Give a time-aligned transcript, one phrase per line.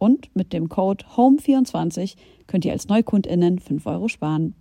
[0.00, 2.14] Und mit dem Code HOME24
[2.46, 4.54] könnt ihr als NeukundInnen 5 Euro sparen.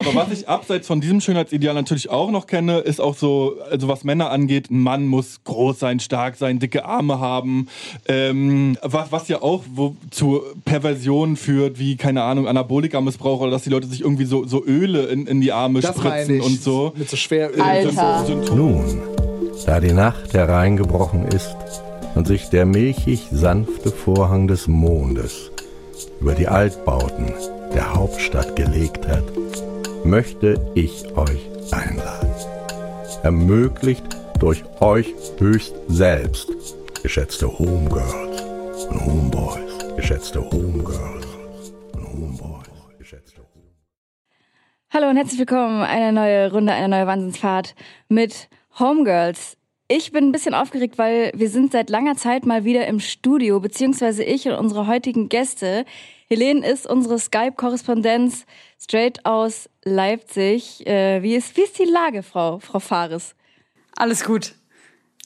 [0.00, 3.86] Aber was ich abseits von diesem Schönheitsideal natürlich auch noch kenne, ist auch so, also
[3.86, 7.68] was Männer angeht, ein Mann muss groß sein, stark sein, dicke Arme haben,
[8.06, 13.62] ähm, was, was ja auch wo, zu Perversionen führt, wie, keine Ahnung, Anabolika-Missbrauch oder dass
[13.62, 16.92] die Leute sich irgendwie so, so Öle in, in die Arme Das spritzen und so.
[16.96, 17.60] Mit so Schweröl.
[17.60, 18.24] Alter.
[18.26, 19.00] So, so, Nun,
[19.66, 21.56] da die Nacht hereingebrochen ist
[22.18, 25.52] und sich der milchig sanfte Vorhang des Mondes
[26.20, 27.32] über die Altbauten
[27.72, 29.22] der Hauptstadt gelegt hat,
[30.04, 32.34] möchte ich euch einladen.
[33.22, 34.02] Ermöglicht
[34.40, 36.50] durch euch höchst selbst,
[37.04, 38.42] geschätzte Homegirls
[38.90, 41.26] und Homeboys, geschätzte Homegirls
[41.92, 43.76] und Homeboys, geschätzte Homeboys.
[44.90, 45.82] Hallo und herzlich willkommen.
[45.82, 47.76] Eine neue Runde, eine neue Wahnsinnsfahrt
[48.08, 49.57] mit Homegirls.
[49.90, 53.58] Ich bin ein bisschen aufgeregt, weil wir sind seit langer Zeit mal wieder im Studio,
[53.58, 55.86] beziehungsweise ich und unsere heutigen Gäste.
[56.28, 58.44] Helene ist unsere Skype-Korrespondenz
[58.78, 60.86] straight aus Leipzig.
[60.86, 63.34] Äh, wie, ist, wie ist die Lage, Frau, Frau Fares?
[63.96, 64.54] Alles gut.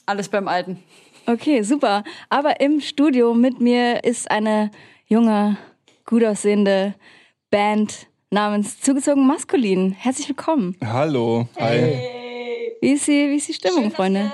[0.05, 0.81] Alles beim Alten.
[1.25, 2.05] Okay, super.
[2.29, 4.71] Aber im Studio mit mir ist eine
[5.07, 5.57] junge,
[6.05, 6.95] gut aussehende
[7.49, 9.91] Band namens Zugezogen Maskulin.
[9.91, 10.77] Herzlich willkommen.
[10.81, 11.49] Hallo.
[11.59, 12.77] Hi.
[12.79, 14.31] Wie ist die, wie ist die Stimmung, Freunde?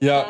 [0.00, 0.26] Ja,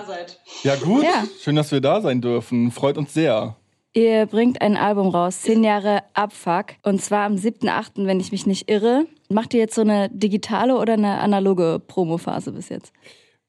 [0.63, 1.05] ja gut.
[1.05, 1.25] Ja.
[1.41, 2.71] Schön, dass wir da sein dürfen.
[2.71, 3.57] Freut uns sehr.
[3.95, 6.75] Ihr bringt ein Album raus, 10 Jahre Abfuck.
[6.83, 9.07] Und zwar am 7.8., wenn ich mich nicht irre.
[9.29, 12.93] Macht ihr jetzt so eine digitale oder eine analoge Promophase bis jetzt?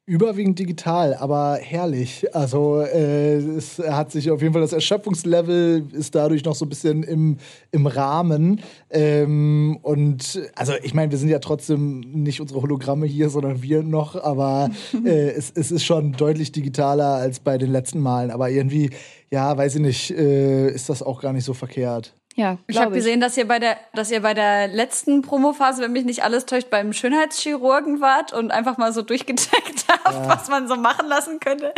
[0.09, 2.25] Überwiegend digital, aber herrlich.
[2.33, 6.69] Also äh, es hat sich auf jeden Fall das Erschöpfungslevel ist dadurch noch so ein
[6.69, 7.37] bisschen im,
[7.69, 8.59] im Rahmen.
[8.89, 13.83] Ähm, und also ich meine, wir sind ja trotzdem nicht unsere Hologramme hier, sondern wir
[13.83, 14.71] noch, aber
[15.05, 18.31] äh, es, es ist schon deutlich digitaler als bei den letzten Malen.
[18.31, 18.89] Aber irgendwie,
[19.29, 22.15] ja, weiß ich nicht, äh, ist das auch gar nicht so verkehrt.
[22.39, 25.91] Ja, Ich habe gesehen, dass ihr bei der, dass ihr bei der letzten Promophase, wenn
[25.91, 30.69] mich nicht alles täuscht, beim Schönheitschirurgen wart und einfach mal so durchgecheckt habt, was man
[30.69, 31.73] so machen lassen könnte.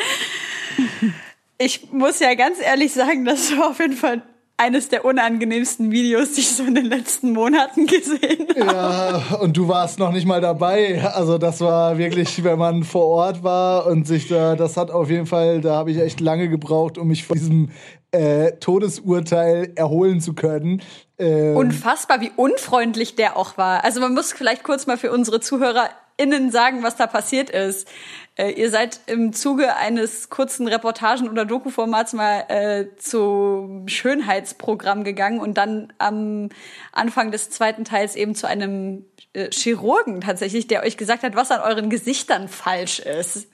[1.58, 4.22] Ich muss ja ganz ehrlich sagen, das war auf jeden Fall
[4.58, 8.60] eines der unangenehmsten Videos, die ich so in den letzten Monaten gesehen habe.
[8.60, 11.02] Ja, und du warst noch nicht mal dabei.
[11.16, 15.10] Also das war wirklich, wenn man vor Ort war und sich da, das hat auf
[15.10, 17.70] jeden Fall, da habe ich echt lange gebraucht, um mich von diesem
[18.12, 20.82] äh, Todesurteil erholen zu können.
[21.18, 23.84] Ähm, Unfassbar, wie unfreundlich der auch war.
[23.84, 27.88] Also man muss vielleicht kurz mal für unsere ZuhörerInnen sagen, was da passiert ist.
[28.36, 35.40] Äh, ihr seid im Zuge eines kurzen Reportagen- oder Doku-Formats mal äh, zum Schönheitsprogramm gegangen
[35.40, 36.50] und dann am
[36.92, 41.52] Anfang des zweiten Teils eben zu einem äh, Chirurgen tatsächlich, der euch gesagt hat, was
[41.52, 43.48] an euren Gesichtern falsch ist.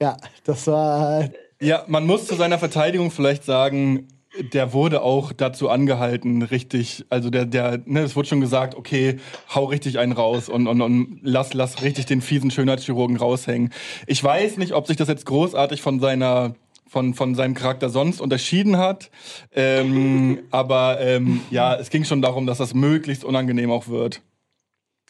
[0.00, 1.28] ja, das war
[1.60, 4.08] Ja, man muss zu seiner Verteidigung vielleicht sagen,
[4.52, 9.18] der wurde auch dazu angehalten, richtig, also der, der, ne, es wurde schon gesagt, okay,
[9.54, 13.72] hau richtig einen raus und, und, und lass, lass richtig den fiesen Schönheitschirurgen raushängen.
[14.06, 16.54] Ich weiß nicht, ob sich das jetzt großartig von seiner
[16.86, 19.10] von, von seinem Charakter sonst unterschieden hat.
[19.52, 24.22] Ähm, aber ähm, ja, es ging schon darum, dass das möglichst unangenehm auch wird.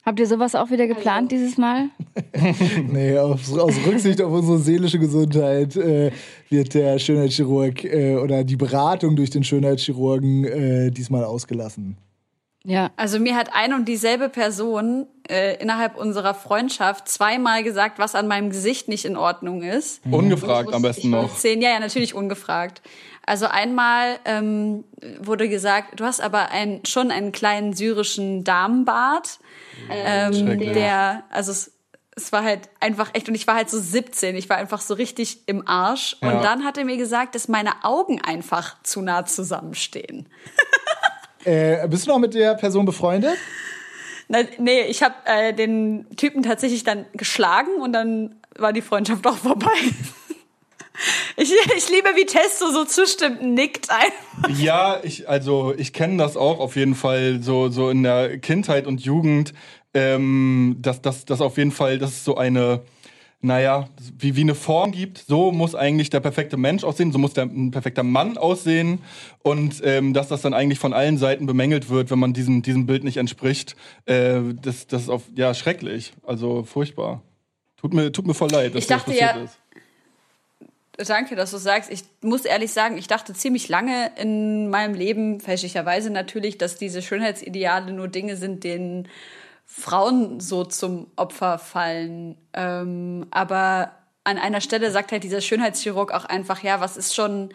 [0.05, 1.89] Habt ihr sowas auch wieder geplant dieses Mal?
[2.93, 6.13] Nee, aus, aus Rücksicht auf unsere seelische Gesundheit äh,
[6.49, 11.97] wird der Schönheitschirurg äh, oder die Beratung durch den Schönheitschirurgen äh, diesmal ausgelassen.
[12.65, 12.91] Ja.
[12.97, 18.29] Also mir hat ein und dieselbe Person äh, innerhalb unserer Freundschaft zweimal gesagt, was an
[18.29, 20.03] meinem Gesicht nicht in Ordnung ist.
[20.11, 21.37] Ungefragt am besten noch.
[21.37, 22.83] Zehn, ja, ja, natürlich ungefragt.
[23.27, 24.85] Also einmal ähm,
[25.19, 29.39] wurde gesagt, du hast aber ein, schon einen kleinen syrischen Damenbart,
[29.91, 30.73] ähm, Schrecklich.
[30.73, 31.75] der, also es
[32.17, 34.95] es war halt einfach echt, und ich war halt so 17, ich war einfach so
[34.95, 36.17] richtig im Arsch.
[36.23, 36.31] Ja.
[36.31, 40.29] Und dann hat er mir gesagt, dass meine Augen einfach zu nah zusammenstehen.
[41.45, 43.37] Äh, bist du noch mit der Person befreundet?
[44.35, 49.27] Na, nee, ich habe äh, den Typen tatsächlich dann geschlagen und dann war die Freundschaft
[49.27, 49.71] auch vorbei.
[51.37, 54.55] Ich, ich liebe, wie Testo so zustimmt, nickt ein.
[54.57, 58.87] Ja, ich, also ich kenne das auch auf jeden Fall so, so in der Kindheit
[58.87, 59.55] und Jugend,
[59.93, 62.83] ähm, dass das auf jeden Fall, dass es so eine,
[63.45, 63.89] naja,
[64.19, 65.19] wie, wie eine Form gibt.
[65.19, 69.01] So muss eigentlich der perfekte Mensch aussehen, so muss der ein perfekter Mann aussehen
[69.43, 72.87] und ähm, dass das dann eigentlich von allen Seiten bemängelt wird, wenn man diesem, diesem
[72.87, 73.77] Bild nicht entspricht.
[74.07, 77.23] Äh, das, das ist auf, ja schrecklich, also furchtbar.
[77.77, 79.59] Tut mir, tut mir voll leid, dass Ich dachte das passiert ja- ist.
[81.09, 81.91] Danke, dass du sagst.
[81.91, 87.03] Ich muss ehrlich sagen, ich dachte ziemlich lange in meinem Leben, fälschlicherweise natürlich, dass diese
[87.03, 89.09] Schönheitsideale nur Dinge sind, denen
[89.67, 92.37] Frauen so zum Opfer fallen.
[92.53, 93.93] Ähm, aber
[94.25, 97.53] an einer Stelle sagt halt dieser Schönheitschirurg auch einfach, ja, was ist schon,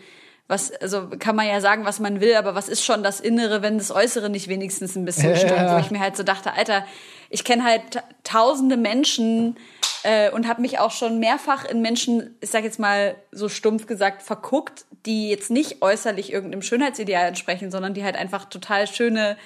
[0.47, 3.61] was, also kann man ja sagen, was man will, aber was ist schon das Innere,
[3.61, 5.51] wenn das Äußere nicht wenigstens ein bisschen stimmt?
[5.51, 5.75] Ja.
[5.75, 6.85] Wo ich mir halt so dachte, Alter,
[7.29, 9.57] ich kenne halt ta- tausende Menschen
[10.03, 13.85] äh, und habe mich auch schon mehrfach in Menschen, ich sag jetzt mal so stumpf
[13.85, 19.37] gesagt, verguckt, die jetzt nicht äußerlich irgendeinem Schönheitsideal entsprechen, sondern die halt einfach total schöne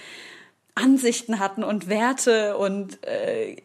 [0.75, 3.58] Ansichten hatten und Werte und äh,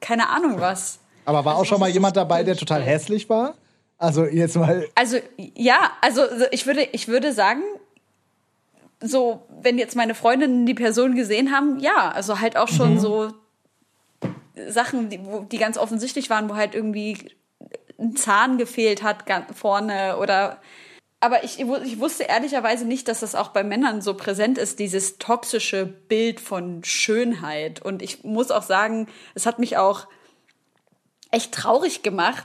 [0.00, 0.98] keine Ahnung was.
[1.24, 3.54] Aber war auch schon mal jemand dabei, der total hässlich war?
[3.98, 4.86] Also jetzt mal.
[4.94, 7.62] Also ja, also so, ich würde, ich würde sagen,
[9.00, 13.32] so wenn jetzt meine Freundinnen die Person gesehen haben, ja, also halt auch schon so
[14.68, 17.16] Sachen, die, wo, die ganz offensichtlich waren, wo halt irgendwie
[17.98, 20.58] ein Zahn gefehlt hat vorne oder
[21.22, 25.18] aber ich, ich wusste ehrlicherweise nicht, dass das auch bei Männern so präsent ist, dieses
[25.18, 27.80] toxische Bild von Schönheit.
[27.80, 30.08] Und ich muss auch sagen, es hat mich auch
[31.30, 32.44] echt traurig gemacht,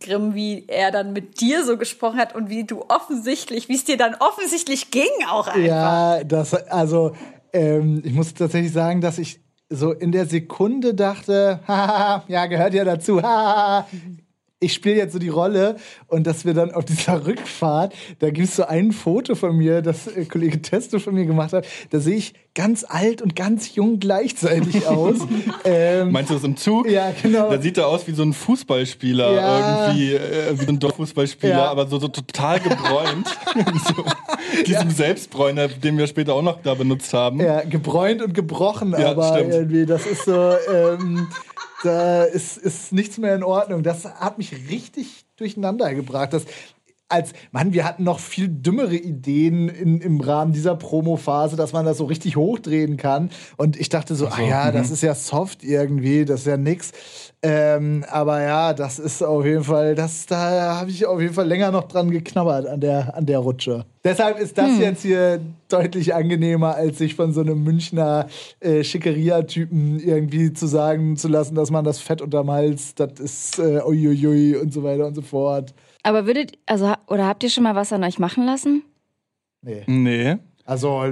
[0.00, 3.84] Grimm, wie er dann mit dir so gesprochen hat und wie du offensichtlich, wie es
[3.84, 5.60] dir dann offensichtlich ging auch einfach.
[5.62, 7.16] Ja, das, also,
[7.54, 9.40] ähm, ich muss tatsächlich sagen, dass ich
[9.70, 13.22] so in der Sekunde dachte, ja, gehört ja dazu.
[14.62, 15.76] Ich spiele jetzt so die Rolle
[16.06, 19.80] und dass wir dann auf dieser Rückfahrt, da gibt es so ein Foto von mir,
[19.80, 21.66] das äh, Kollege Testo von mir gemacht hat.
[21.88, 25.16] Da sehe ich ganz alt und ganz jung gleichzeitig aus.
[25.64, 26.88] ähm, Meinst du das im Zug?
[26.90, 27.50] Ja, genau.
[27.50, 29.86] Da sieht er aus wie so ein Fußballspieler, Ja.
[29.88, 31.70] irgendwie, äh, wie so ein Dorffußballspieler, Ja.
[31.70, 33.28] aber so, so total gebräunt.
[33.96, 34.04] so,
[34.64, 37.40] diesem Selbstbräuner, den wir später auch noch da benutzt haben.
[37.40, 39.52] Ja, gebräunt und gebrochen, Ja, aber stimmt.
[39.54, 41.28] irgendwie, das ist so, ähm,
[41.82, 43.82] da ist, ist nichts mehr in Ordnung.
[43.82, 46.32] Das hat mich richtig durcheinander gebracht.
[46.32, 46.44] Das,
[47.10, 51.84] als, Mann, wir hatten noch viel dümmere Ideen in, im Rahmen dieser Promo-Phase, dass man
[51.84, 53.30] das so richtig hochdrehen kann.
[53.56, 56.92] Und ich dachte so, ah ja, das ist ja soft irgendwie, das ist ja nix.
[57.42, 61.48] Ähm, aber ja, das ist auf jeden Fall, das, da habe ich auf jeden Fall
[61.48, 63.86] länger noch dran geknabbert an der, an der Rutsche.
[64.04, 68.28] Deshalb ist das jetzt hier deutlich angenehmer, als sich von so einem Münchner
[68.60, 73.58] äh, Schickeria-Typen irgendwie zu sagen zu lassen, dass man das Fett unterm Hals, das ist
[73.58, 75.74] äh, uiuiui und so weiter und so fort.
[76.02, 78.82] Aber würdet, also, ha- oder habt ihr schon mal was an euch machen lassen?
[79.62, 79.82] Nee.
[79.86, 80.36] Nee.
[80.64, 81.02] Also,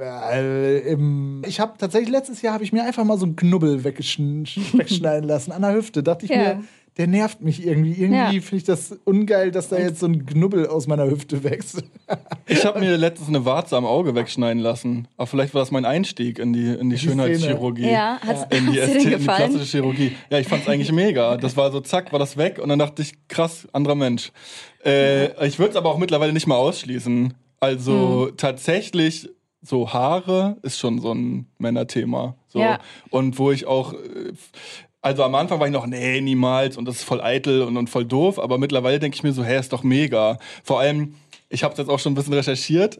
[0.00, 3.82] äh, im, ich habe tatsächlich letztes Jahr habe ich mir einfach mal so einen Knubbel
[3.84, 6.02] wegschneiden lassen an der Hüfte.
[6.02, 6.54] Dachte ich Ja.
[6.56, 6.64] mir,
[7.00, 7.92] der nervt mich irgendwie.
[7.94, 8.26] Irgendwie Ja.
[8.42, 11.82] finde ich das ungeil, dass da jetzt so ein Knubbel aus meiner Hüfte wächst.
[12.46, 15.06] Ich habe mir letztens eine Warze am Auge wegschneiden lassen.
[15.16, 17.88] Aber vielleicht war das mein Einstieg in die, in die, Schönheitschirurgie.
[17.88, 19.50] Ja, hat's, In die, hat's dir Ästhe- denn in die gefallen?
[19.52, 20.12] plastische Chirurgie.
[20.30, 21.36] Ja, ich fand's eigentlich mega.
[21.36, 22.58] Das war so, zack, war das weg.
[22.60, 24.32] Und dann dachte ich, krass, anderer Mensch.
[24.84, 27.34] Äh, ich würde es aber auch mittlerweile nicht mehr ausschließen.
[27.60, 28.36] Also Hm.
[28.36, 29.28] tatsächlich,
[29.62, 32.34] so Haare ist schon so ein Männerthema.
[32.48, 32.58] So.
[32.58, 32.80] Ja.
[33.10, 33.94] Und wo ich auch.
[35.02, 37.88] Also am Anfang war ich noch, nee, niemals und das ist voll eitel und, und
[37.88, 40.38] voll doof, aber mittlerweile denke ich mir so, hey, ist doch mega.
[40.62, 41.14] Vor allem,
[41.52, 42.98] ich habe jetzt auch schon ein bisschen recherchiert,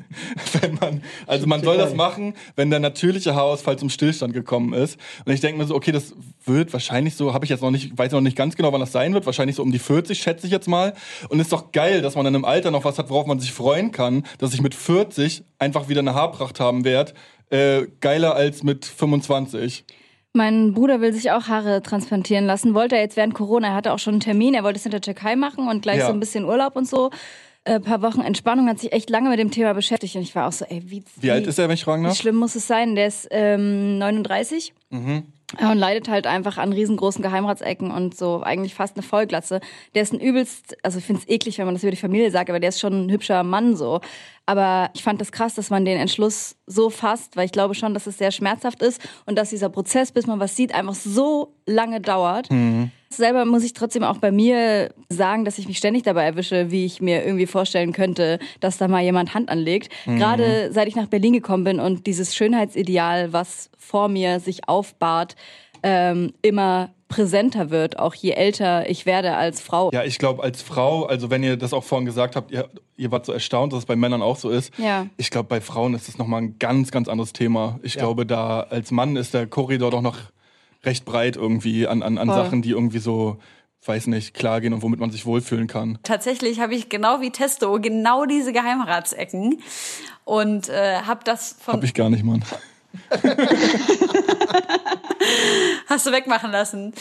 [0.60, 4.98] wenn man, also man soll das machen, wenn der natürliche Haarausfall zum Stillstand gekommen ist.
[5.24, 6.14] Und ich denke mir so, okay, das
[6.44, 8.92] wird wahrscheinlich so, habe ich jetzt noch nicht, weiß noch nicht ganz genau, wann das
[8.92, 10.94] sein wird, wahrscheinlich so um die 40, schätze ich jetzt mal.
[11.28, 13.52] Und ist doch geil, dass man dann im Alter noch was hat, worauf man sich
[13.52, 17.14] freuen kann, dass ich mit 40 einfach wieder eine Haarpracht haben werde.
[17.50, 19.84] Äh, geiler als mit 25.
[20.38, 22.72] Mein Bruder will sich auch Haare transplantieren lassen.
[22.74, 23.68] Wollte er jetzt während Corona.
[23.68, 24.54] Er hatte auch schon einen Termin.
[24.54, 26.06] Er wollte es in der Türkei machen und gleich Ja.
[26.06, 27.10] so ein bisschen Urlaub und so.
[27.64, 30.16] Ein paar Wochen Entspannung, hat sich echt lange mit dem Thema beschäftigt.
[30.16, 32.06] Und ich war auch so, ey, wie, Wie alt ist er, wenn ich fragen Wie
[32.06, 32.16] darf?
[32.16, 32.94] schlimm muss es sein?
[32.94, 34.72] Der ist ähm, 39.
[34.90, 34.98] Ja,
[35.56, 39.60] und leidet halt einfach an riesengroßen Geheimratsecken und so eigentlich fast eine Vollglatze.
[39.94, 42.30] Der ist ein übelst, also ich finde es eklig, wenn man das über die Familie
[42.30, 44.00] sagt, aber der ist schon ein hübscher Mann so.
[44.44, 47.94] Aber ich fand das krass, dass man den Entschluss so fasst, weil ich glaube schon,
[47.94, 51.54] dass es sehr schmerzhaft ist und dass dieser Prozess, bis man was sieht, einfach so
[51.66, 52.50] lange dauert.
[52.50, 52.90] Mhm.
[53.10, 56.84] Selber muss ich trotzdem auch bei mir sagen, dass ich mich ständig dabei erwische, wie
[56.84, 59.90] ich mir irgendwie vorstellen könnte, dass da mal jemand Hand anlegt.
[60.06, 60.18] Mhm.
[60.18, 65.36] Gerade seit ich nach Berlin gekommen bin und dieses Schönheitsideal, was vor mir sich aufbahrt,
[65.82, 69.90] ähm, immer präsenter wird, auch je älter ich werde als Frau.
[69.92, 73.10] Ja, ich glaube, als Frau, also wenn ihr das auch vorhin gesagt habt, ihr, ihr
[73.10, 74.72] wart so erstaunt, dass es bei Männern auch so ist.
[74.78, 75.06] Ja.
[75.16, 77.80] Ich glaube, bei Frauen ist das nochmal ein ganz, ganz anderes Thema.
[77.82, 78.02] Ich ja.
[78.02, 80.18] glaube, da als Mann ist der Korridor doch noch
[80.84, 83.38] recht breit irgendwie an, an, an Sachen, die irgendwie so
[83.84, 85.98] weiß nicht, klar gehen und womit man sich wohlfühlen kann.
[86.02, 89.62] Tatsächlich habe ich genau wie Testo genau diese Geheimratsecken
[90.24, 91.74] und äh, habe das von.
[91.74, 92.44] Hab ich gar nicht, Mann.
[95.86, 96.92] Hast du wegmachen lassen.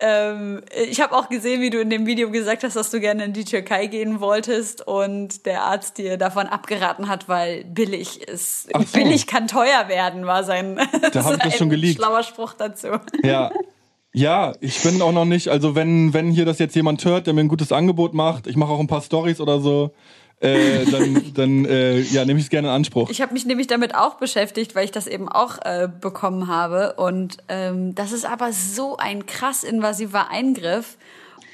[0.00, 3.24] Ähm, ich habe auch gesehen, wie du in dem Video gesagt hast, dass du gerne
[3.24, 8.68] in die Türkei gehen wolltest und der Arzt dir davon abgeraten hat, weil billig ist.
[8.72, 8.98] So.
[8.98, 10.76] Billig kann teuer werden, war sein,
[11.12, 11.96] da hab ich das schon geleakt.
[11.96, 12.88] schlauer Spruch dazu.
[13.22, 13.50] Ja.
[14.12, 17.34] Ja, ich bin auch noch nicht, also wenn, wenn hier das jetzt jemand hört, der
[17.34, 19.92] mir ein gutes Angebot macht, ich mache auch ein paar Stories oder so,
[20.40, 23.10] äh, dann, dann äh, ja, nehme ich es gerne in Anspruch.
[23.10, 26.94] Ich habe mich nämlich damit auch beschäftigt, weil ich das eben auch äh, bekommen habe.
[26.94, 30.96] Und ähm, das ist aber so ein krass invasiver Eingriff.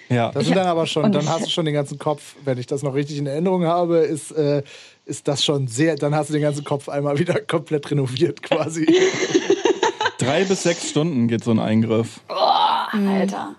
[0.09, 0.31] Ja.
[0.31, 2.85] Das sind dann aber schon, dann hast du schon den ganzen Kopf, wenn ich das
[2.85, 4.63] noch richtig in Erinnerung habe, ist, äh,
[5.05, 8.87] ist das schon sehr, dann hast du den ganzen Kopf einmal wieder komplett renoviert quasi.
[10.19, 12.21] Drei bis sechs Stunden geht so ein Eingriff.
[12.29, 13.57] Oh, Alter.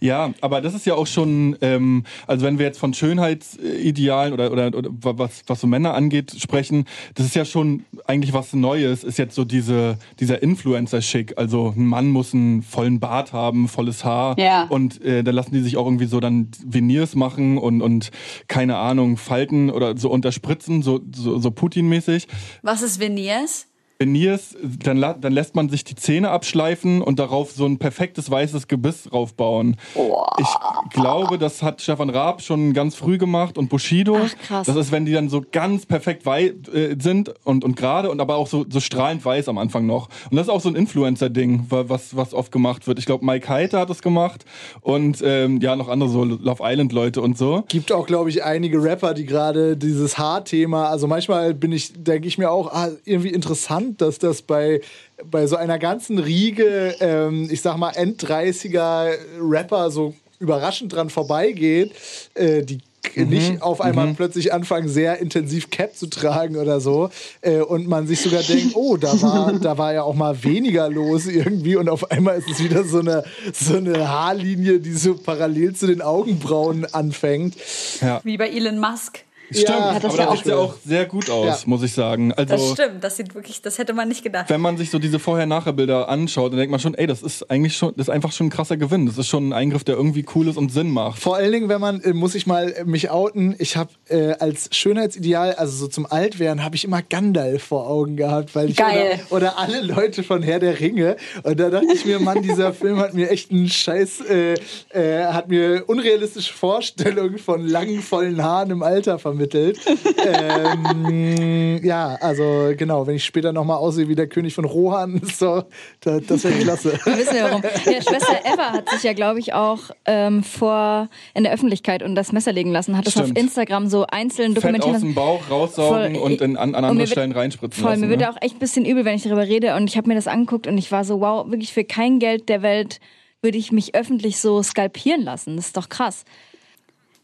[0.00, 4.52] Ja, aber das ist ja auch schon, ähm, also wenn wir jetzt von Schönheitsidealen oder,
[4.52, 9.04] oder, oder was, was so Männer angeht sprechen, das ist ja schon eigentlich was Neues,
[9.04, 11.36] ist jetzt so diese, dieser Influencer-Schick.
[11.36, 14.64] Also ein Mann muss einen vollen Bart haben, volles Haar ja.
[14.64, 18.10] und äh, da lassen die sich auch irgendwie so dann Veneers machen und, und
[18.48, 22.28] keine Ahnung, Falten oder so unterspritzen, so, so, so Putin-mäßig.
[22.62, 23.66] Was ist Veneers?
[23.98, 28.68] Veneers, dann, dann lässt man sich die Zähne abschleifen und darauf so ein perfektes weißes
[28.68, 29.76] Gebiss draufbauen.
[29.96, 30.24] Oh.
[30.38, 34.16] Ich glaube, das hat Stefan Raab schon ganz früh gemacht und Bushido.
[34.22, 34.66] Ach, krass.
[34.68, 38.20] Das ist, wenn die dann so ganz perfekt weiß äh, sind und, und gerade und
[38.20, 40.08] aber auch so, so strahlend weiß am Anfang noch.
[40.30, 43.00] Und das ist auch so ein Influencer-Ding, was, was oft gemacht wird.
[43.00, 44.44] Ich glaube, Mike Heiter hat das gemacht
[44.80, 47.64] und ähm, ja, noch andere so Love Island-Leute und so.
[47.66, 52.28] Gibt auch, glaube ich, einige Rapper, die gerade dieses Haarthema, also manchmal bin ich, denke
[52.28, 54.80] ich mir auch, ah, irgendwie interessant dass das bei,
[55.24, 61.92] bei so einer ganzen Riege, ähm, ich sag mal, End-30er Rapper so überraschend dran vorbeigeht,
[62.34, 62.80] äh, die
[63.16, 63.28] mhm.
[63.28, 64.16] nicht auf einmal mhm.
[64.16, 67.10] plötzlich anfangen, sehr intensiv Cap zu tragen oder so.
[67.40, 70.88] Äh, und man sich sogar denkt, oh, da war, da war ja auch mal weniger
[70.88, 71.76] los irgendwie.
[71.76, 75.86] Und auf einmal ist es wieder so eine, so eine Haarlinie, die so parallel zu
[75.86, 77.54] den Augenbrauen anfängt.
[78.00, 78.20] Ja.
[78.24, 79.24] Wie bei Elon Musk.
[79.50, 81.68] Stimmt, ja, aber das sieht ja auch sehr gut aus, ja.
[81.68, 82.34] muss ich sagen.
[82.34, 84.50] Also, das stimmt, das sieht wirklich, das hätte man nicht gedacht.
[84.50, 87.76] Wenn man sich so diese Vorher-Nachher-Bilder anschaut, dann denkt man schon, ey, das ist eigentlich
[87.76, 89.06] schon, das ist einfach schon ein krasser Gewinn.
[89.06, 91.20] Das ist schon ein Eingriff, der irgendwie cool ist und Sinn macht.
[91.20, 94.32] Vor allen Dingen, wenn man, äh, muss ich mal äh, mich outen, ich habe äh,
[94.32, 98.76] als Schönheitsideal, also so zum Altwerden, habe ich immer Gandalf vor Augen gehabt, weil ich
[98.76, 99.20] Geil.
[99.30, 101.16] Oder, oder, alle Leute von Herr der Ringe.
[101.42, 104.54] Und da dachte ich mir, Mann, dieser Film hat mir echt einen Scheiß, äh,
[104.90, 109.37] äh, hat mir unrealistische Vorstellungen von langen, vollen Haaren im Alter vermittelt
[110.26, 115.64] ähm, ja, also genau, wenn ich später nochmal aussehe wie der König von Rohan, so,
[116.00, 116.98] das, das wäre klasse.
[117.04, 117.62] Wir wissen ja warum.
[117.62, 122.14] Ja, Schwester Eva hat sich ja, glaube ich, auch ähm, vor in der Öffentlichkeit und
[122.14, 124.96] das Messer legen lassen, hat das auf Instagram so einzeln dokumentiert.
[124.96, 128.02] aus dem Bauch raussaugen voll, und in, an, an andere Stellen reinspritzen voll, lassen.
[128.02, 128.30] Mir wird ne?
[128.30, 130.66] auch echt ein bisschen übel, wenn ich darüber rede und ich habe mir das angeguckt
[130.66, 133.00] und ich war so, wow, wirklich für kein Geld der Welt
[133.42, 135.56] würde ich mich öffentlich so skalpieren lassen.
[135.56, 136.24] Das ist doch krass.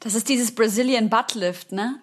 [0.00, 1.96] Das ist dieses Brazilian Butt Lift, ne?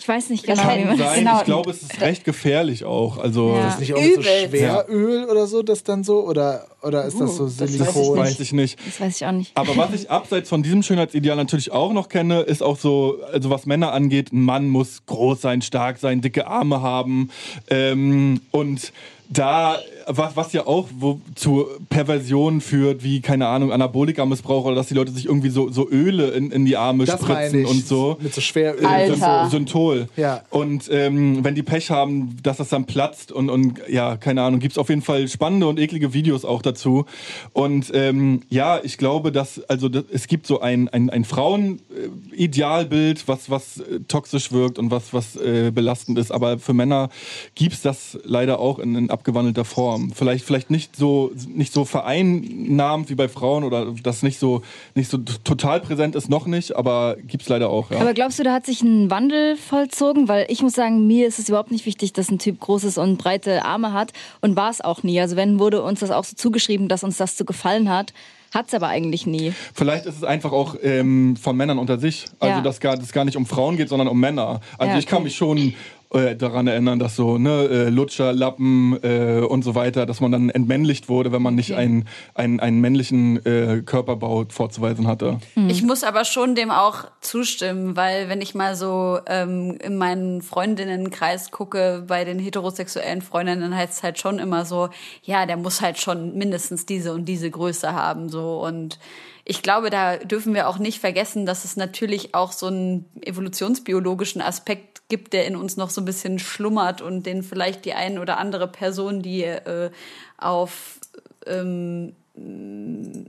[0.00, 1.38] Ich weiß nicht genau, wie man das genau.
[1.40, 3.18] Ich glaube, es ist recht gefährlich auch.
[3.18, 3.68] Also ja.
[3.68, 6.26] Ist das nicht auch so Schweröl oder so, das dann so?
[6.26, 8.16] Oder, oder ist uh, das so Silikon?
[8.16, 8.78] Das weiß ich nicht.
[8.86, 9.54] Das weiß ich auch nicht.
[9.54, 13.50] Aber was ich abseits von diesem Schönheitsideal natürlich auch noch kenne, ist auch so, also
[13.50, 17.28] was Männer angeht, ein Mann muss groß sein, stark sein, dicke Arme haben.
[17.68, 18.94] Ähm, und
[19.32, 24.88] da, was, was ja auch wo, zu Perversionen führt, wie, keine Ahnung, Anabolika-Missbrauch oder dass
[24.88, 28.16] die Leute sich irgendwie so, so Öle in, in die Arme das spritzen und so.
[28.20, 28.84] Mit so Schweröl.
[28.84, 29.48] Alter.
[29.48, 30.08] Synthol.
[30.16, 30.42] Ja.
[30.50, 34.58] Und ähm, wenn die Pech haben, dass das dann platzt und, und ja, keine Ahnung,
[34.58, 37.06] gibt's auf jeden Fall spannende und eklige Videos auch dazu.
[37.52, 43.28] Und ähm, ja, ich glaube, dass, also das, es gibt so ein, ein, ein Frauen-Idealbild,
[43.28, 46.32] was, was äh, toxisch wirkt und was, was äh, belastend ist.
[46.32, 47.10] Aber für Männer
[47.54, 50.12] gibt's das leider auch in, in abgewandelter Form.
[50.12, 54.62] Vielleicht, vielleicht nicht so, nicht so vereinnahmt wie bei Frauen oder das nicht so,
[54.94, 57.90] nicht so total präsent ist, noch nicht, aber gibt es leider auch.
[57.90, 58.00] Ja.
[58.00, 60.28] Aber glaubst du, da hat sich ein Wandel vollzogen?
[60.28, 63.18] Weil ich muss sagen, mir ist es überhaupt nicht wichtig, dass ein Typ großes und
[63.18, 65.20] breite Arme hat und war es auch nie.
[65.20, 68.14] Also wenn wurde uns das auch so zugeschrieben, dass uns das so gefallen hat.
[68.52, 69.52] Hat es aber eigentlich nie.
[69.74, 72.24] Vielleicht ist es einfach auch ähm, von Männern unter sich.
[72.40, 72.60] Also, ja.
[72.62, 74.60] dass gar, es gar nicht um Frauen geht, sondern um Männer.
[74.76, 75.74] Also, ja, ich kann mich schon
[76.12, 80.32] äh, daran erinnern, dass so ne, äh, Lutscher, Lappen äh, und so weiter, dass man
[80.32, 81.80] dann entmännlicht wurde, wenn man nicht okay.
[81.80, 85.38] einen, einen, einen männlichen äh, Körperbau vorzuweisen hatte.
[85.54, 85.70] Mhm.
[85.70, 90.42] Ich muss aber schon dem auch zustimmen, weil wenn ich mal so ähm, in meinen
[90.42, 94.88] Freundinnenkreis gucke, bei den heterosexuellen Freundinnen, dann heißt es halt schon immer so,
[95.22, 98.98] ja, der muss halt schon mindestens diese und diese Größe haben, so und
[99.44, 104.40] ich glaube, da dürfen wir auch nicht vergessen, dass es natürlich auch so einen evolutionsbiologischen
[104.40, 108.18] Aspekt gibt, der in uns noch so ein bisschen schlummert und den vielleicht die ein
[108.18, 109.90] oder andere Person, die äh,
[110.38, 111.00] auf
[111.46, 112.14] ähm,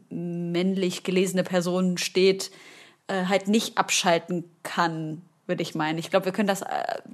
[0.10, 2.52] männlich gelesene Personen steht,
[3.08, 5.98] äh, halt nicht abschalten kann, würde ich meinen.
[5.98, 6.68] Ich glaube, wir können das äh,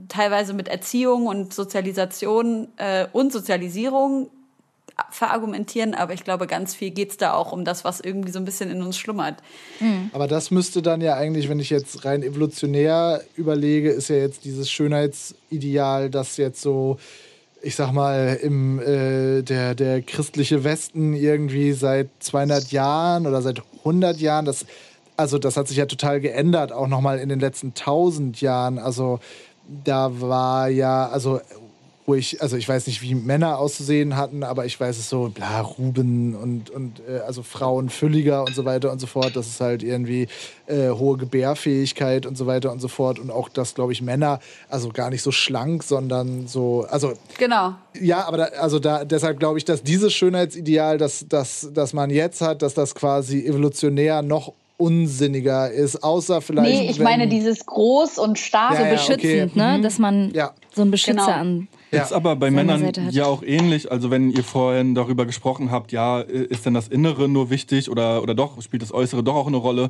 [0.09, 4.29] teilweise mit Erziehung und Sozialisation äh, und Sozialisierung
[5.11, 8.39] verargumentieren, aber ich glaube, ganz viel geht es da auch um das, was irgendwie so
[8.39, 9.35] ein bisschen in uns schlummert.
[9.79, 10.09] Mhm.
[10.13, 14.45] Aber das müsste dann ja eigentlich, wenn ich jetzt rein evolutionär überlege, ist ja jetzt
[14.45, 16.97] dieses Schönheitsideal, das jetzt so
[17.61, 23.61] ich sag mal, im, äh, der, der christliche Westen irgendwie seit 200 Jahren oder seit
[23.79, 24.65] 100 Jahren, das,
[25.15, 28.77] also das hat sich ja total geändert, auch nochmal in den letzten 1000 Jahren.
[28.77, 29.19] Also
[29.83, 31.41] da war ja, also
[32.07, 35.27] wo ich, also ich weiß nicht, wie Männer auszusehen hatten, aber ich weiß es so,
[35.27, 39.35] bla, Ruben und, und äh, also Frauen fülliger und so weiter und so fort.
[39.35, 40.29] Das ist halt irgendwie
[40.67, 43.19] äh, hohe Gebärfähigkeit und so weiter und so fort.
[43.19, 47.11] Und auch, dass, glaube ich, Männer, also gar nicht so schlank, sondern so, also.
[47.37, 47.75] Genau.
[47.99, 52.09] Ja, aber da, also da, deshalb glaube ich, dass dieses Schönheitsideal, das, das, das man
[52.09, 56.69] jetzt hat, dass das quasi evolutionär noch unsinniger ist, außer vielleicht.
[56.69, 58.73] Nee, ich meine dieses groß und stark.
[58.73, 59.59] Ja, so beschützend, okay.
[59.59, 59.77] ne?
[59.77, 59.81] Mhm.
[59.81, 60.53] Dass man ja.
[60.73, 61.31] so einen Beschützer genau.
[61.31, 62.03] an ja.
[62.03, 63.91] Ist aber bei Männern ja auch ähnlich.
[63.91, 68.21] Also wenn ihr vorhin darüber gesprochen habt, ja, ist denn das Innere nur wichtig oder,
[68.21, 69.89] oder doch, spielt das Äußere doch auch eine Rolle?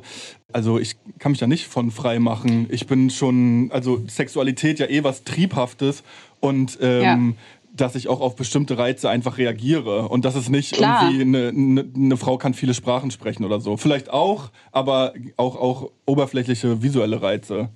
[0.52, 2.66] Also ich kann mich da nicht von frei machen.
[2.70, 6.04] Ich bin schon, also Sexualität ja eh was Triebhaftes
[6.40, 7.18] und ähm, ja
[7.80, 11.10] dass ich auch auf bestimmte Reize einfach reagiere und dass es nicht Klar.
[11.10, 13.76] irgendwie eine, eine, eine, Frau kann viele Sprachen sprechen oder so.
[13.76, 17.70] Vielleicht auch, aber auch, auch oberflächliche visuelle Reize.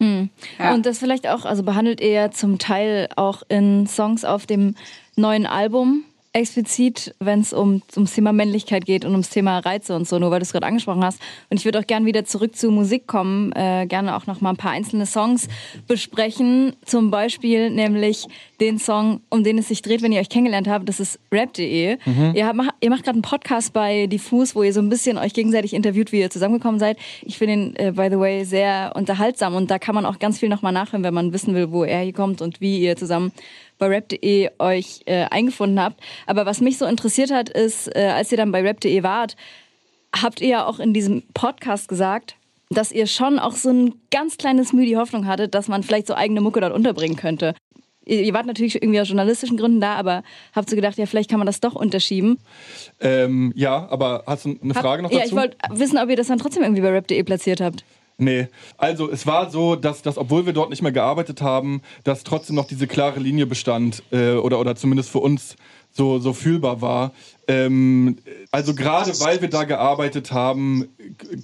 [0.00, 0.30] Hm.
[0.58, 0.74] Ja.
[0.74, 4.74] Und das vielleicht auch, also behandelt ihr zum Teil auch in Songs auf dem
[5.16, 10.06] neuen Album explizit, wenn es um, ums Thema Männlichkeit geht und ums Thema Reize und
[10.06, 11.20] so, nur weil du es gerade angesprochen hast.
[11.48, 14.50] Und ich würde auch gerne wieder zurück zu Musik kommen, äh, gerne auch noch mal
[14.50, 15.48] ein paar einzelne Songs
[15.86, 16.74] besprechen.
[16.84, 18.26] Zum Beispiel nämlich
[18.60, 21.98] den Song, um den es sich dreht, wenn ihr euch kennengelernt habt, das ist rap.de.
[22.04, 22.32] Mhm.
[22.34, 25.72] Ihr, ihr macht gerade einen Podcast bei Diffus, wo ihr so ein bisschen euch gegenseitig
[25.72, 26.98] interviewt, wie ihr zusammengekommen seid.
[27.22, 30.40] Ich finde ihn, äh, by the way, sehr unterhaltsam und da kann man auch ganz
[30.40, 33.30] viel nochmal nachhören, wenn man wissen will, wo er hier kommt und wie ihr zusammen
[33.78, 36.00] bei rap.de euch äh, eingefunden habt.
[36.26, 39.36] Aber was mich so interessiert hat, ist, äh, als ihr dann bei rap.de wart,
[40.14, 42.36] habt ihr ja auch in diesem Podcast gesagt,
[42.70, 46.06] dass ihr schon auch so ein ganz kleines Mühe die Hoffnung hattet, dass man vielleicht
[46.06, 47.54] so eigene Mucke dort unterbringen könnte.
[48.06, 51.38] Ihr wart natürlich irgendwie aus journalistischen Gründen da, aber habt so gedacht, ja, vielleicht kann
[51.38, 52.38] man das doch unterschieben?
[53.00, 55.20] Ähm, ja, aber hast du eine Frage Hab, noch dazu?
[55.20, 57.84] Ja, ich wollte wissen, ob ihr das dann trotzdem irgendwie bei rap.de platziert habt.
[58.16, 58.46] Nee,
[58.78, 62.54] also es war so, dass, dass obwohl wir dort nicht mehr gearbeitet haben, dass trotzdem
[62.54, 65.56] noch diese klare Linie bestand äh, oder, oder zumindest für uns
[65.90, 67.12] so, so fühlbar war.
[67.48, 68.18] Ähm,
[68.52, 70.88] also gerade weil wir da gearbeitet haben,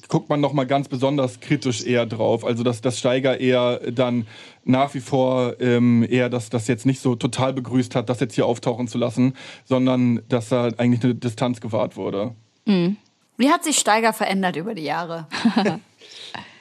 [0.09, 2.45] guckt man noch mal ganz besonders kritisch eher drauf.
[2.45, 4.29] Also dass das Steiger eher dann
[4.65, 8.35] nach wie vor ähm, eher das, das jetzt nicht so total begrüßt hat, das jetzt
[8.35, 12.35] hier auftauchen zu lassen, sondern dass da eigentlich eine Distanz gewahrt wurde.
[12.65, 12.97] Mhm.
[13.37, 15.27] Wie hat sich Steiger verändert über die Jahre?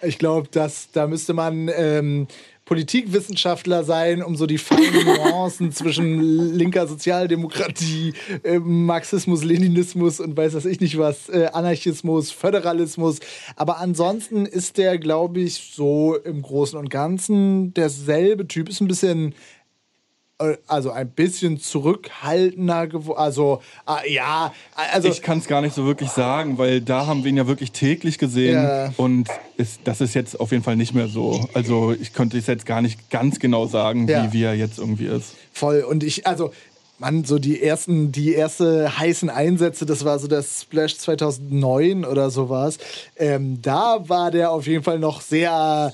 [0.01, 2.27] Ich glaube, da müsste man ähm,
[2.69, 10.53] Politikwissenschaftler sein, um so die feinen Nuancen zwischen linker Sozialdemokratie, äh, Marxismus, Leninismus und weiß
[10.53, 13.21] was ich nicht was, äh, Anarchismus, Föderalismus.
[13.55, 18.69] Aber ansonsten ist der, glaube ich, so im Großen und Ganzen derselbe Typ.
[18.69, 19.33] Ist ein bisschen
[20.67, 23.19] also ein bisschen zurückhaltender geworden.
[23.19, 25.09] Also, äh, ja, also.
[25.09, 27.71] Ich kann es gar nicht so wirklich sagen, weil da haben wir ihn ja wirklich
[27.73, 28.93] täglich gesehen ja.
[28.97, 31.49] und ist, das ist jetzt auf jeden Fall nicht mehr so.
[31.53, 34.23] Also, ich könnte es jetzt gar nicht ganz genau sagen, ja.
[34.23, 35.35] wie, wie er jetzt irgendwie ist.
[35.51, 35.81] Voll.
[35.81, 36.51] Und ich, also,
[36.99, 42.29] Mann, so die ersten, die erste heißen Einsätze, das war so das Splash 2009 oder
[42.29, 42.77] sowas.
[43.17, 45.93] Ähm, da war der auf jeden Fall noch sehr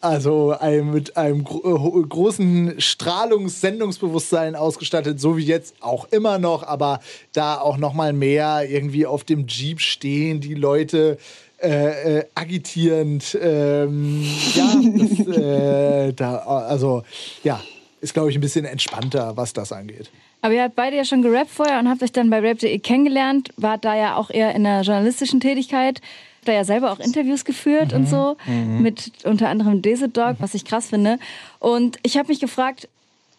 [0.00, 6.62] Also ein, mit einem gro äh, großen Strahlungssendungsbewusstsein ausgestattet, so wie jetzt auch immer noch,
[6.62, 7.00] aber
[7.34, 11.18] da auch noch mal mehr irgendwie auf dem Jeep stehen, die Leute
[11.62, 13.36] äh, äh, agitierend.
[13.42, 17.02] Ähm, ja, das, äh, da, also
[17.44, 17.60] ja,
[18.00, 20.10] ist glaube ich ein bisschen entspannter, was das angeht.
[20.40, 23.50] Aber ihr habt beide ja schon gerappt vorher und habt euch dann bei rap.de kennengelernt,
[23.58, 26.00] wart da ja auch eher in der journalistischen Tätigkeit
[26.44, 27.98] da ja selber auch Interviews geführt mhm.
[27.98, 28.82] und so mhm.
[28.82, 31.18] mit unter anderem Desert Dog, was ich krass finde.
[31.58, 32.88] Und ich habe mich gefragt,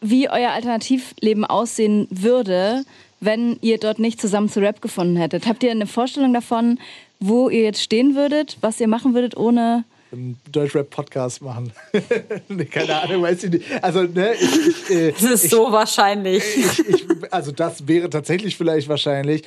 [0.01, 2.83] wie euer Alternativleben aussehen würde,
[3.19, 5.47] wenn ihr dort nicht zusammen zu Rap gefunden hättet.
[5.47, 6.79] Habt ihr eine Vorstellung davon,
[7.19, 11.71] wo ihr jetzt stehen würdet, was ihr machen würdet ohne einen Deutschrap-Podcast machen.
[12.71, 13.65] Keine Ahnung, weiß ich nicht.
[13.81, 16.43] Also, ne, ich, ich, äh, das ist ich, so wahrscheinlich.
[16.57, 19.43] Ich, also, das wäre tatsächlich vielleicht wahrscheinlich.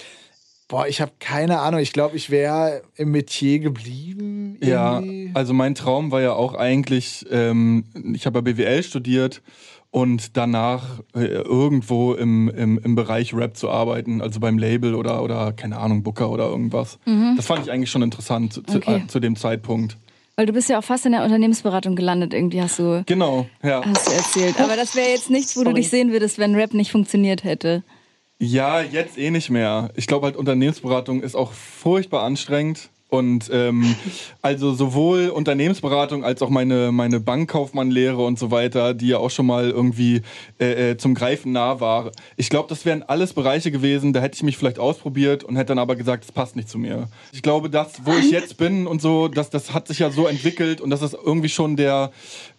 [0.69, 1.81] Boah, ich habe keine Ahnung.
[1.81, 4.57] Ich glaube, ich wäre im Metier geblieben.
[4.61, 5.27] Irgendwie.
[5.27, 9.43] Ja, also mein Traum war ja auch eigentlich, ähm, ich habe ja BWL studiert
[9.91, 15.23] und danach äh, irgendwo im, im, im Bereich Rap zu arbeiten, also beim Label oder,
[15.23, 16.99] oder keine Ahnung, Booker oder irgendwas.
[17.05, 17.35] Mhm.
[17.37, 19.03] Das fand ich eigentlich schon interessant zu, okay.
[19.05, 19.97] äh, zu dem Zeitpunkt.
[20.35, 23.05] Weil du bist ja auch fast in der Unternehmensberatung gelandet, irgendwie hast du.
[23.07, 23.85] Genau, ja.
[23.85, 24.61] Hast du erzählt.
[24.61, 25.75] Aber das wäre jetzt nichts, wo Sorry.
[25.75, 27.85] du dich sehen würdest, wenn Rap nicht funktioniert hätte.
[28.45, 29.91] Ja, jetzt eh nicht mehr.
[29.97, 32.91] Ich glaube halt, Unternehmensberatung ist auch furchtbar anstrengend.
[33.15, 33.95] Und ähm,
[34.43, 39.47] also sowohl Unternehmensberatung als auch meine, meine Bankkaufmannlehre und so weiter, die ja auch schon
[39.47, 40.23] mal irgendwie
[40.59, 42.11] äh, äh zum Greifen nah war.
[42.37, 45.69] Ich glaube, das wären alles Bereiche gewesen, da hätte ich mich vielleicht ausprobiert und hätte
[45.69, 47.09] dann aber gesagt, es passt nicht zu mir.
[47.33, 50.27] Ich glaube, das, wo ich jetzt bin und so, das, das hat sich ja so
[50.27, 52.11] entwickelt und das ist irgendwie schon der,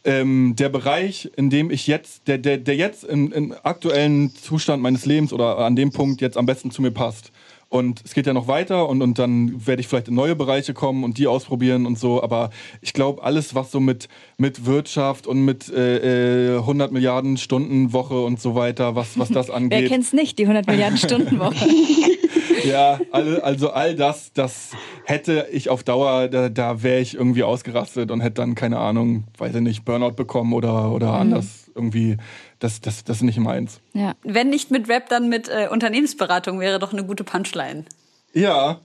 [0.06, 4.82] ähm, der Bereich, in dem ich jetzt, der, der, der jetzt im, im aktuellen Zustand
[4.82, 7.32] meines Lebens oder an dem Punkt jetzt am besten zu mir passt.
[7.76, 10.74] Und es geht ja noch weiter und, und dann werde ich vielleicht in neue Bereiche
[10.74, 12.24] kommen und die ausprobieren und so.
[12.24, 14.08] Aber ich glaube, alles, was so mit,
[14.38, 19.28] mit Wirtschaft und mit äh, 100 äh, Milliarden Stunden Woche und so weiter, was, was
[19.28, 19.82] das angeht.
[19.82, 21.68] Wer kennt's nicht, die 100 Milliarden Stunden Woche?
[22.64, 24.72] ja, also all das, das
[25.04, 29.26] hätte ich auf Dauer, da, da wäre ich irgendwie ausgerastet und hätte dann, keine Ahnung,
[29.38, 31.20] weiß ich nicht, Burnout bekommen oder, oder mhm.
[31.20, 32.16] anders irgendwie
[32.60, 33.80] das, das, das ist nicht meins.
[33.94, 34.16] Ja.
[34.24, 37.86] Wenn nicht mit Rap, dann mit äh, Unternehmensberatung wäre doch eine gute Punchline.
[38.34, 38.80] Ja,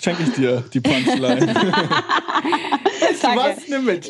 [0.00, 1.54] schenke ich dir die Punchline.
[3.22, 4.08] Was nimm mit.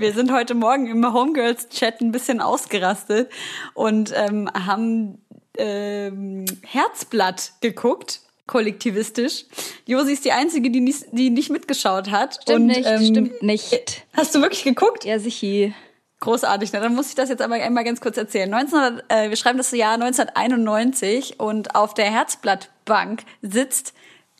[0.00, 3.30] Wir sind heute Morgen im Homegirls-Chat ein bisschen ausgerastet
[3.74, 5.18] und ähm, haben
[5.56, 9.44] ähm, Herzblatt geguckt kollektivistisch.
[9.86, 12.40] Josi ist die Einzige, die nicht, die nicht mitgeschaut hat.
[12.42, 14.06] Stimmt und, nicht, ähm, stimmt nicht.
[14.14, 15.04] Hast du wirklich geguckt?
[15.04, 15.72] Ja, sicher.
[16.20, 18.50] Großartig, na, dann muss ich das jetzt aber einmal ganz kurz erzählen.
[18.50, 23.94] 19, äh, wir schreiben das Jahr 1991 und auf der Herzblattbank sitzt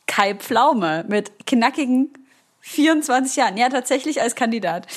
[0.06, 2.12] Kai Pflaume mit knackigen
[2.60, 3.56] 24 Jahren.
[3.56, 4.88] Ja, tatsächlich als Kandidat.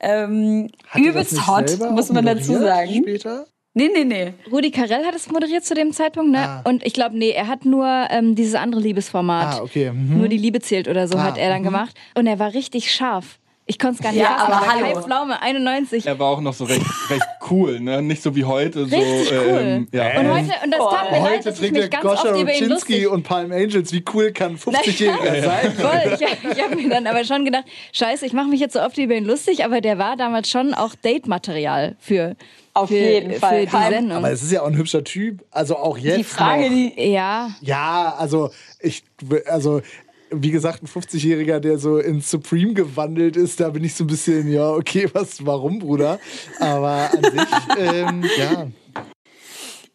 [0.00, 3.02] Ähm, übelst hot, muss man dazu sagen.
[3.02, 3.46] Später?
[3.74, 4.34] Nee, nee, nee.
[4.50, 6.40] Rudi Carell hat es moderiert zu dem Zeitpunkt, ne?
[6.40, 6.62] Ah.
[6.64, 9.60] Und ich glaube, nee, er hat nur ähm, dieses andere Liebesformat.
[9.60, 9.92] Ah, okay.
[9.92, 10.18] Mhm.
[10.18, 11.66] Nur die Liebe zählt oder so ah, hat er dann mhm.
[11.66, 11.96] gemacht.
[12.14, 13.38] Und er war richtig scharf.
[13.70, 14.94] Ich konnte es gar nicht ja, fassen, aber, aber hallo.
[14.94, 16.06] Kai Pflaume, 91.
[16.06, 18.00] Er war auch noch so recht, recht cool, ne?
[18.00, 18.84] Nicht so wie heute.
[18.84, 19.60] Richtig so, cool.
[19.60, 20.18] Ähm, ja.
[20.18, 22.68] Und heute, und das tat mir leid, dass ich mich ganz Goscha oft über ihn
[22.70, 23.08] lustig...
[23.08, 25.72] und Palm Angels, wie cool kann 50-Jähriger sein?
[25.74, 28.80] Voll, ich, ich habe mir dann aber schon gedacht, scheiße, ich mache mich jetzt so
[28.80, 32.36] oft über ihn lustig, aber der war damals schon auch Date-Material für
[32.72, 33.66] auf für, jeden Fall.
[33.66, 34.16] Für die Sendung.
[34.16, 35.44] Aber es ist ja auch ein hübscher Typ.
[35.50, 36.18] Also auch jetzt.
[36.18, 36.70] Die Frage, noch.
[36.70, 37.10] die.
[37.10, 37.50] Ja.
[37.60, 38.50] Ja, also
[38.80, 39.02] ich,
[39.46, 39.82] also
[40.30, 44.08] wie gesagt, ein 50-Jähriger, der so in Supreme gewandelt ist, da bin ich so ein
[44.08, 46.18] bisschen, ja, okay, was, warum, Bruder?
[46.60, 48.68] Aber an sich, ähm, ja.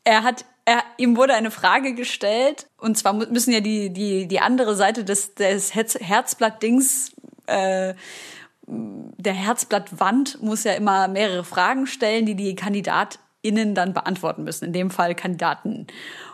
[0.04, 4.40] Er hat, er, ihm wurde eine Frage gestellt, und zwar müssen ja die, die, die
[4.40, 7.12] andere Seite des, des Herzblatt-Dings,
[7.48, 7.94] äh,
[8.66, 14.66] der Herzblattwand muss ja immer mehrere Fragen stellen, die die KandidatInnen dann beantworten müssen.
[14.66, 15.88] In dem Fall Kandidaten.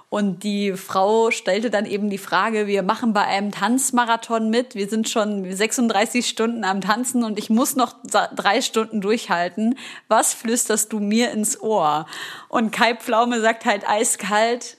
[0.10, 4.90] Und die Frau stellte dann eben die Frage, wir machen bei einem Tanzmarathon mit, wir
[4.90, 7.94] sind schon 36 Stunden am Tanzen und ich muss noch
[8.36, 9.78] drei Stunden durchhalten.
[10.08, 12.08] Was flüsterst du mir ins Ohr?
[12.48, 14.78] Und Kai Pflaume sagt halt eiskalt,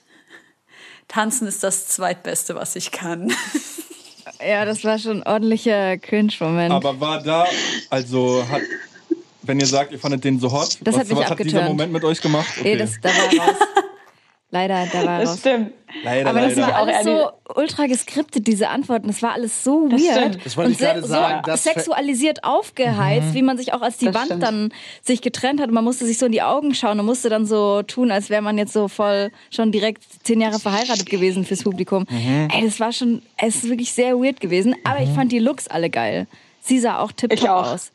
[1.07, 3.33] tanzen ist das zweitbeste, was ich kann.
[4.43, 6.71] Ja, das war schon ein ordentlicher Cringe-Moment.
[6.71, 7.45] Aber war da,
[7.91, 8.61] also hat,
[9.43, 11.63] wenn ihr sagt, ihr fandet den so hot, das was, hat, mich was hat dieser
[11.63, 12.47] Moment mit euch gemacht?
[12.57, 12.73] Okay.
[12.73, 13.55] Nee, das, da war raus.
[14.53, 15.39] Leider, da war das raus.
[15.39, 15.71] stimmt.
[16.03, 16.67] Leider, Aber das leider.
[16.67, 19.07] war alles so ultra geskriptet, diese Antworten.
[19.07, 20.17] Das war alles so das weird.
[20.17, 20.45] Stimmt.
[20.45, 21.41] Das wollte ich gerade sagen.
[21.49, 23.33] So sexualisiert aufgeheizt, mhm.
[23.33, 24.43] wie man sich auch als die das Wand stimmt.
[24.43, 25.69] dann sich getrennt hat.
[25.69, 28.29] Und man musste sich so in die Augen schauen und musste dann so tun, als
[28.29, 32.05] wäre man jetzt so voll schon direkt zehn Jahre verheiratet gewesen fürs Publikum.
[32.09, 32.49] Mhm.
[32.53, 34.75] Ey, das war schon, es ist wirklich sehr weird gewesen.
[34.83, 35.05] Aber mhm.
[35.05, 36.27] ich fand die Looks alle geil.
[36.59, 37.91] Sie sah auch tipptopp aus.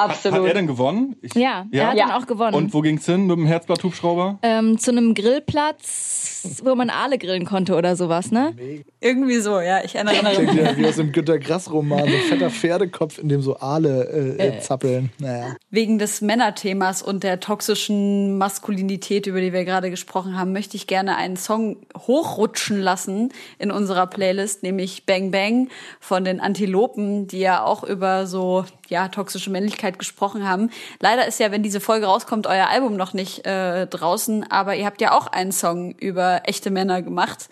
[0.00, 0.38] Absolut.
[0.40, 1.16] Hat er denn gewonnen?
[1.22, 2.54] Ich, Ja, er hat dann auch gewonnen.
[2.54, 4.38] Und wo ging's hin mit dem Herzblatt-Hubschrauber?
[4.42, 8.54] ähm, zu einem Grillplatz, wo man Aale grillen konnte oder sowas, ne?
[9.00, 10.34] Irgendwie so, ja, ich erinnere mich.
[10.34, 14.36] Klingt ja wie aus dem Günter Grass-Roman, so ein fetter Pferdekopf, in dem so Aale
[14.38, 15.10] äh, äh, zappeln.
[15.18, 15.56] Naja.
[15.70, 20.86] Wegen des Männerthemas und der toxischen Maskulinität, über die wir gerade gesprochen haben, möchte ich
[20.86, 25.68] gerne einen Song hochrutschen lassen in unserer Playlist, nämlich Bang Bang
[26.00, 30.70] von den Antilopen, die ja auch über so ja toxische Männlichkeit gesprochen haben.
[31.00, 34.86] Leider ist ja, wenn diese Folge rauskommt, euer Album noch nicht äh, draußen, aber ihr
[34.86, 37.48] habt ja auch einen Song über echte Männer gemacht.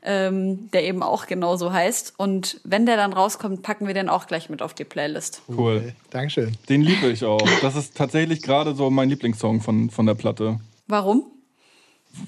[0.00, 2.14] Ähm, der eben auch genauso heißt.
[2.18, 5.42] Und wenn der dann rauskommt, packen wir den auch gleich mit auf die Playlist.
[5.48, 5.78] Cool.
[5.78, 6.56] Okay, Dankeschön.
[6.68, 7.42] Den liebe ich auch.
[7.62, 10.60] Das ist tatsächlich gerade so mein Lieblingssong von, von der Platte.
[10.86, 11.26] Warum?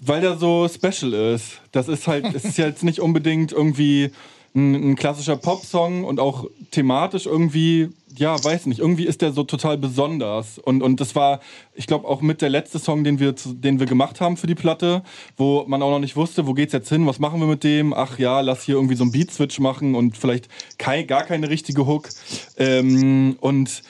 [0.02, 1.60] Weil der so special ist.
[1.70, 4.10] Das ist halt, es ist jetzt nicht unbedingt irgendwie
[4.54, 9.44] ein, ein klassischer Popsong und auch thematisch irgendwie, ja, weiß nicht, irgendwie ist der so
[9.44, 10.58] total besonders.
[10.58, 11.40] Und, und das war,
[11.74, 14.54] ich glaube, auch mit der letzte Song, den wir, den wir gemacht haben für die
[14.54, 15.02] Platte,
[15.36, 17.92] wo man auch noch nicht wusste, wo geht's jetzt hin, was machen wir mit dem?
[17.92, 21.86] Ach ja, lass hier irgendwie so einen Beat-Switch machen und vielleicht kei, gar keine richtige
[21.86, 22.08] Hook.
[22.56, 23.82] Ähm, und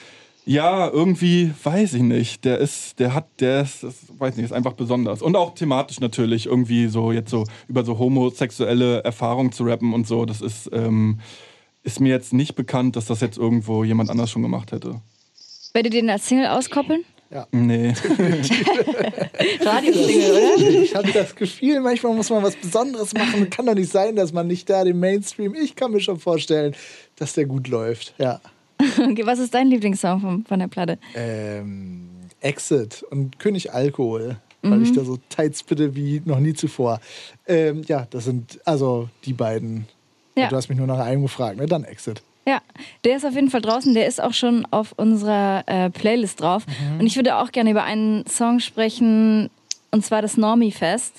[0.45, 2.45] ja, irgendwie weiß ich nicht.
[2.45, 5.21] Der ist, der hat, der ist, das, weiß nicht, ist einfach besonders.
[5.21, 10.07] Und auch thematisch natürlich irgendwie so jetzt so über so homosexuelle Erfahrungen zu rappen und
[10.07, 10.25] so.
[10.25, 11.19] Das ist, ähm,
[11.83, 15.01] ist mir jetzt nicht bekannt, dass das jetzt irgendwo jemand anders schon gemacht hätte.
[15.73, 17.05] Werdet ihr den als Single auskoppeln?
[17.51, 17.93] Nee.
[19.61, 20.81] Radiosingle, oder?
[20.81, 23.49] Ich habe das Gefühl, manchmal muss man was Besonderes machen.
[23.49, 25.55] Kann doch nicht sein, dass man nicht da den Mainstream.
[25.55, 26.75] Ich kann mir schon vorstellen,
[27.15, 28.13] dass der gut läuft.
[28.17, 28.41] Ja.
[29.11, 30.97] Okay, was ist dein Lieblingssong von, von der Platte?
[31.15, 36.99] Ähm, Exit und König Alkohol, weil ich da so tight spitte wie noch nie zuvor.
[37.47, 39.87] Ähm, ja, das sind also die beiden.
[40.35, 40.47] Ja.
[40.47, 41.65] Du hast mich nur nach einem gefragt, ne?
[41.65, 42.21] Dann Exit.
[42.47, 42.61] Ja,
[43.03, 43.93] der ist auf jeden Fall draußen.
[43.93, 46.65] Der ist auch schon auf unserer äh, Playlist drauf.
[46.99, 49.49] Und ich würde auch gerne über einen Song sprechen,
[49.91, 51.13] und zwar das Normie Fest.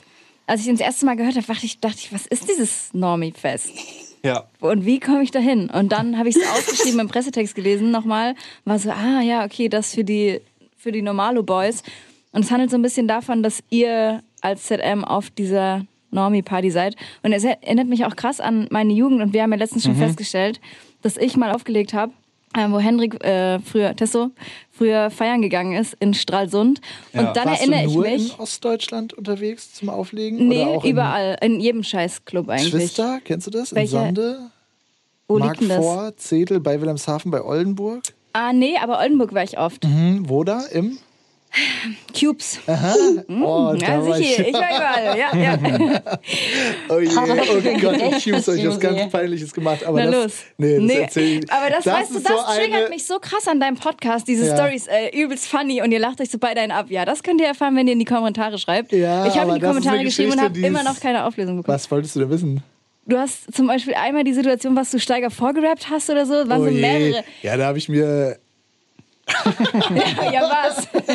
[0.47, 2.93] Als ich ihn das erste Mal gehört habe, dachte ich, dachte ich was ist dieses
[2.93, 3.71] Normie Fest?
[4.25, 4.45] Ja.
[4.61, 5.69] Und wie komme ich da hin?
[5.71, 8.35] Und dann habe ich es ausgeschrieben im Pressetext gelesen nochmal.
[8.65, 10.41] War so, ah ja, okay, das für die,
[10.77, 11.83] für die Normalo Boys.
[12.33, 16.97] Und es handelt so ein bisschen davon, dass ihr als ZM auf dieser Normie-Party seid.
[17.23, 19.23] Und es erinnert mich auch krass an meine Jugend.
[19.23, 20.61] Und wir haben ja letztens schon festgestellt,
[21.01, 22.13] dass ich mal aufgelegt habe,
[22.55, 24.31] wo Hendrik äh, früher, Tesso,
[24.71, 26.81] früher feiern gegangen ist in Stralsund.
[27.13, 27.33] Und Ja.
[27.33, 28.35] dann Warst erinnere du ich nur mich.
[28.35, 30.49] in Ostdeutschland unterwegs zum Auflegen?
[30.49, 31.37] Nee, Oder auch in überall.
[31.41, 32.69] In jedem Scheißclub eigentlich.
[32.71, 33.75] Schwister, kennst du das?
[33.75, 33.97] Welche?
[33.97, 34.51] In Sonde?
[35.29, 35.79] Wo Mark liegt denn das?
[35.79, 38.03] vor, Zedel bei Wilhelmshaven bei Oldenburg.
[38.35, 39.85] Ah, nee, aber Oldenburg war ich oft.
[39.85, 40.63] Hm, wo da?
[40.73, 40.99] Im?
[42.19, 42.59] Cubes.
[42.67, 43.77] Oh, da Mhm.
[43.79, 44.27] Ja, ich.
[44.37, 45.19] sicher, ich war überall.
[45.19, 45.59] Ja, ja.
[46.89, 49.85] Oh je, oh Gott, ich Cubes habe ich was ganz Peinliches gemacht.
[49.85, 50.33] Aber Na das, los.
[50.59, 51.53] Nee, das Nee, erzähl ich.
[51.53, 54.47] Aber das, weißt du, das so triggert eine, mich so krass an deinem Podcast, diese
[54.47, 54.57] Ja.
[54.57, 56.87] Stories, äh, übelst funny und ihr lacht euch so beide einen ab.
[56.89, 58.93] Ja, das könnt ihr erfahren, wenn ihr in die Kommentare schreibt.
[58.93, 61.75] Ja, ich habe in die das Kommentare geschrieben und habe immer noch keine Auflösung bekommen.
[61.75, 62.63] Was wolltest du da wissen?
[63.05, 66.61] Du hast zum Beispiel einmal die Situation, was du Steiger vorgerappt hast oder so, waren
[66.61, 66.81] oh so je.
[66.81, 67.25] mehrere.
[67.43, 68.39] Ja, da habe ich mir.
[69.29, 70.89] Ja, ja, was?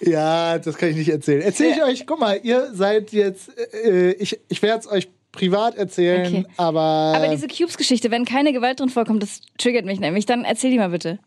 [0.00, 1.40] Ja, das kann ich nicht erzählen.
[1.42, 3.50] Erzähle ich euch, guck mal, ihr seid jetzt.
[3.84, 6.46] Äh, ich ich werde es euch privat erzählen, Okay.
[6.56, 6.80] aber.
[6.80, 10.26] Aber diese Cubes-Geschichte, wenn keine Gewalt drin vorkommt, das triggert mich nämlich.
[10.26, 11.18] Dann erzähl die mal bitte.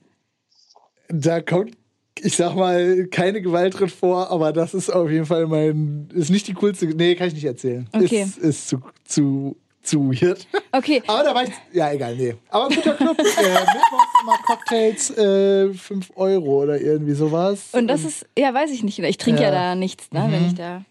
[1.10, 1.76] da kommt,
[2.20, 6.10] ich sag mal, keine Gewalt drin vor, aber das ist auf jeden Fall mein.
[6.14, 6.86] Ist nicht die coolste.
[6.88, 7.88] Nee, kann ich nicht erzählen.
[7.94, 8.22] Okay.
[8.24, 10.48] Ist, ist zu, zu, zu weird.
[10.72, 11.52] Okay, Aber da war ich.
[11.74, 12.36] Ja, egal, nee.
[12.50, 13.18] Aber guter Club.
[13.20, 17.70] äh, Mittwochs immer Cocktails, äh, 5 Euro oder irgendwie sowas.
[17.74, 19.00] und das ist, ja, weiß ich nicht.
[19.00, 19.50] Ich trinke ja.
[19.50, 19.54] Ja.
[19.70, 20.84] da nichts, ne, wenn ich da.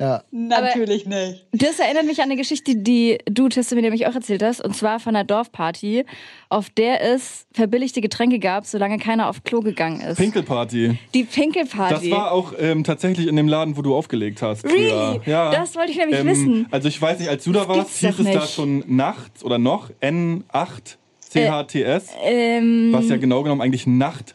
[0.00, 0.22] Ja.
[0.30, 1.46] Natürlich nicht.
[1.52, 4.64] Das erinnert mich an eine Geschichte, die du, Teste, mir nämlich auch erzählt hast.
[4.64, 6.04] Und zwar von einer Dorfparty,
[6.48, 10.18] auf der es verbilligte Getränke gab, solange keiner auf Klo gegangen ist.
[10.18, 10.98] Pinkelparty.
[11.14, 12.10] Die Das Pinkelparty.
[12.12, 14.64] war auch ähm, tatsächlich in dem Laden, wo du aufgelegt hast.
[14.64, 15.20] Really?
[15.26, 15.50] Ja.
[15.50, 16.66] Das wollte ich nämlich Ähm, wissen.
[16.70, 19.58] Also ich weiß nicht, als du da Das warst, hieß es da schon nachts oder
[19.58, 20.96] noch N8
[21.30, 24.34] CHTS, ähm, was ja genau genommen eigentlich Nacht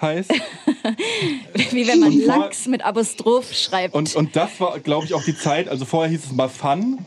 [0.00, 0.32] heißt.
[1.72, 3.94] wie wenn man Und Lachs mit Apostroph schreibt.
[3.94, 6.98] Und, und das war, glaube ich, auch die Zeit, also vorher hieß es mal Fun,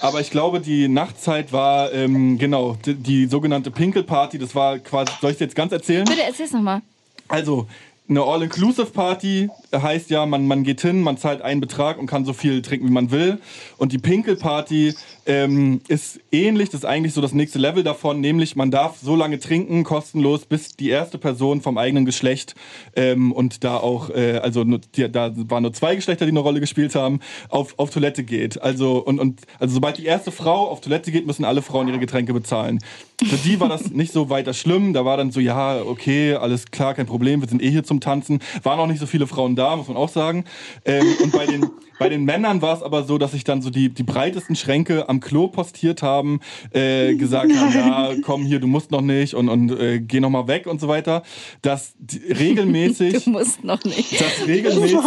[0.00, 5.12] aber ich glaube, die Nachtzeit war, ähm, genau, die, die sogenannte Pinkelparty, das war quasi,
[5.20, 6.04] soll ich jetzt ganz erzählen?
[6.04, 6.82] Bitte erzähl's nochmal.
[7.26, 7.66] Also,
[8.08, 12.32] eine All-Inclusive-Party heißt ja, man, man geht hin, man zahlt einen Betrag und kann so
[12.32, 13.38] viel trinken, wie man will.
[13.76, 14.94] Und die Pinkelparty
[15.26, 19.14] ähm, ist ähnlich, das ist eigentlich so das nächste Level davon, nämlich man darf so
[19.14, 22.54] lange trinken, kostenlos, bis die erste Person vom eigenen Geschlecht
[22.96, 26.40] ähm, und da auch, äh, also nur, die, da waren nur zwei Geschlechter, die eine
[26.40, 28.60] Rolle gespielt haben, auf, auf Toilette geht.
[28.62, 31.98] Also, und, und, also sobald die erste Frau auf Toilette geht, müssen alle Frauen ihre
[31.98, 32.78] Getränke bezahlen.
[33.22, 34.92] Für die war das nicht so weiter schlimm.
[34.92, 38.00] Da war dann so, ja, okay, alles klar, kein Problem, wir sind eh hier zum
[38.00, 38.38] Tanzen.
[38.62, 40.44] Waren auch nicht so viele Frauen da, muss man auch sagen.
[40.84, 43.70] Ähm, und bei den bei den Männern war es aber so, dass sich dann so
[43.70, 46.40] die, die breitesten Schränke am Klo postiert haben,
[46.72, 50.30] äh, gesagt haben, ja, komm hier, du musst noch nicht und, und äh, geh noch
[50.30, 51.22] mal weg und so weiter.
[51.62, 54.20] Dass die, regelmäßig, Du musst noch nicht.
[54.20, 54.98] dass regelmäßig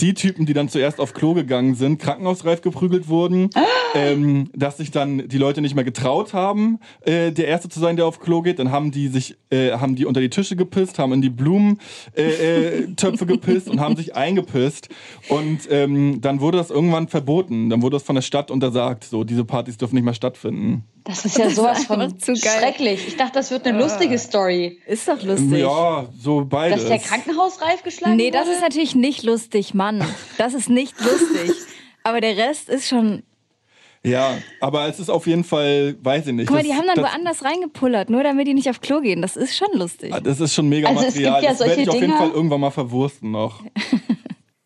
[0.00, 3.50] die Typen, die dann zuerst auf Klo gegangen sind, krankenhausreif geprügelt wurden,
[3.94, 7.96] ähm, dass sich dann die Leute nicht mehr getraut haben, äh, der Erste zu sein,
[7.96, 8.58] der auf Klo geht.
[8.58, 12.14] Dann haben die sich, äh, haben die unter die Tische gepisst, haben in die Blumentöpfe
[12.16, 14.88] äh, äh, gepisst und haben sich eingepisst.
[15.28, 17.70] Und ähm, dann wurde das irgendwann verboten.
[17.70, 19.04] Dann wurde das von der Stadt untersagt.
[19.04, 20.84] So, diese Partys dürfen nicht mehr stattfinden.
[21.04, 22.52] Das ist ja sowas von einfach zu geil.
[22.58, 23.08] schrecklich.
[23.08, 24.78] Ich dachte, das wird eine lustige Story.
[24.86, 25.58] Ist doch lustig.
[25.60, 26.80] Ja, so beides.
[26.80, 28.56] Dass der Krankenhausreif geschlagen Nee, das wurde?
[28.56, 30.04] ist natürlich nicht lustig, Mann.
[30.38, 31.52] Das ist nicht lustig.
[32.04, 33.22] Aber der Rest ist schon.
[34.02, 36.46] Ja, aber es ist auf jeden Fall, weiß ich nicht.
[36.46, 39.00] Guck mal, das, die haben dann das, woanders reingepullert, nur damit die nicht auf Klo
[39.02, 39.20] gehen.
[39.20, 40.14] Das ist schon lustig.
[40.22, 41.42] Das ist schon mega Also es gibt Material.
[41.44, 43.62] ja das werde ich auf jeden Dinger- Fall irgendwann mal verwursten noch.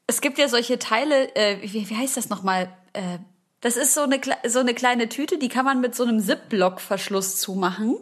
[0.07, 2.69] Es gibt ja solche Teile, äh, wie, wie heißt das nochmal?
[2.93, 3.19] Äh,
[3.61, 6.21] das ist so eine, kle- so eine kleine Tüte, die kann man mit so einem
[6.21, 7.97] Ziplock-Verschluss zumachen.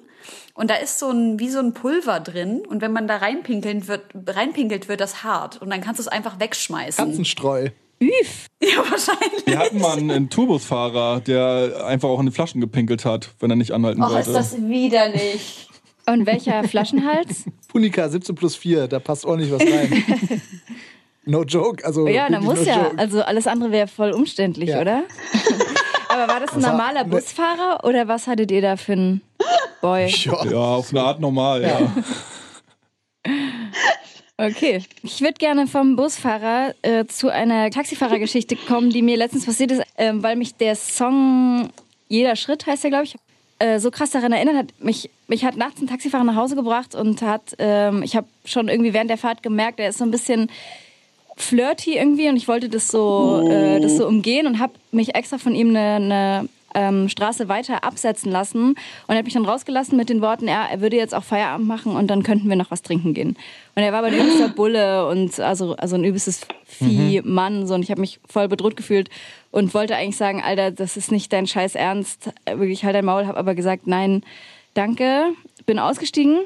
[0.54, 2.62] Und da ist so ein, wie so ein Pulver drin.
[2.68, 5.62] Und wenn man da reinpinkeln wird, reinpinkelt, wird das hart.
[5.62, 7.04] Und dann kannst du es einfach wegschmeißen.
[7.06, 7.68] Katzenstreu.
[8.00, 8.46] Üff.
[8.62, 9.44] Ja, wahrscheinlich.
[9.46, 13.50] Wir hatten mal einen, einen Tourbusfahrer, der einfach auch in die Flaschen gepinkelt hat, wenn
[13.50, 14.30] er nicht anhalten Och, wollte.
[14.30, 15.68] ist das widerlich.
[16.06, 17.44] Und welcher Flaschenhals?
[17.68, 20.40] Punika 17 plus 4, da passt ordentlich was rein.
[21.24, 21.84] no joke.
[21.84, 22.82] Also Ja, da muss no ja.
[22.84, 22.98] Joke.
[22.98, 24.80] Also alles andere wäre voll umständlich, Ja.
[24.80, 25.02] oder?
[26.08, 28.92] Aber war das ein Was hat- normaler ne- Busfahrer oder was hattet ihr da für
[28.92, 29.22] einen
[29.80, 30.06] Boy?
[30.24, 30.44] Ja.
[30.44, 31.92] ja, auf eine Art normal, ja.
[34.38, 34.82] Okay.
[35.02, 39.82] Ich würde gerne vom Busfahrer äh, zu einer Taxifahrergeschichte kommen, die mir letztens passiert ist,
[39.98, 41.68] ähm, weil mich der Song
[42.08, 43.14] Jeder Schritt heißt der, glaube ich,
[43.60, 44.66] äh, so krass daran erinnert hat.
[44.80, 48.68] Mich, mich hat nachts ein Taxifahrer nach Hause gebracht und hat, ähm, ich habe schon
[48.68, 50.50] irgendwie während der Fahrt gemerkt, er ist so ein bisschen
[51.36, 55.38] flirty irgendwie und ich wollte das so, äh, das so umgehen und habe mich extra
[55.38, 58.76] von ihm eine, eine ähm, Straße weiter absetzen lassen und
[59.08, 61.96] er hat mich dann rausgelassen mit den Worten, ja, er würde jetzt auch Feierabend machen
[61.96, 63.36] und dann könnten wir noch was trinken gehen.
[63.74, 67.82] Und er war aber ein übelster Bulle und also, also ein übelstes Vieh-Mann so, und
[67.82, 69.10] ich habe mich voll bedroht gefühlt
[69.50, 73.26] und wollte eigentlich sagen, Alter, das ist nicht dein scheiß Ernst, wirklich halt dein Maul,
[73.26, 74.22] habe aber gesagt, nein,
[74.74, 75.32] danke,
[75.66, 76.40] bin ausgestiegen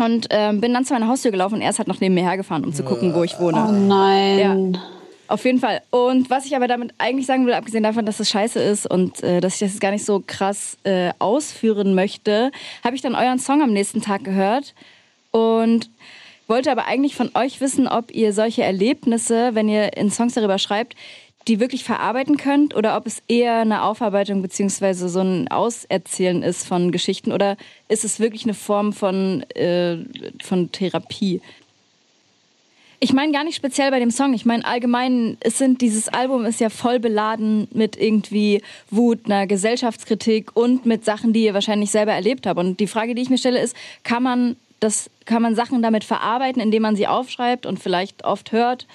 [0.00, 2.22] und ähm, bin dann zu meiner Haustür gelaufen und er ist halt noch neben mir
[2.22, 3.66] hergefahren, um zu gucken, wo ich wohne.
[3.68, 4.74] Oh nein.
[4.74, 4.80] Ja.
[5.28, 5.80] Auf jeden Fall.
[5.90, 9.22] Und was ich aber damit eigentlich sagen will, abgesehen davon, dass es scheiße ist und
[9.22, 12.50] äh, dass ich das jetzt gar nicht so krass äh, ausführen möchte,
[12.82, 14.74] habe ich dann euren Song am nächsten Tag gehört
[15.30, 15.88] und
[16.48, 20.58] wollte aber eigentlich von euch wissen, ob ihr solche Erlebnisse, wenn ihr in Songs darüber
[20.58, 20.96] schreibt,
[21.48, 26.66] die wirklich verarbeiten könnt oder ob es eher eine Aufarbeitung beziehungsweise so ein Auserzählen ist
[26.66, 27.56] von Geschichten oder
[27.88, 29.98] ist es wirklich eine Form von, äh,
[30.42, 31.40] von Therapie?
[33.02, 34.34] Ich meine gar nicht speziell bei dem Song.
[34.34, 39.46] Ich meine allgemein, es sind dieses Album ist ja voll beladen mit irgendwie Wut, einer
[39.46, 42.60] Gesellschaftskritik und mit Sachen, die ihr wahrscheinlich selber erlebt habt.
[42.60, 43.74] Und die Frage, die ich mir stelle, ist,
[44.04, 48.52] kann man das, kann man Sachen damit verarbeiten, indem man sie aufschreibt und vielleicht oft
[48.52, 48.86] hört?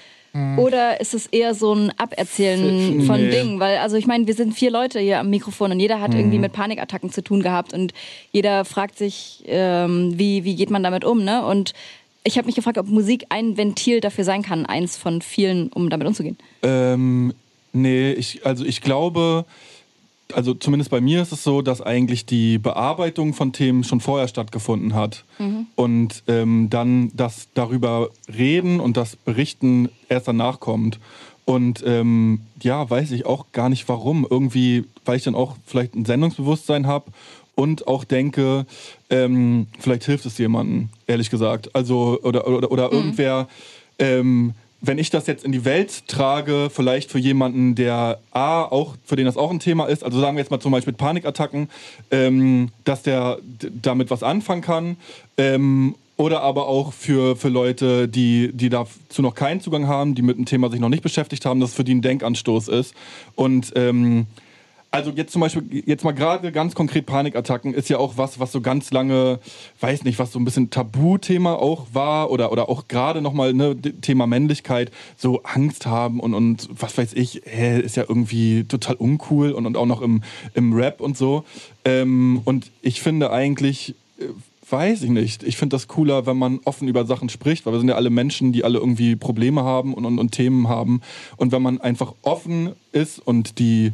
[0.58, 3.30] Oder ist es eher so ein Aberzählen von Nee.
[3.32, 3.60] Dingen?
[3.62, 6.40] Weil, also ich meine, wir sind vier Leute hier am Mikrofon und jeder hat irgendwie
[6.40, 7.94] mit Panikattacken zu tun gehabt und
[8.34, 11.46] jeder fragt sich, ähm, wie, wie geht man damit um, ne?
[11.46, 11.74] Und
[12.26, 15.90] ich habe mich gefragt, ob Musik ein Ventil dafür sein kann, eins von vielen, um
[15.90, 16.38] damit umzugehen.
[16.64, 17.34] Ähm,
[17.72, 19.46] nee, ich, also ich glaube,
[20.34, 24.28] also zumindest bei mir ist es so, dass eigentlich die Bearbeitung von Themen schon vorher
[24.28, 25.24] stattgefunden hat.
[25.76, 31.00] Und ähm, dann das darüber reden und das Berichten erst danach kommt.
[31.46, 34.26] Und ähm, ja, weiß ich auch gar nicht warum.
[34.30, 37.12] Irgendwie, weil ich dann auch vielleicht ein Sendungsbewusstsein habe
[37.54, 38.66] und auch denke,
[39.10, 41.74] ähm, vielleicht hilft es jemandem, ehrlich gesagt.
[41.76, 43.48] Also, oder, oder, oder irgendwer,
[44.00, 44.54] ähm,
[44.88, 49.16] wenn ich das jetzt in die Welt trage, vielleicht für jemanden, der A, auch, für
[49.16, 51.70] den das auch ein Thema ist, also sagen wir jetzt mal zum Beispiel Panikattacken,
[52.12, 53.40] ähm, dass der
[53.82, 54.98] damit was anfangen kann.
[55.38, 60.22] Ähm, oder aber auch für, für Leute, die, die dazu noch keinen Zugang haben, die
[60.22, 62.96] mit dem Thema sich noch nicht beschäftigt haben, dass es für die ein Denkanstoß ist.
[63.36, 64.26] Und ähm,
[64.96, 68.54] also jetzt zum Beispiel, jetzt mal gerade ganz konkret Panikattacken ist ja auch was, was
[68.54, 69.40] so ganz lange,
[69.82, 73.76] weiß nicht, was so ein bisschen Tabuthema auch war oder, oder auch gerade nochmal ne,
[73.76, 78.96] Thema Männlichkeit, so Angst haben und, und was weiß ich, hä, ist ja irgendwie total
[78.96, 81.44] uncool und, und auch noch im, im Rap und so.
[81.84, 84.28] Ähm, und ich finde eigentlich, äh,
[84.70, 85.44] weiß ich nicht.
[85.44, 88.10] Ich finde das cooler, wenn man offen über Sachen spricht, weil wir sind ja alle
[88.10, 91.02] Menschen, die alle irgendwie Probleme haben und, und, und Themen haben.
[91.38, 93.92] Und wenn man einfach offen ist und die,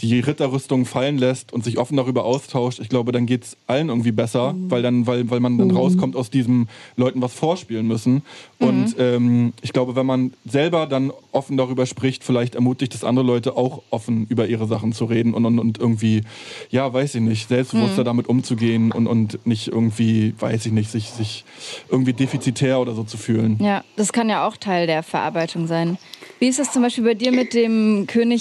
[0.00, 4.12] die Ritterrüstung fallen lässt und sich offen darüber austauscht, ich glaube, dann geht's allen irgendwie
[4.12, 8.22] besser, weil dann, weil, weil man dann rauskommt aus diesem Leuten was vorspielen müssen.
[8.58, 13.24] Und ähm, ich glaube, wenn man selber dann offen darüber spricht, vielleicht ermutigt es andere
[13.24, 16.22] Leute auch offen über ihre Sachen zu reden und, und, und irgendwie,
[16.70, 21.10] ja, weiß ich nicht, selbstbewusster damit umzugehen und, und nicht irgendwie, weiß ich nicht, sich,
[21.10, 21.44] sich
[21.88, 23.58] irgendwie defizitär oder so zu fühlen.
[23.60, 25.98] Ja, das kann ja auch Teil der Verarbeitung sein.
[26.40, 28.39] Wie ist das zum Beispiel bei dir mit dem König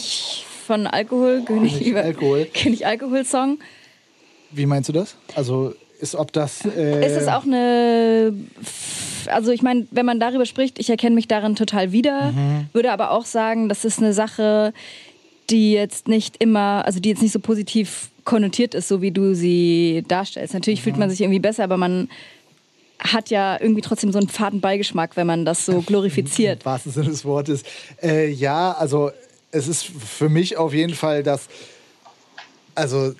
[0.65, 1.43] von Alkohol?
[1.45, 2.45] König, König über, Alkohol.
[2.53, 3.59] König Alkohol-Song?
[4.51, 5.15] Wie meinst du das?
[5.35, 6.65] Also ist ob das.
[6.65, 8.33] Äh, Ist es auch eine.
[9.25, 12.33] Also, ich meine, wenn man darüber spricht, ich erkenne mich darin total wieder,
[12.71, 14.73] würde aber auch sagen, das ist eine Sache,
[15.49, 19.33] die jetzt nicht immer, also die jetzt nicht so positiv konnotiert ist, so wie du
[19.33, 20.53] sie darstellst.
[20.53, 22.09] Natürlich fühlt man sich irgendwie besser, aber man
[22.99, 26.61] hat ja irgendwie trotzdem so einen faden Beigeschmack, wenn man das so glorifiziert.
[26.61, 27.63] Im wahrsten Sinne des Wortes.
[28.01, 29.11] Äh, ja, also
[29.51, 31.47] es ist für mich auf jeden Fall das,
[32.75, 33.13] also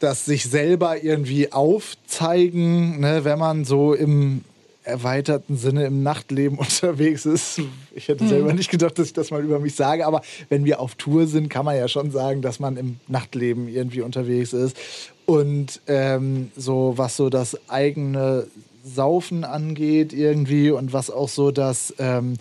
[0.00, 4.44] das sich selber irgendwie aufzeigen, ne, wenn man so im
[4.86, 7.60] erweiterten Sinne im Nachtleben unterwegs ist.
[7.94, 10.80] Ich hätte selber nicht gedacht, dass ich das mal über mich sage, aber wenn wir
[10.80, 14.76] auf Tour sind, kann man ja schon sagen, dass man im Nachtleben irgendwie unterwegs ist.
[15.26, 18.46] Und ähm, so was so das eigene
[18.84, 22.34] Saufen angeht irgendwie und was auch so das, ähm,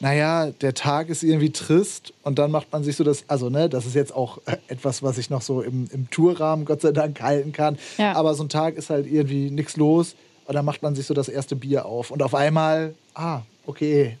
[0.00, 3.68] naja, der Tag ist irgendwie trist und dann macht man sich so das, also ne,
[3.68, 6.92] das ist jetzt auch äh, etwas, was ich noch so im, im Tourrahmen Gott sei
[6.92, 7.78] Dank halten kann.
[7.98, 8.14] Ja.
[8.14, 11.12] Aber so ein Tag ist halt irgendwie nichts los und dann macht man sich so
[11.12, 14.16] das erste Bier auf und auf einmal, ah, okay,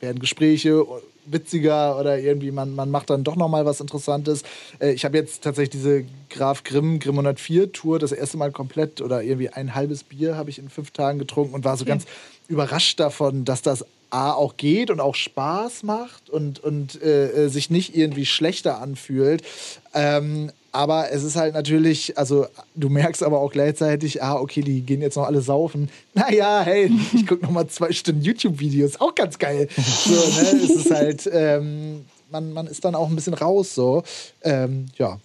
[0.00, 0.84] werden Gespräche
[1.26, 4.42] witziger oder irgendwie man, man macht dann doch noch mal was Interessantes.
[4.80, 9.00] Äh, ich habe jetzt tatsächlich diese Graf Grimm Grimm 104 Tour das erste Mal komplett
[9.00, 12.04] oder irgendwie ein halbes Bier habe ich in fünf Tagen getrunken und war so ganz
[12.48, 17.48] überrascht davon, dass das A auch geht und auch Spaß macht und, und äh, äh,
[17.48, 19.42] sich nicht irgendwie schlechter anfühlt.
[19.94, 24.82] Ähm, aber es ist halt natürlich, also du merkst aber auch gleichzeitig, ah, okay, die
[24.82, 25.90] gehen jetzt noch alle saufen.
[26.14, 29.68] Naja, hey, ich gucke noch mal zwei Stunden YouTube-Videos, auch ganz geil.
[29.76, 30.64] So, ne?
[30.64, 34.02] Es ist halt, ähm, man, man ist dann auch ein bisschen raus, so.
[34.42, 35.18] Ähm, ja.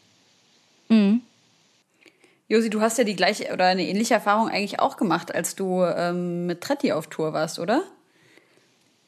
[2.47, 5.83] Josi, du hast ja die gleiche oder eine ähnliche Erfahrung eigentlich auch gemacht, als du
[5.83, 7.83] ähm, mit Tretti auf Tour warst, oder?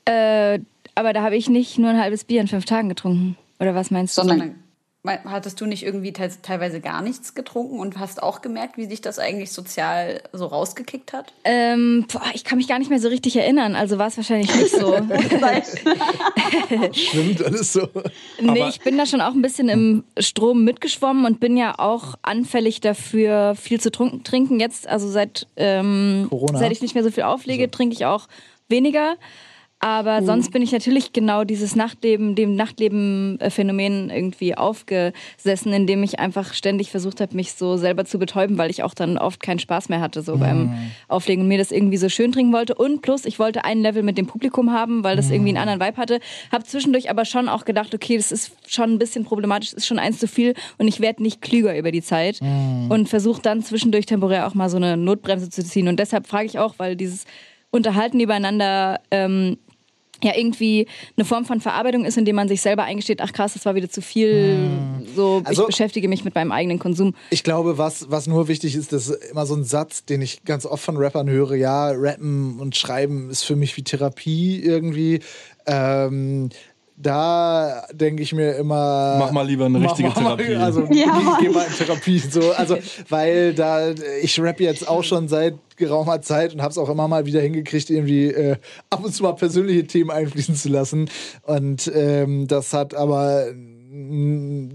[0.07, 0.59] Äh,
[0.95, 3.37] aber da habe ich nicht nur ein halbes Bier in fünf Tagen getrunken.
[3.59, 4.21] Oder was meinst du?
[4.21, 4.55] Sondern
[5.07, 9.01] hattest du nicht irgendwie te teilweise gar nichts getrunken und hast auch gemerkt, wie sich
[9.01, 11.33] das eigentlich sozial so rausgekickt hat?
[11.43, 14.53] Ähm, boah, ich kann mich gar nicht mehr so richtig erinnern, also war es wahrscheinlich
[14.53, 14.95] nicht so.
[16.91, 17.87] Schwimmt alles so.
[18.41, 22.15] nee, ich bin da schon auch ein bisschen im Strom mitgeschwommen und bin ja auch
[22.21, 24.59] anfällig dafür, viel zu trunken, trinken.
[24.59, 26.59] Jetzt, also seit, ähm, Corona?
[26.59, 28.27] seit ich nicht mehr so viel auflege, trinke ich auch
[28.67, 29.15] weniger.
[29.79, 36.55] Aber sonst bin ich natürlich genau dieses Nachtleben, dem Nachtleben-Phänomen irgendwie aufgesessen, indem ich einfach
[36.55, 39.89] ständig versucht habe, mich so selber zu betäuben, weil ich auch dann oft keinen Spaß
[39.89, 40.73] mehr hatte, so beim
[41.07, 42.73] Auflegen und mir das irgendwie so schön trinken wollte.
[42.73, 45.79] Und plus, ich wollte ein Level mit dem Publikum haben, weil das irgendwie einen anderen
[45.79, 46.19] Vibe hatte.
[46.51, 49.87] Habe zwischendurch aber schon auch gedacht, okay, das ist schon ein bisschen problematisch, das ist
[49.87, 52.39] schon eins zu viel und ich werde nicht klüger über die Zeit.
[52.89, 55.87] Und versuche dann zwischendurch temporär auch mal so eine Notbremse zu ziehen.
[55.87, 57.25] Und deshalb frage ich auch, weil dieses
[57.69, 59.57] Unterhalten übereinander ähm,
[60.23, 63.65] ja irgendwie eine Form von Verarbeitung ist, indem man sich selber eingesteht, ach krass, das
[63.65, 64.57] war wieder zu viel.
[65.15, 67.13] So, Also- ich beschäftige mich mit meinem eigenen Konsum.
[67.29, 70.43] Ich glaube, was, was nur wichtig ist, das ist immer so ein Satz, den ich
[70.43, 71.55] ganz oft von Rappern höre.
[71.55, 75.19] Ja, rappen und schreiben ist für mich wie Therapie irgendwie.
[75.65, 76.49] Ähm,
[76.99, 79.17] da denke ich mir immer.
[79.19, 80.55] Mach mal lieber eine mach richtige mal- Therapie.
[80.57, 81.37] Also, Ja, ich Mann.
[81.41, 82.17] geh mal in Therapie.
[82.19, 82.77] So, also,
[83.09, 83.91] weil da,
[84.21, 87.39] ich rappe jetzt auch schon seit geraumer Zeit und habe es auch immer mal wieder
[87.39, 88.55] hingekriegt, irgendwie äh,
[88.89, 91.07] ab und zu mal persönliche Themen einfließen zu lassen.
[91.43, 93.45] Und ähm, das hat aber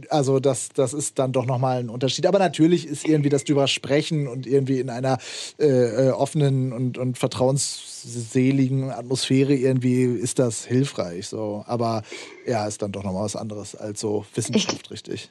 [0.08, 2.26] also das, das ist dann doch nochmal ein Unterschied.
[2.26, 5.18] Aber natürlich ist irgendwie das drüber sprechen und irgendwie in einer
[5.58, 11.28] äh, äh, offenen und, und vertrauensseligen Atmosphäre irgendwie ist das hilfreich.
[11.28, 11.64] So.
[11.66, 12.02] Aber
[12.46, 15.30] ja, ist dann doch nochmal was anderes als so Wissenschaft, richtig.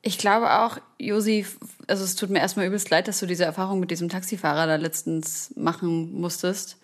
[0.00, 1.44] Ich glaube auch, Josi,
[1.88, 4.76] also es tut mir erstmal übelst leid, dass du diese Erfahrung mit diesem Taxifahrer da
[4.76, 6.76] letztens machen musstest.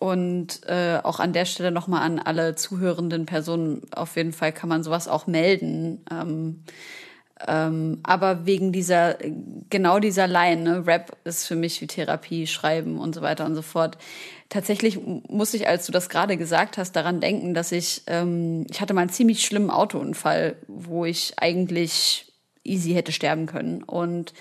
[0.00, 4.70] Und äh, auch an der Stelle nochmal an alle zuhörenden Personen, auf jeden Fall kann
[4.70, 6.02] man sowas auch melden.
[6.10, 6.64] Ähm,
[7.46, 9.18] ähm, aber wegen dieser,
[9.68, 13.54] genau dieser Line, ne, Rap ist für mich wie Therapie, Schreiben und so weiter und
[13.54, 13.98] so fort.
[14.48, 14.98] Tatsächlich
[15.28, 18.94] muss ich, als du das gerade gesagt hast, daran denken, dass ich, ähm, ich hatte
[18.94, 22.32] mal einen ziemlich schlimmen Autounfall, wo ich eigentlich
[22.64, 23.82] easy hätte sterben können.
[23.82, 24.32] Und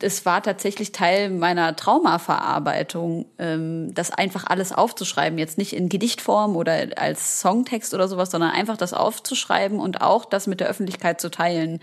[0.00, 5.38] es war tatsächlich Teil meiner Traumaverarbeitung, ähm, das einfach alles aufzuschreiben.
[5.38, 10.24] Jetzt nicht in Gedichtform oder als Songtext oder sowas, sondern einfach das aufzuschreiben und auch
[10.24, 11.80] das mit der Öffentlichkeit zu teilen.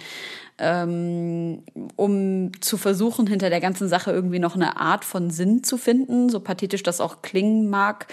[0.57, 1.63] Ähm,
[1.95, 6.29] um zu versuchen, hinter der ganzen Sache irgendwie noch eine Art von Sinn zu finden,
[6.29, 8.07] so pathetisch das auch klingen mag,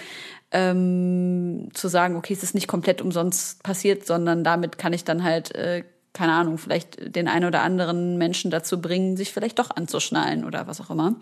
[0.51, 5.23] ähm, zu sagen, okay, es ist nicht komplett umsonst passiert, sondern damit kann ich dann
[5.23, 5.83] halt äh,
[6.13, 10.67] keine Ahnung, vielleicht den einen oder anderen Menschen dazu bringen, sich vielleicht doch anzuschnallen oder
[10.67, 11.15] was auch immer.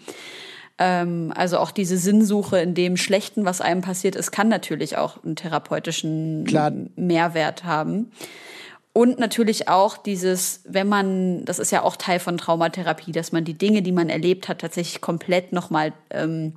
[0.77, 5.23] Ähm, also auch diese Sinnsuche in dem Schlechten, was einem passiert ist, kann natürlich auch
[5.23, 6.71] einen therapeutischen Klar.
[6.95, 8.11] Mehrwert haben.
[8.93, 13.45] Und natürlich auch dieses, wenn man, das ist ja auch Teil von Traumatherapie, dass man
[13.45, 16.53] die Dinge, die man erlebt hat, tatsächlich komplett nochmal ähm,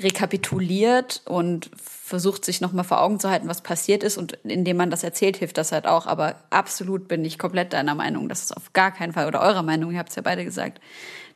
[0.00, 1.70] rekapituliert und
[2.04, 5.38] versucht sich nochmal vor Augen zu halten, was passiert ist und indem man das erzählt,
[5.38, 6.06] hilft das halt auch.
[6.06, 9.62] Aber absolut bin ich komplett deiner Meinung, dass es auf gar keinen Fall, oder eurer
[9.62, 10.82] Meinung, ihr habt es ja beide gesagt,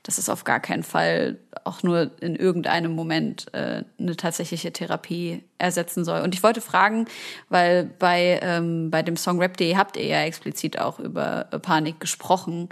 [0.03, 5.43] dass es auf gar keinen Fall auch nur in irgendeinem Moment äh, eine tatsächliche Therapie
[5.57, 6.21] ersetzen soll.
[6.21, 7.07] Und ich wollte fragen,
[7.49, 12.69] weil bei, ähm, bei dem Song Rap.de habt ihr ja explizit auch über Panik gesprochen.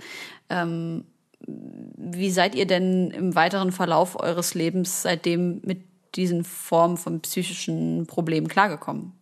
[0.50, 1.04] Ähm,
[1.46, 5.80] wie seid ihr denn im weiteren Verlauf eures Lebens seitdem mit
[6.16, 9.12] diesen Formen von psychischen Problemen klargekommen?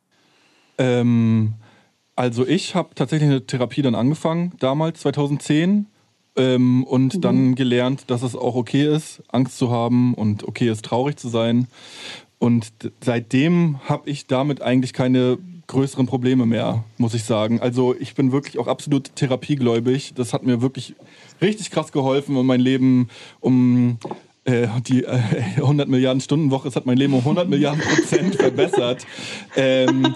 [0.79, 1.55] Ähm,
[2.17, 5.87] also ich habe tatsächlich eine Therapie dann angefangen, damals 2010.
[6.37, 7.21] Ähm, und mhm.
[7.21, 11.29] dann gelernt, dass es auch okay ist, Angst zu haben und okay ist, traurig zu
[11.29, 11.69] sein.
[12.41, 17.61] Und seitdem habe ich damit eigentlich keine größeren Probleme mehr, muss ich sagen.
[17.61, 20.13] Also ich bin wirklich auch absolut therapiegläubig.
[20.15, 20.95] Das hat mir wirklich
[21.41, 23.09] richtig krass geholfen und mein Leben
[23.41, 23.99] um
[24.45, 25.19] äh, die äh,
[25.57, 29.07] 100 Milliarden Stunden Woche, es hat mein Leben um 100 Milliarden Prozent verbessert.
[29.57, 30.15] Ähm,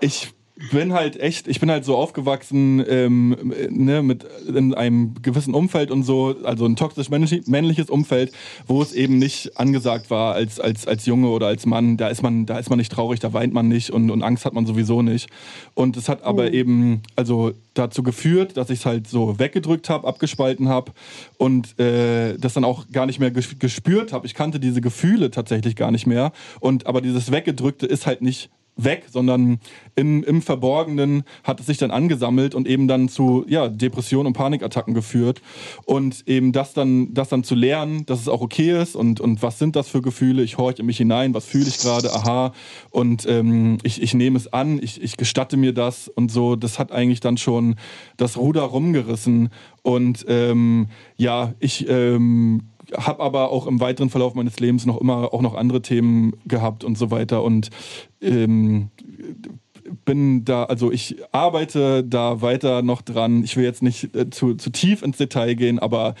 [0.00, 0.28] ich
[0.72, 5.90] bin halt echt, ich bin halt so aufgewachsen ähm, ne, mit in einem gewissen Umfeld
[5.90, 8.32] und so, also ein toxisch männliches Umfeld,
[8.66, 11.96] wo es eben nicht angesagt war als als als Junge oder als Mann.
[11.96, 14.44] Da ist man da ist man nicht traurig, da weint man nicht und, und Angst
[14.44, 15.30] hat man sowieso nicht.
[15.74, 16.50] Und es hat aber oh.
[16.50, 20.92] eben also dazu geführt, dass ich es halt so weggedrückt habe, abgespalten habe
[21.36, 24.26] und äh, das dann auch gar nicht mehr gespürt habe.
[24.26, 26.32] Ich kannte diese Gefühle tatsächlich gar nicht mehr.
[26.58, 29.58] Und aber dieses weggedrückte ist halt nicht weg, sondern
[29.96, 34.32] im, im Verborgenen hat es sich dann angesammelt und eben dann zu ja, Depressionen und
[34.32, 35.42] Panikattacken geführt.
[35.84, 39.42] Und eben das dann, das dann zu lernen, dass es auch okay ist und, und
[39.42, 42.52] was sind das für Gefühle, ich horche in mich hinein, was fühle ich gerade, aha,
[42.90, 46.78] und ähm, ich, ich nehme es an, ich, ich gestatte mir das und so, das
[46.78, 47.74] hat eigentlich dann schon
[48.16, 49.50] das Ruder rumgerissen.
[49.82, 52.62] Und ähm, ja, ich ähm,
[52.96, 56.84] habe aber auch im weiteren Verlauf meines Lebens noch immer auch noch andere Themen gehabt
[56.84, 57.70] und so weiter und
[58.20, 58.90] ähm,
[60.04, 63.44] bin da, also ich arbeite da weiter noch dran.
[63.44, 66.14] Ich will jetzt nicht äh, zu, zu tief ins Detail gehen, aber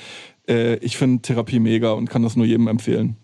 [0.48, 3.16] äh, ich finde Therapie mega und kann das nur jedem empfehlen.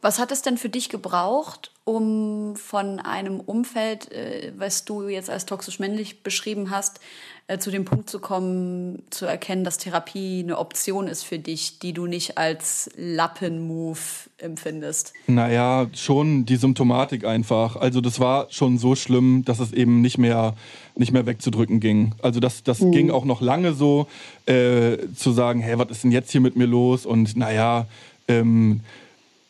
[0.00, 5.30] Was hat es denn für dich gebraucht, um von einem Umfeld, äh, was du jetzt
[5.30, 6.98] als toxisch männlich beschrieben hast,
[7.48, 11.78] äh, zu dem Punkt zu kommen, zu erkennen, dass Therapie eine Option ist für dich,
[11.80, 15.12] die du nicht als Lappenmove empfindest?
[15.26, 17.76] Naja, schon die Symptomatik einfach.
[17.76, 20.54] Also das war schon so schlimm, dass es eben nicht mehr,
[20.94, 22.14] nicht mehr wegzudrücken ging.
[22.22, 22.92] Also das, das mhm.
[22.92, 24.06] ging auch noch lange so,
[24.46, 27.06] äh, zu sagen, hey, was ist denn jetzt hier mit mir los?
[27.06, 27.86] Und naja,
[28.28, 28.80] ähm,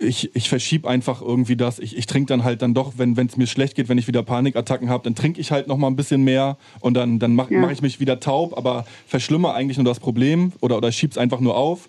[0.03, 1.79] ich, ich verschiebe einfach irgendwie das.
[1.79, 4.23] Ich, ich trinke dann halt dann doch, wenn es mir schlecht geht, wenn ich wieder
[4.23, 7.55] Panikattacken habe, dann trinke ich halt noch mal ein bisschen mehr und dann, dann mache
[7.55, 7.61] ja.
[7.61, 11.41] mach ich mich wieder taub, aber verschlimme eigentlich nur das Problem oder, oder schieb's einfach
[11.41, 11.89] nur auf.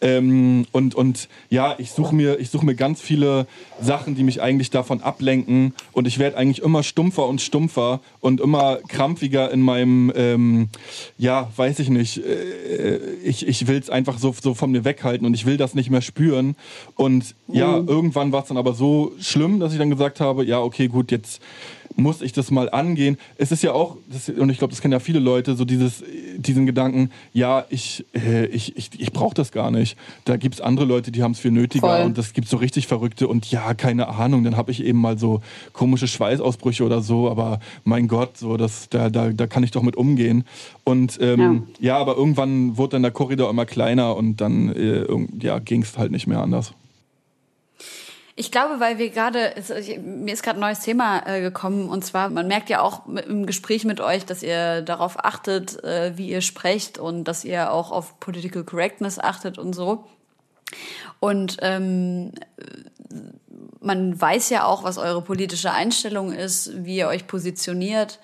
[0.00, 3.46] Ähm, und, und ja, ich suche mir, such mir ganz viele
[3.80, 8.40] Sachen, die mich eigentlich davon ablenken und ich werde eigentlich immer stumpfer und stumpfer und
[8.40, 10.68] immer krampfiger in meinem, ähm,
[11.18, 15.26] ja, weiß ich nicht, äh, ich, ich will es einfach so, so von mir weghalten
[15.26, 16.54] und ich will das nicht mehr spüren
[16.96, 17.88] und ja, mhm.
[17.88, 21.12] irgendwann war es dann aber so schlimm, dass ich dann gesagt habe, ja, okay, gut,
[21.12, 21.40] jetzt
[21.96, 23.16] muss ich das mal angehen.
[23.36, 26.02] Es ist ja auch, das, und ich glaube, das kennen ja viele Leute, so dieses,
[26.36, 29.96] diesen Gedanken, ja, ich, äh, ich, ich, ich brauche das gar nicht.
[30.24, 32.06] Da gibt es andere Leute, die haben es viel nötiger Voll.
[32.06, 35.18] und das gibt so richtig Verrückte und ja, keine Ahnung, dann habe ich eben mal
[35.18, 35.40] so
[35.72, 39.82] komische Schweißausbrüche oder so, aber mein Gott, so, das, da, da, da kann ich doch
[39.82, 40.44] mit umgehen.
[40.82, 41.94] Und ähm, ja.
[41.94, 41.98] ja.
[41.98, 45.04] aber irgendwann wurde dann der Korridor immer kleiner und dann äh,
[45.40, 46.74] ja, ging es halt nicht mehr anders.
[48.36, 49.54] Ich glaube, weil wir gerade,
[50.02, 53.46] mir ist gerade ein neues Thema äh, gekommen und zwar, man merkt ja auch im
[53.46, 57.92] Gespräch mit euch, dass ihr darauf achtet, äh, wie ihr sprecht und dass ihr auch
[57.92, 60.06] auf Political Correctness achtet und so.
[61.20, 62.32] Und ähm,
[63.80, 68.18] man weiß ja auch, was eure politische Einstellung ist, wie ihr euch positioniert.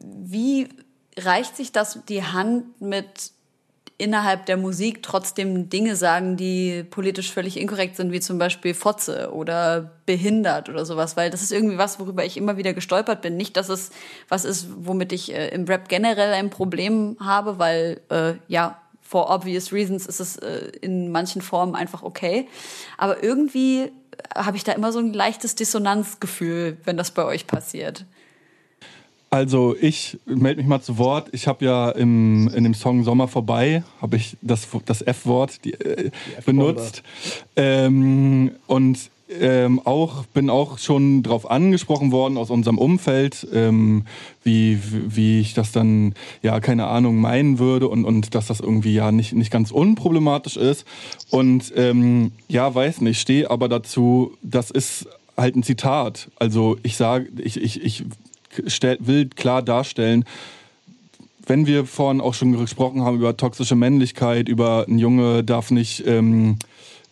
[0.00, 0.68] Wie
[1.16, 3.30] reicht sich das die Hand mit
[4.04, 9.32] innerhalb der Musik trotzdem Dinge sagen, die politisch völlig inkorrekt sind, wie zum Beispiel Fotze
[9.32, 13.38] oder behindert oder sowas, weil das ist irgendwie was, worüber ich immer wieder gestolpert bin.
[13.38, 13.90] Nicht, dass es
[14.28, 19.30] was ist, womit ich äh, im Rap generell ein Problem habe, weil äh, ja, for
[19.30, 22.46] obvious reasons ist es äh, in manchen Formen einfach okay.
[22.98, 23.90] Aber irgendwie
[24.36, 28.04] habe ich da immer so ein leichtes Dissonanzgefühl, wenn das bei euch passiert.
[29.34, 31.30] Also ich melde mich mal zu Wort.
[31.32, 36.12] Ich habe ja im, in dem Song Sommer vorbei, habe ich das, das F-Wort äh,
[36.46, 37.02] benutzt.
[37.56, 39.10] Ähm, und
[39.40, 44.04] ähm, auch, bin auch schon darauf angesprochen worden aus unserem Umfeld, ähm,
[44.44, 48.94] wie, wie ich das dann, ja, keine Ahnung, meinen würde und, und dass das irgendwie
[48.94, 50.86] ja nicht, nicht ganz unproblematisch ist.
[51.30, 56.30] Und ähm, ja, weiß nicht, stehe aber dazu, das ist halt ein Zitat.
[56.38, 58.04] Also ich sage, ich, ich, ich
[58.56, 60.24] will klar darstellen,
[61.46, 66.06] wenn wir vorhin auch schon gesprochen haben über toxische Männlichkeit, über ein Junge darf nicht
[66.06, 66.58] ähm,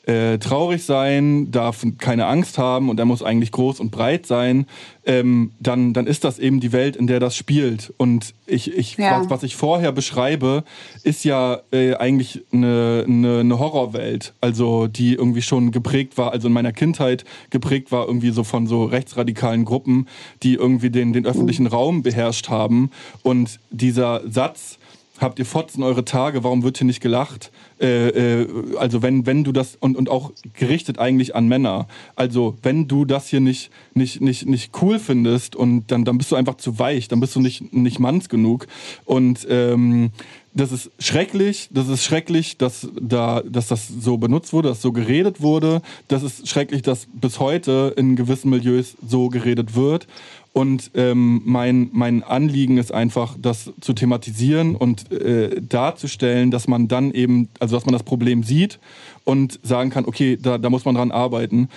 [0.07, 4.67] äh, traurig sein, darf keine Angst haben und er muss eigentlich groß und breit sein,
[5.05, 7.93] ähm, dann, dann ist das eben die Welt, in der das spielt.
[7.99, 9.21] Und ich, ich, Ja.
[9.21, 10.65] was, was ich vorher beschreibe,
[11.05, 16.49] ist ja äh, eigentlich eine, eine, eine Horrorwelt, also die irgendwie schon geprägt war, also
[16.49, 20.09] in meiner Kindheit geprägt war irgendwie so von so rechtsradikalen Gruppen,
[20.43, 22.91] die irgendwie den, den öffentlichen Raum beherrscht haben.
[23.23, 24.79] Und dieser Satz,
[25.19, 27.51] habt ihr Fotzen eure Tage, warum wird hier nicht gelacht?
[27.81, 31.87] Äh, äh, also wenn, wenn du das, und, und auch gerichtet eigentlich an Männer,
[32.17, 36.33] also wenn du das hier nicht, nicht, nicht, nicht cool findest und dann, dann bist
[36.33, 38.67] du einfach zu weich, dann bist du nicht, nicht manns genug.
[39.05, 40.11] Und ähm,
[40.55, 44.93] das ist schrecklich, das ist schrecklich, dass, da, dass das so benutzt wurde, dass so
[44.93, 45.81] geredet wurde.
[46.09, 50.07] Das ist schrecklich, dass bis heute in gewissen Milieus so geredet wird.
[50.53, 56.89] Und ähm, mein, mein Anliegen ist einfach, das zu thematisieren und äh, darzustellen, dass man
[56.89, 58.79] dann eben, also dass man das Problem sieht
[59.25, 61.71] und sagen kann, okay, da, da muss man dran arbeiten.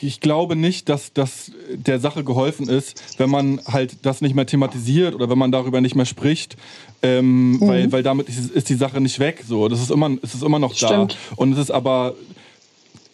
[0.00, 4.46] Ich glaube nicht, dass das der Sache geholfen ist, wenn man halt das nicht mehr
[4.46, 6.56] thematisiert oder wenn man darüber nicht mehr spricht,
[7.02, 9.42] ähm, weil, weil damit ist, ist die Sache nicht weg.
[9.48, 11.12] So, das ist immer, es ist immer noch Stimmt.
[11.12, 11.34] da.
[11.36, 12.14] Und es ist aber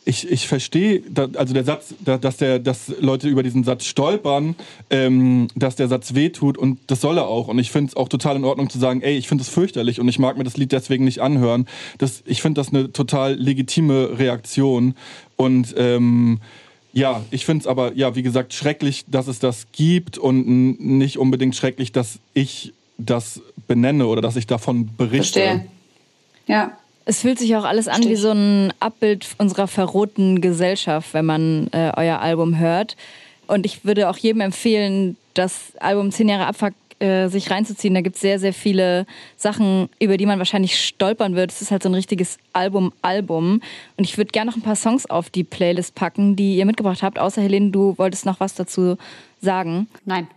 [0.05, 1.03] ich, ich verstehe,
[1.36, 4.57] also der Satz, da, dass, der, dass Leute über diesen Satz stolpern,
[4.90, 7.48] ähm, dass der Satz wehtut und das soll er auch.
[7.48, 10.00] Und ich finde es auch total in Ordnung zu sagen, ey, ich finde es fürchterlich
[10.00, 11.68] und ich mag mir das Lied deswegen nicht anhören.
[11.98, 14.94] Das, ich finde das eine total legitime Reaktion.
[15.36, 16.40] Und ähm,
[16.92, 21.16] ja, ich finde es aber, ja, wie gesagt, schrecklich, dass es das gibt und nicht
[21.16, 25.40] unbedingt schrecklich, dass ich das benenne oder dass ich davon berichte.
[25.40, 25.66] Verstehe.
[26.46, 26.76] Ja.
[27.05, 31.68] Es fühlt sich auch alles an wie so ein Abbild unserer verrohten Gesellschaft, wenn man
[31.72, 32.96] äh, euer Album hört.
[33.46, 37.94] Und ich würde auch jedem empfehlen, das Album 10 Jahre Abfuck äh, sich reinzuziehen.
[37.94, 41.50] Da gibt es sehr, sehr viele Sachen, über die man wahrscheinlich stolpern wird.
[41.50, 43.61] Es ist halt so ein richtiges Album-Album.
[43.96, 47.03] Und ich würde gerne noch ein paar Songs auf die Playlist packen, die ihr mitgebracht
[47.03, 47.18] habt.
[47.18, 48.96] Außer Helene, du wolltest noch was dazu
[49.40, 49.88] sagen.
[50.05, 50.28] Nein.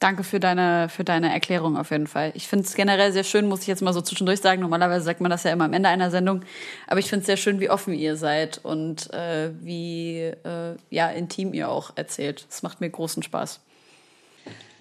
[0.00, 2.32] Danke für deine, für deine Erklärung auf jeden Fall.
[2.34, 4.62] Ich finde es generell sehr schön, muss ich jetzt mal so zwischendurch sagen.
[4.62, 6.40] Normalerweise sagt man das ja immer am Ende einer Sendung.
[6.86, 11.10] Aber ich finde es sehr schön, wie offen ihr seid und äh, wie äh, ja,
[11.10, 12.46] intim ihr auch erzählt.
[12.48, 13.60] Das macht mir großen Spaß.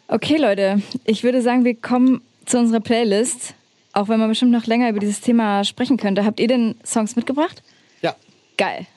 [0.07, 3.55] Okay, Leute, ich würde sagen, wir kommen zu unserer Playlist.
[3.91, 6.24] Auch wenn man bestimmt noch länger über dieses Thema sprechen könnte.
[6.24, 7.61] Habt ihr denn Songs mitgebracht?
[8.01, 8.15] Ja.
[8.57, 8.88] Geil.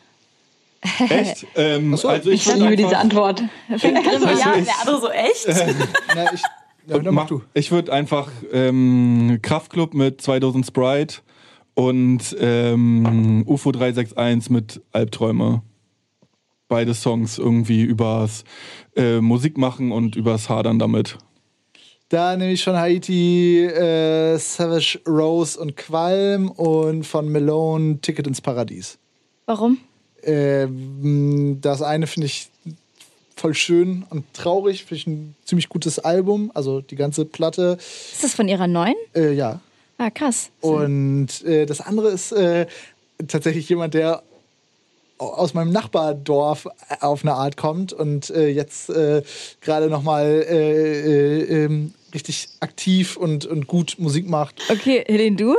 [1.09, 1.47] Echt?
[1.55, 2.09] Ähm, so.
[2.09, 3.43] also ich Ich liebe diese Antwort.
[3.71, 5.47] Also ja, ich- der andere so echt?
[6.15, 6.43] Na, ich,
[6.89, 7.43] ja, dann mach du.
[7.55, 11.19] Ich würde einfach ähm, Kraftklub mit 2000 Sprite
[11.75, 15.63] und ähm, UFO 361 mit Albträume.
[16.69, 18.45] Beide Songs irgendwie übers
[18.97, 21.19] äh, Musik machen und übers Hadern damit.
[22.09, 28.41] Da nehme ich von Haiti äh, Savage Rose und Qualm und von Malone Ticket ins
[28.41, 28.99] Paradies.
[29.47, 29.79] Warum?
[30.23, 32.49] Ähm, das eine finde ich
[33.37, 37.77] voll schön und traurig, finde ich ein ziemlich gutes Album, also die ganze Platte.
[38.13, 38.95] Ist das von ihrer neuen?
[39.15, 39.61] Äh, ja.
[39.99, 40.51] Ah, krass.
[40.61, 42.67] Und äh, das andere ist äh,
[43.27, 44.23] tatsächlich jemand, der
[45.19, 46.69] aus meinem Nachbardorf
[47.01, 49.23] auf eine Art kommt und äh, jetzt äh,
[49.61, 54.61] gerade noch mal äh, äh, ähm, richtig aktiv und, und gut Musik macht.
[54.69, 55.57] Okay, Helene, du?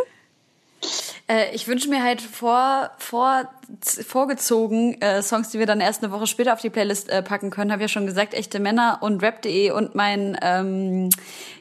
[1.27, 3.49] Äh, ich wünsche mir halt vor, vor,
[3.81, 7.49] vorgezogen äh, Songs, die wir dann erst eine Woche später auf die Playlist äh, packen
[7.49, 7.71] können.
[7.71, 11.09] Habe ja schon gesagt, echte Männer und Rap.de und mein, ähm,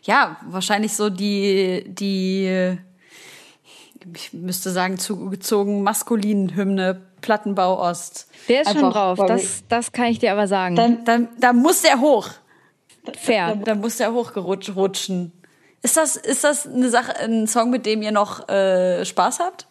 [0.02, 2.76] ja, wahrscheinlich so die, die,
[4.14, 8.28] ich müsste sagen, zugezogen maskulinen Hymne Plattenbau Ost.
[8.48, 9.18] Der ist schon Einfach, drauf.
[9.18, 10.76] weil Das, das kann ich dir aber sagen.
[10.76, 12.28] Dann, Da, da muss der hoch.
[13.18, 13.56] Fair.
[13.64, 15.32] Da muss der hochgerutschen.
[15.82, 19.66] Ist das, ist das eine Sache, ein Song, mit dem ihr noch äh, Spaß habt?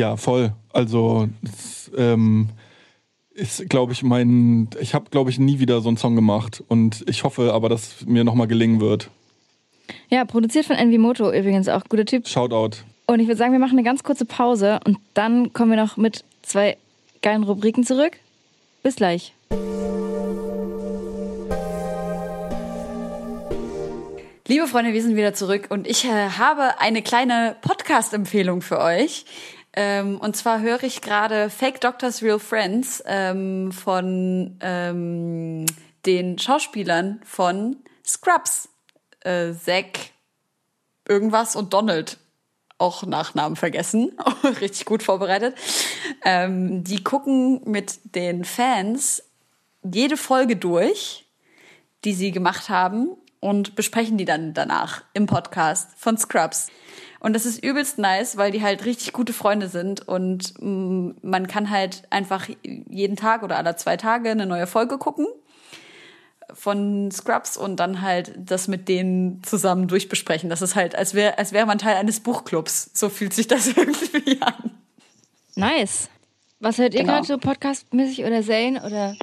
[0.00, 0.54] Ja, voll.
[0.72, 2.48] Also es, ähm,
[3.34, 4.70] ist, glaube ich, mein.
[4.80, 8.06] Ich habe, glaube ich, nie wieder so einen Song gemacht und ich hoffe aber, dass
[8.06, 9.10] mir nochmal gelingen wird.
[10.08, 11.84] Ja, produziert von Envimoto übrigens auch.
[11.86, 12.26] Guter Typ.
[12.26, 12.78] Shoutout.
[13.08, 15.98] Und ich würde sagen, wir machen eine ganz kurze Pause und dann kommen wir noch
[15.98, 16.78] mit zwei
[17.20, 18.16] geilen Rubriken zurück.
[18.82, 19.34] Bis gleich.
[24.46, 29.26] Liebe Freunde, wir sind wieder zurück und ich äh, habe eine kleine Podcast-Empfehlung für euch.
[29.72, 35.66] Ähm, und zwar höre ich gerade Fake Doctors Real Friends ähm, von ähm,
[36.06, 38.68] den Schauspielern von Scrubs.
[39.20, 40.10] Äh, Zack
[41.08, 42.18] irgendwas und Donald.
[42.78, 44.16] Auch Nachnamen vergessen.
[44.60, 45.54] Richtig gut vorbereitet.
[46.24, 49.22] Ähm, die gucken mit den Fans
[49.82, 51.26] jede Folge durch,
[52.04, 56.68] die sie gemacht haben und besprechen die dann danach im Podcast von Scrubs.
[57.20, 61.46] Und das ist übelst nice, weil die halt richtig gute Freunde sind und mm, man
[61.46, 65.26] kann halt einfach jeden Tag oder alle zwei Tage eine neue Folge gucken
[66.54, 70.50] von Scrubs und dann halt das mit denen zusammen durchbesprechen.
[70.50, 72.90] Das ist halt, als wäre als wäre man Teil eines Buchclubs.
[72.94, 74.70] So fühlt sich das irgendwie an.
[75.56, 76.08] Nice.
[76.58, 77.12] Was hört ihr Genau.
[77.14, 79.14] gerade so podcastmäßig oder Serien oder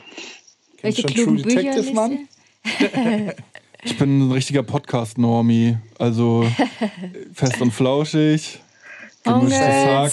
[0.81, 2.27] welche klugen True Bücher Detective, lest Mann?
[3.87, 5.77] Ich bin ein richtiger Podcast-Normie.
[5.97, 6.45] Also
[7.33, 8.61] fest und flauschig,
[9.23, 10.11] gemischtes Hack,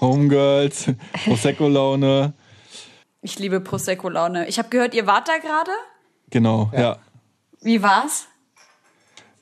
[0.00, 0.86] Homegirls.
[0.86, 0.94] Homegirls,
[1.26, 2.32] Prosecco-Laune.
[3.20, 4.48] Ich liebe Prosecco-Laune.
[4.48, 5.70] Ich habe gehört, ihr wart da gerade.
[6.30, 6.96] Genau, ja.
[7.60, 8.28] Wie war's?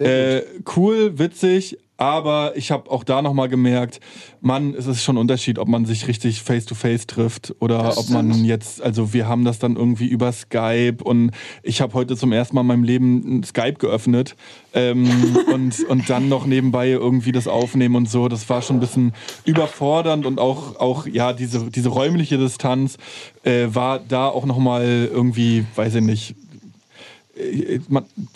[0.00, 0.42] Äh,
[0.74, 4.00] cool, witzig, aber ich habe auch da nochmal gemerkt,
[4.40, 8.44] Mann, es ist schon ein Unterschied, ob man sich richtig face-to-face trifft oder ob man
[8.44, 11.30] jetzt, also wir haben das dann irgendwie über Skype und
[11.62, 14.36] ich habe heute zum ersten Mal in meinem Leben Skype geöffnet
[14.74, 15.08] ähm,
[15.52, 18.28] und, und dann noch nebenbei irgendwie das aufnehmen und so.
[18.28, 19.12] Das war schon ein bisschen
[19.44, 22.98] überfordernd und auch, auch ja, diese, diese räumliche Distanz
[23.44, 26.43] äh, war da auch nochmal irgendwie, weiß ich nicht, man,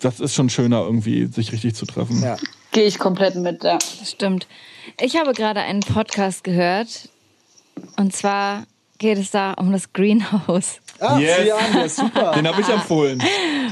[0.01, 2.21] das ist schon schöner irgendwie, sich richtig zu treffen.
[2.21, 2.37] Ja.
[2.71, 3.79] Gehe ich komplett mit, ja.
[4.05, 4.47] Stimmt.
[5.01, 7.09] Ich habe gerade einen Podcast gehört
[7.97, 8.65] und zwar
[8.97, 10.79] geht es da um das Greenhouse.
[10.99, 11.43] Ah, Yes.
[11.43, 12.31] sieh an, der ist super.
[12.33, 13.23] Den habe ich empfohlen.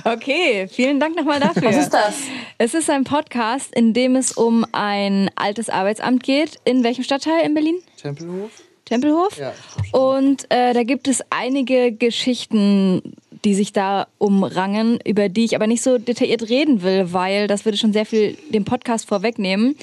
[0.05, 1.63] Okay, vielen Dank nochmal dafür.
[1.63, 2.15] Was ist das?
[2.57, 6.57] Es ist ein Podcast, in dem es um ein altes Arbeitsamt geht.
[6.63, 7.75] In welchem Stadtteil in Berlin?
[8.01, 8.51] Tempelhof?
[8.85, 9.37] Tempelhof.
[9.37, 9.51] Ja,
[9.91, 13.01] Und äh, da gibt es einige Geschichten,
[13.43, 17.65] die sich da umrangen, über die ich aber nicht so detailliert reden will, weil das
[17.65, 19.75] würde schon sehr viel den Podcast vorwegnehmen.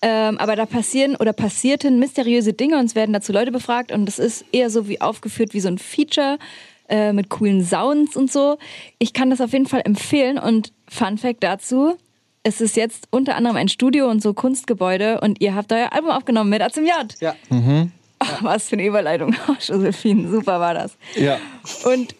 [0.00, 4.06] Ähm, aber da passieren oder passierten mysteriöse Dinge und es werden dazu Leute befragt und
[4.06, 6.38] das ist eher so wie aufgeführt wie so ein Feature
[6.88, 8.58] äh, mit coolen Sounds und so.
[8.98, 11.96] Ich kann das auf jeden Fall empfehlen und Fun Fact dazu.
[12.44, 16.10] Es ist jetzt unter anderem ein Studio und so Kunstgebäude und ihr habt euer Album
[16.10, 17.14] aufgenommen mit A zum J.
[17.20, 17.34] Ja.
[18.20, 19.34] Ach, was für eine Überleitung.
[19.48, 20.96] Oh, Josephine, super war das.
[21.16, 21.38] Ja.
[21.84, 22.14] Und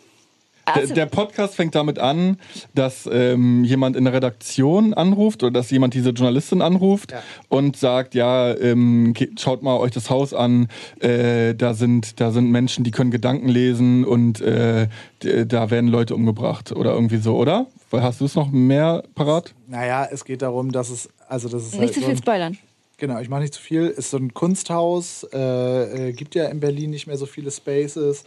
[0.74, 2.38] Der, der Podcast fängt damit an,
[2.74, 7.22] dass ähm, jemand in der Redaktion anruft oder dass jemand diese Journalistin anruft Ja.
[7.48, 10.68] und sagt, ja, ähm, schaut mal euch das Haus an,
[11.00, 14.88] äh, da sind da sind Menschen, die können Gedanken lesen und äh,
[15.20, 17.66] da werden Leute umgebracht oder irgendwie so, oder?
[17.90, 19.54] Hast du es noch mehr parat?
[19.66, 22.18] Naja, es geht darum, dass es, also das ist halt nicht zu so viel ein,
[22.18, 22.58] spoilern.
[22.98, 23.86] Genau, ich mache nicht zu viel.
[23.86, 28.24] Ist so ein Kunsthaus, äh, äh, gibt ja in Berlin nicht mehr so viele Spaces.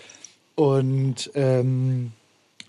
[0.55, 2.11] Und ähm,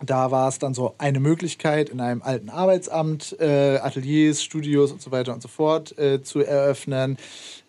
[0.04, 5.00] da war es dann so eine Möglichkeit, in einem alten Arbeitsamt äh, Ateliers, Studios und
[5.00, 7.16] so weiter und so fort äh, zu eröffnen.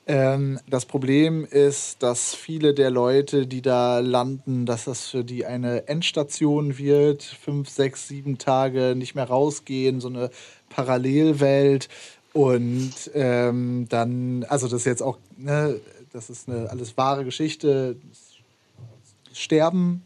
[0.06, 5.46] Ähm, das Problem ist, dass viele der Leute, die da landen, dass das für die
[5.46, 10.30] eine Endstation wird, fünf, sechs, sieben Tage nicht mehr rausgehen, so eine
[10.70, 11.88] Parallelwelt.
[12.34, 15.80] Und ähm, dann, also das ist jetzt auch, ne,
[16.12, 17.96] das ist eine alles wahre Geschichte.
[18.12, 20.04] Es sterben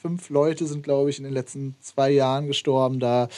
[0.00, 3.28] fünf Leute sind, glaube ich, in den letzten zwei Jahren gestorben, da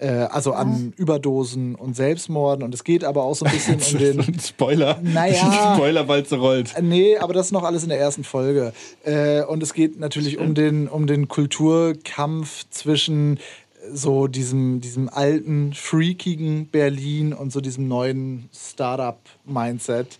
[0.00, 2.64] äh, also an Überdosen und Selbstmorden.
[2.64, 4.40] Und es geht aber auch so ein bisschen um den.
[4.40, 4.98] Spoiler.
[5.00, 5.74] Naja.
[5.76, 6.74] Spoilerwalze rollt.
[6.82, 8.72] Nee, aber das ist noch alles in der ersten Folge.
[9.04, 13.38] Äh, und es geht natürlich um den, um den Kulturkampf zwischen
[13.92, 20.18] so diesem, diesem alten, freakigen Berlin und so diesem neuen Startup-Mindset,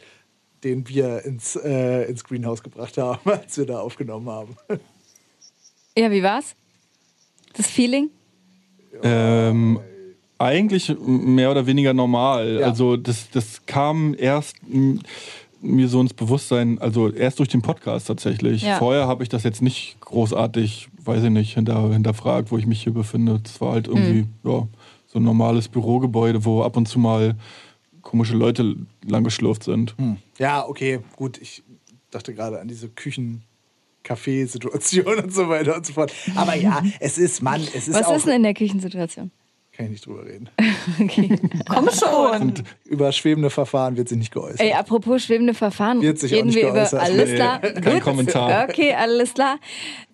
[0.62, 4.57] den wir ins, äh, ins Greenhouse gebracht haben, als wir da aufgenommen haben.
[5.99, 6.55] Ja, wie war's?
[7.55, 8.11] Das Feeling?
[9.03, 9.80] Ähm,
[10.38, 12.59] eigentlich mehr oder weniger normal.
[12.61, 12.66] Ja.
[12.66, 14.57] Also das, das kam erst
[15.61, 18.62] mir so ins Bewusstsein, also erst durch den Podcast tatsächlich.
[18.62, 18.78] Ja.
[18.78, 22.84] Vorher habe ich das jetzt nicht großartig, weiß ich nicht, hinter, hinterfragt, wo ich mich
[22.84, 23.40] hier befinde.
[23.42, 24.28] Das war halt irgendwie Hm.
[24.44, 24.68] ja,
[25.09, 27.34] so ein normales Bürogebäude, wo ab und zu mal
[28.03, 29.96] komische Leute langgeschlurft sind.
[30.38, 31.38] Ja, okay, gut.
[31.38, 31.64] Ich
[32.12, 33.42] dachte gerade an diese Küchen.
[34.09, 36.12] Kaffeesituation und so weiter und so fort.
[36.34, 38.16] Aber ja, es ist, Mann, es ist Was auch.
[38.16, 39.30] ist denn in der Küchensituation?
[39.72, 40.48] Kann ich nicht drüber reden.
[41.00, 41.38] Okay.
[41.68, 42.54] Komm schon.
[42.86, 44.61] Über schwebende Verfahren wird sie nicht geäußert.
[44.61, 47.00] Ey, apropos schwebende Verfahren, Wird sich auch reden nicht wir über geäußert.
[47.02, 47.59] alles Nee, klar.
[47.61, 48.64] kein Kommentar.
[48.68, 49.59] Okay, alles klar.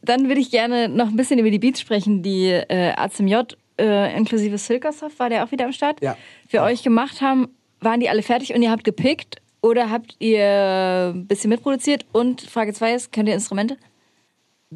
[0.03, 3.37] Dann würde ich gerne noch ein bisschen über die Beats sprechen, die äh, ACMJ
[3.81, 6.17] äh, inklusive Silkersoft, war der auch wieder am Start, Ja.
[6.49, 7.49] für euch gemacht haben.
[7.81, 12.05] Waren die alle fertig und ihr habt gepickt oder habt ihr ein bisschen mitproduziert?
[12.13, 13.77] Und Frage 2 ist, könnt ihr Instrumente?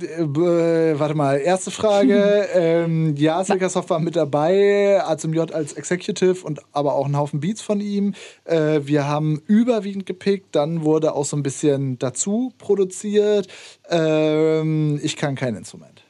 [0.01, 2.49] Äh, b- warte mal, erste Frage.
[2.55, 7.61] ähm, ja, Silkersoft war mit dabei, ACMJ als Executive und aber auch einen Haufen Beats
[7.61, 8.15] von ihm.
[8.45, 13.49] Äh, wir haben überwiegend gepickt, dann wurde auch so ein bisschen dazu produziert.
[13.91, 16.03] Ähm, ich kann kein Instrument.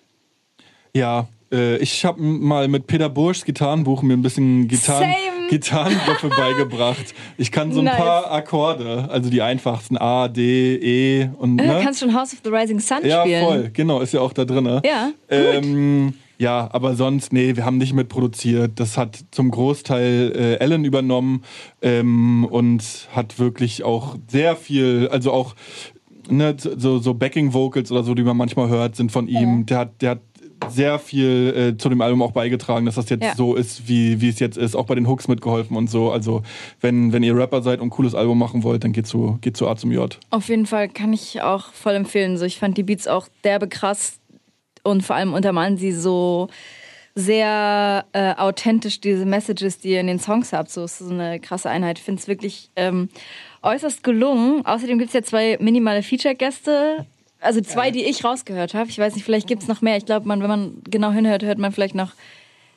[0.95, 5.38] Ja, äh, ich habe mal mit Peter Burschs Gitarrenbuch mir ein bisschen Gitarren, Same.
[5.49, 7.15] Gitarrengriffe beigebracht.
[7.37, 7.97] Ich kann so ein Nice.
[7.97, 11.81] paar Akkorde, also die einfachsten A, D, E und Du ne?
[11.83, 13.45] kannst schon House of the Rising Sun Ja, spielen.
[13.45, 14.67] voll, genau, ist ja auch da drin.
[14.85, 15.15] Ja, gut.
[15.31, 18.73] Ähm, ja, aber sonst, nee, wir haben nicht mitproduziert.
[18.79, 21.43] Das hat zum Großteil äh, Ellen übernommen
[21.83, 22.83] ähm, und
[23.13, 25.57] hat wirklich auch sehr viel, also auch
[26.31, 29.67] ne, so, so Backing-Vocals oder so, die man manchmal hört, sind von ihm.
[29.67, 30.21] Der hat, der hat
[30.69, 33.35] sehr viel äh, zu dem Album auch beigetragen, dass das jetzt Ja.
[33.35, 34.75] so ist, wie, wie es jetzt ist.
[34.75, 36.11] Auch bei den Hooks mitgeholfen und so.
[36.11, 36.43] Also,
[36.81, 39.57] wenn, wenn ihr Rapper seid und ein cooles Album machen wollt, dann geht zu, geht
[39.57, 40.19] zu A zum J.
[40.31, 42.37] Auf jeden Fall kann ich auch voll empfehlen.
[42.37, 44.19] So, ich fand die Beats auch derbe krass
[44.83, 46.49] und vor allem untermalen sie so
[47.15, 50.71] sehr äh, authentisch diese Messages, die ihr in den Songs habt.
[50.71, 51.99] So es ist so eine krasse Einheit.
[51.99, 53.09] Ich finde es wirklich ähm,
[53.63, 54.65] äußerst gelungen.
[54.65, 57.07] Außerdem gibt es ja zwei minimale Feature-Gäste.
[57.41, 58.91] Also zwei, die ich rausgehört habe.
[58.91, 59.97] Ich weiß nicht, vielleicht gibt es noch mehr.
[59.97, 62.13] Ich glaube, man, wenn man genau hinhört, hört man vielleicht noch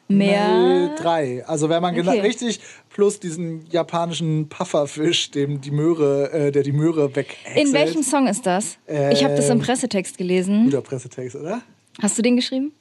[0.07, 0.91] mehr.
[0.97, 1.43] Äh, drei.
[1.47, 2.21] Also wenn man genau Okay.
[2.21, 2.59] richtig
[2.89, 7.37] plus diesen japanischen Pufferfisch, dem die Möhre, äh, der die Möhre weg.
[7.55, 8.77] In welchem Song ist das?
[8.87, 10.65] ich habe das im Ähm, Pressetext gelesen.
[10.65, 11.61] Guter Pressetext, oder?
[12.01, 12.71] Hast du den geschrieben?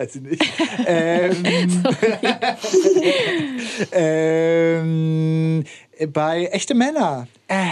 [0.00, 0.44] Ich nicht.
[0.86, 1.42] ähm,
[3.92, 5.64] ähm,
[6.12, 7.26] bei Echte Männer.
[7.48, 7.64] Äh,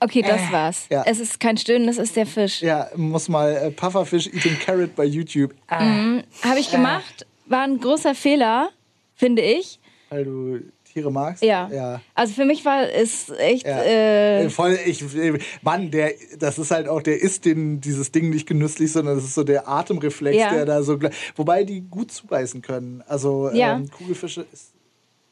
[0.00, 0.86] Okay, das war's.
[0.90, 1.02] ja.
[1.06, 2.60] Es ist kein Stöhnen, das ist der Fisch.
[2.62, 5.54] ja, muss mal äh, Pufferfish Eating Carrot bei YouTube.
[5.68, 7.26] Ah, Habe ich gemacht.
[7.46, 8.70] War ein großer Fehler,
[9.14, 9.78] finde ich.
[10.10, 10.60] weil du
[10.96, 11.42] Tiere magst.
[11.42, 11.68] Ja.
[11.70, 12.00] ja.
[12.14, 13.66] Also für mich war es echt.
[13.66, 13.82] Ja.
[13.82, 18.12] Äh, Äh, Voll, ich, äh, Mann, der, das ist halt auch, der isst den, dieses
[18.12, 20.50] Ding nicht genüsslich, sondern das ist so der Atemreflex, Ja.
[20.54, 20.98] der da so,
[21.36, 23.02] wobei die gut zubeißen können.
[23.06, 23.76] Also Ja.
[23.76, 24.72] ähm, Kugelfische ist,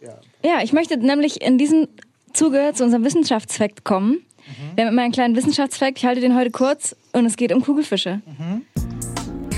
[0.03, 0.19] ja.
[0.43, 1.89] ja, ich möchte nämlich in diesem
[2.35, 4.11] Zuge zu unserem Wissenschaftsfakt kommen.
[4.47, 4.77] Mhm.
[4.77, 5.97] Wir haben immer einen kleinen Wissenschaftsfakt.
[5.97, 8.21] Ich halte den heute kurz und es geht um Kugelfische.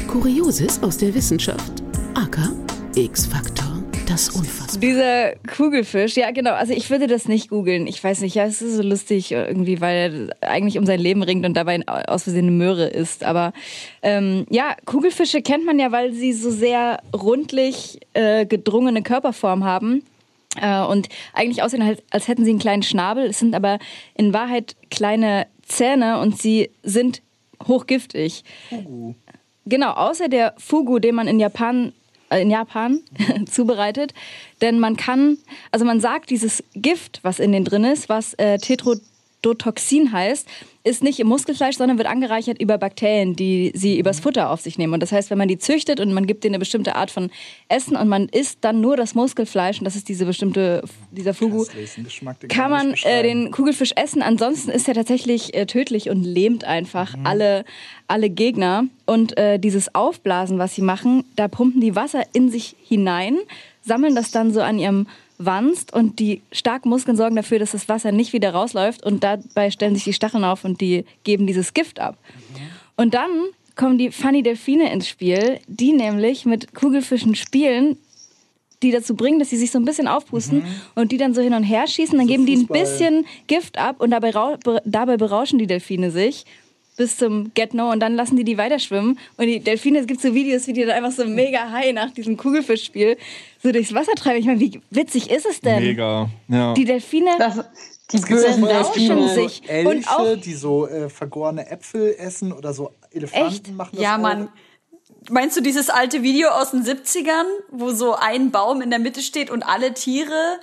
[0.07, 1.83] Kurioses aus der Wissenschaft.
[2.15, 2.53] Aka
[2.95, 3.76] X-Faktor.
[4.07, 4.79] Das Unfassbare.
[4.79, 7.89] Dieser Kugelfisch, ja genau, also ich würde das nicht googeln.
[7.89, 11.25] Ich weiß nicht, ja, es ist so lustig irgendwie, weil er eigentlich um sein Leben
[11.25, 13.25] ringt und dabei aus Versehen eine Möhre ist.
[13.25, 13.53] Aber
[14.03, 20.05] ähm, ja, Kugelfische kennt man ja, weil sie so sehr rundlich äh, gedrungene Körperform haben.
[20.61, 23.27] Äh, und eigentlich aussehen, als hätten sie einen kleinen Schnabel.
[23.27, 23.81] Es sind aber
[24.15, 27.23] in Wahrheit kleine Zähne und sie sind
[27.67, 28.45] hochgiftig.
[29.65, 31.93] Genau, außer der Fugu, den man in Japan
[32.31, 33.01] in Japan
[33.51, 34.15] zubereitet,
[34.61, 35.39] denn man kann,
[35.71, 40.49] also man sagt, dieses Gift, was in den drin ist, was äh, Tetrodotoxin heißt,
[40.87, 44.79] ist nicht im Muskelfleisch, sondern wird angereichert über Bakterien, die sie übers Futter auf sich
[44.79, 44.95] nehmen.
[44.95, 47.31] Und das heißt, wenn man die züchtet und man gibt denen eine bestimmte Art von
[47.69, 51.65] Essen und man isst dann nur das Muskelfleisch und das ist diese bestimmte, dieser Fugu,
[52.49, 54.23] kann man äh, den Kugelfisch essen.
[54.23, 57.27] Ansonsten ist er tatsächlich äh, tödlich und lähmt einfach Mhm.
[57.27, 57.65] alle,
[58.07, 58.85] alle Gegner.
[59.07, 63.39] Und äh, dieses Aufblasen, was sie machen, da pumpen die Wasser in sich hinein,
[63.83, 65.07] sammeln das dann so an ihrem
[65.39, 69.71] Wanst und die starken Muskeln sorgen dafür, dass das Wasser nicht wieder rausläuft und dabei
[69.71, 72.17] stellen sich die Stacheln auf und die geben dieses Gift ab.
[72.97, 73.31] Und dann
[73.75, 77.99] kommen die Funny Delfine ins Spiel, die nämlich mit Kugelfischen spielen,
[78.83, 80.65] die dazu bringen, dass sie sich so ein bisschen aufpusten
[80.95, 82.17] und die dann so hin und her schießen.
[82.17, 82.81] Dann geben die ein Fußball.
[82.81, 84.33] bisschen Gift ab und dabei,
[84.85, 86.45] dabei berauschen die Delfine sich
[86.97, 89.19] bis zum Get-No und dann lassen die die weiter schwimmen.
[89.37, 92.11] Und die Delfine, es gibt so Videos, wie die dann einfach so mega high nach
[92.11, 93.17] diesem Kugelfischspiel
[93.63, 94.39] so durchs Wasser treiben.
[94.41, 95.83] Ich meine, wie witzig ist es denn?
[95.83, 96.29] Mega.
[96.49, 96.75] Ja.
[96.75, 97.57] Die Delfine Das,
[98.13, 99.63] die bösen lauschen sich.
[99.67, 103.73] so Elche, Und auch- die so äh, vergorene Äpfel essen oder so Elefanten Echt?
[103.75, 104.21] machen das Ja, auch.
[104.21, 104.49] Mann.
[105.29, 109.21] Meinst du dieses alte Video aus den 70ern, wo so ein Baum in der Mitte
[109.23, 110.59] steht und alle Tiere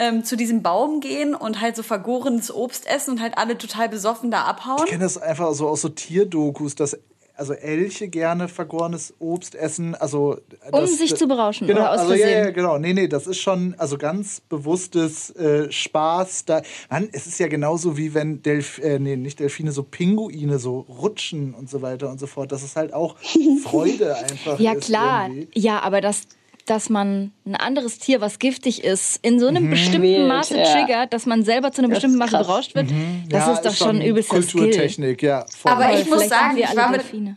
[0.00, 3.88] ähm, zu diesem Baum gehen und halt so vergorenes Obst essen und halt alle total
[3.88, 4.80] besoffen da abhauen?
[4.84, 6.98] Ich kenne das einfach so aus so Tierdokus, dass
[7.36, 9.94] also Elche gerne vergorenes Obst essen.
[9.94, 10.38] Also
[10.72, 12.44] Um sich zu berauschen genau, oder aus also, ja, Versehen.
[12.44, 12.78] ja, genau.
[12.78, 16.44] Nee, nee, das ist schon also ganz bewusstes äh, Spaß.
[16.44, 20.58] Da, Mann, es ist ja genauso wie wenn Delf äh, nee, nicht Delfine, so Pinguine
[20.58, 22.52] so rutschen und so weiter und so fort.
[22.52, 23.16] Das ist halt auch
[23.64, 24.60] Freude einfach.
[24.60, 25.28] Ja, ist klar.
[25.28, 25.48] irgendwie.
[25.58, 26.22] Ja, aber dass,
[26.70, 29.70] dass man ein anderes Tier, was giftig ist, in so einem Mhm.
[29.70, 30.64] bestimmten Wählt, Maße ja.
[30.64, 32.46] triggert, dass man selber zu einem Das bestimmten ist Maße krass.
[32.46, 32.90] berauscht wird,
[33.28, 34.60] das Ja, ist doch schon übelster Skill.
[34.62, 35.44] Kulturtechnik, ja.
[35.56, 35.72] voll.
[35.72, 37.36] Aber ich muss sagen, ich war mit, Delfine.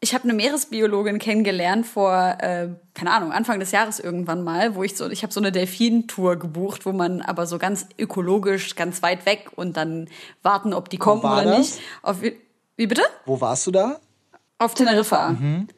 [0.00, 4.82] ich habe eine Meeresbiologin kennengelernt vor, äh, keine Ahnung, Anfang des Jahres irgendwann mal, wo
[4.82, 9.00] ich so, ich habe so eine Delfintour gebucht, wo man aber so ganz ökologisch, ganz
[9.02, 10.08] weit weg und dann
[10.42, 11.58] warten, ob die kommen oder das?
[11.58, 11.80] nicht.
[12.02, 13.02] Auf, wie bitte?
[13.24, 14.00] Wo warst du da?
[14.58, 15.30] Auf Teneriffa.
[15.30, 15.68] Mhm.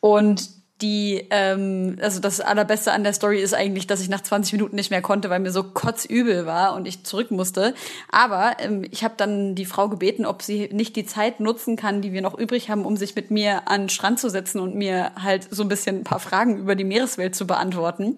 [0.00, 4.54] Und die, ähm, also das Allerbeste an der Story ist eigentlich, dass ich nach 20
[4.54, 7.74] Minuten nicht mehr konnte, weil mir so kotzübel war und ich zurück musste.
[8.10, 12.02] Aber ähm, ich habe dann die Frau gebeten, ob sie nicht die Zeit nutzen kann,
[12.02, 14.74] die wir noch übrig haben, um sich mit mir an den Strand zu setzen und
[14.74, 18.16] mir halt so ein bisschen ein paar Fragen über die Meereswelt zu beantworten.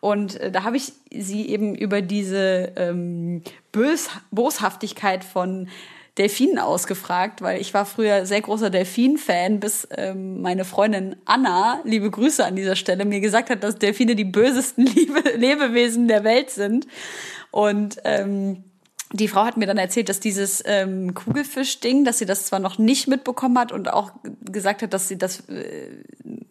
[0.00, 3.42] Und äh, da habe ich sie eben über diese ähm,
[3.72, 5.68] Bös Boshaftigkeit von
[6.18, 12.10] Delfinen ausgefragt, weil ich war früher sehr großer Delfin-Fan, bis ähm, meine Freundin Anna, liebe
[12.10, 16.50] Grüße an dieser Stelle, mir gesagt hat, dass Delfine die bösesten Liebe Lebewesen der Welt
[16.50, 16.86] sind.
[17.50, 18.62] Und ähm,
[19.12, 22.78] die Frau hat mir dann erzählt, dass dieses ähm, Kugelfisch-Ding, dass sie das zwar noch
[22.78, 24.12] nicht mitbekommen hat und auch
[24.44, 26.02] gesagt hat, dass sie das äh,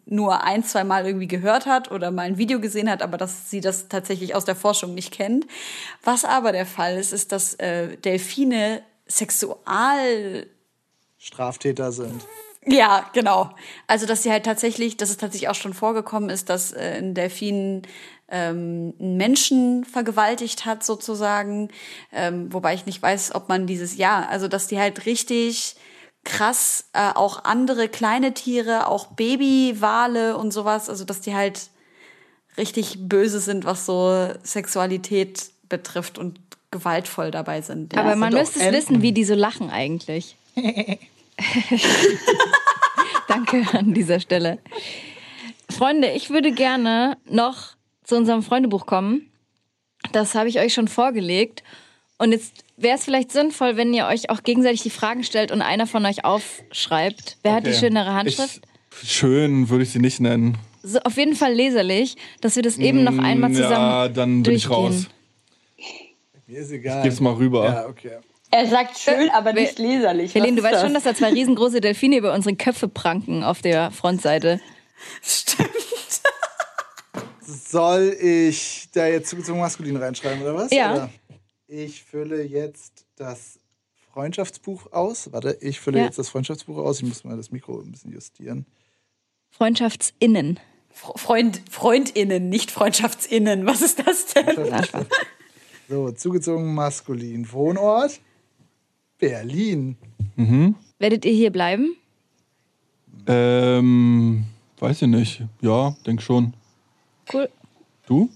[0.06, 3.50] nur ein, zwei Mal irgendwie gehört hat oder mal ein Video gesehen hat, aber dass
[3.50, 5.46] sie das tatsächlich aus der Forschung nicht kennt.
[6.02, 10.46] Was aber der Fall ist, ist, dass äh, Delfine Sexual
[11.18, 12.22] Straftäter sind.
[12.66, 13.50] ja, genau.
[13.86, 17.14] Also, dass sie halt tatsächlich, dass es tatsächlich auch schon vorgekommen ist, dass äh, ein
[17.14, 17.82] Delfin
[18.28, 21.70] ähm, einen Menschen vergewaltigt hat, sozusagen.
[22.12, 25.76] Ähm, wobei ich nicht weiß, ob man dieses Ja, also dass die halt richtig
[26.24, 31.68] krass äh, auch andere kleine Tiere, auch Babywale und sowas, also dass die halt
[32.56, 36.40] richtig böse sind, was so Sexualität betrifft und
[36.74, 37.94] gewaltvoll dabei sind.
[37.94, 38.00] Ja.
[38.00, 40.36] Aber man müsste es wissen, wie die so lachen eigentlich.
[43.28, 44.58] Danke an dieser Stelle.
[45.70, 49.30] Freunde, ich würde gerne noch zu unserem Freundebuch kommen.
[50.12, 51.62] Das habe ich euch schon vorgelegt.
[52.18, 55.62] Und jetzt wäre es vielleicht sinnvoll, wenn ihr euch auch gegenseitig die Fragen stellt und
[55.62, 57.38] einer von euch aufschreibt.
[57.42, 57.78] Wer hat die Okay.
[57.80, 58.60] schönere Handschrift?
[59.02, 60.56] Ich, schön würde ich sie nicht nennen.
[60.82, 64.54] So, auf jeden Fall leserlich, dass wir das eben noch einmal zusammen Ja, dann bin
[64.54, 64.92] ich durchgehen.
[64.92, 65.06] raus.
[66.46, 67.02] Mir ist egal.
[67.02, 67.64] Gib's mal rüber.
[67.64, 68.18] Ja, okay.
[68.50, 70.34] Er sagt schön, aber Wer- nicht leserlich.
[70.34, 73.90] Helene, du weißt schon, dass da zwei riesengroße Delfine über unsere Köpfe pranken auf der
[73.90, 74.60] Frontseite.
[75.22, 75.70] Stimmt.
[77.40, 80.70] Soll ich da jetzt zugezogen maskulin reinschreiben oder was?
[80.72, 80.92] Ja.
[80.94, 81.10] Oder?
[81.66, 83.58] Ich fülle jetzt das
[84.12, 85.32] Freundschaftsbuch aus.
[85.32, 86.04] Warte, ich fülle Ja.
[86.04, 86.98] jetzt das Freundschaftsbuch aus.
[87.00, 88.66] Ich muss mal das Mikro ein bisschen justieren.
[89.50, 90.60] Freundschaftsinnen.
[90.90, 93.66] Freund, FreundInnen, nicht FreundschaftsInnen.
[93.66, 94.56] Was ist das denn?
[95.88, 97.50] So, zugezogen maskulin.
[97.52, 98.20] Wohnort?
[99.18, 99.96] Berlin.
[100.98, 101.96] Werdet ihr hier bleiben?
[103.26, 104.44] Ähm,
[104.78, 105.42] weiß ich nicht.
[105.60, 106.54] Ja, denk schon.
[107.32, 107.48] Cool.
[108.06, 108.28] Du?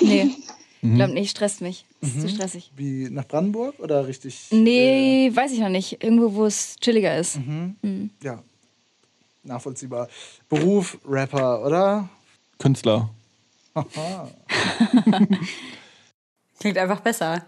[0.00, 0.30] Nee,
[0.82, 1.86] ich glaube nicht, stresst mich.
[2.00, 2.70] Ist zu stressig.
[2.76, 4.48] Wie nach Brandenburg oder richtig?
[4.50, 6.02] Nee, weiß ich noch nicht.
[6.02, 7.38] Irgendwo, wo es chilliger ist.
[8.22, 8.42] Ja,
[9.42, 10.08] nachvollziehbar.
[10.48, 12.08] Beruf, Rapper, oder?
[12.58, 13.10] Künstler.
[16.64, 17.42] Klingt einfach besser.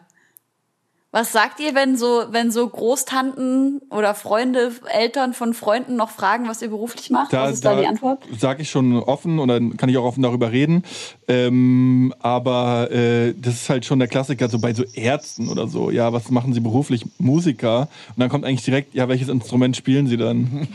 [1.11, 6.47] Was sagt ihr, wenn so, wenn so Großtanten oder Freunde, Eltern von Freunden noch fragen,
[6.49, 7.33] was ihr beruflich macht?
[7.33, 8.19] was ist da, die Antwort?
[8.39, 10.85] sage ich schon offen oder kann ich auch offen darüber reden.
[11.29, 15.91] Ähm, aber äh, das ist halt schon der Klassiker, so bei so Ärzten oder so.
[15.91, 17.07] Ja, was machen sie beruflich?
[17.17, 17.89] Musiker.
[18.09, 20.69] Und dann kommt eigentlich direkt, ja, welches Instrument spielen sie dann?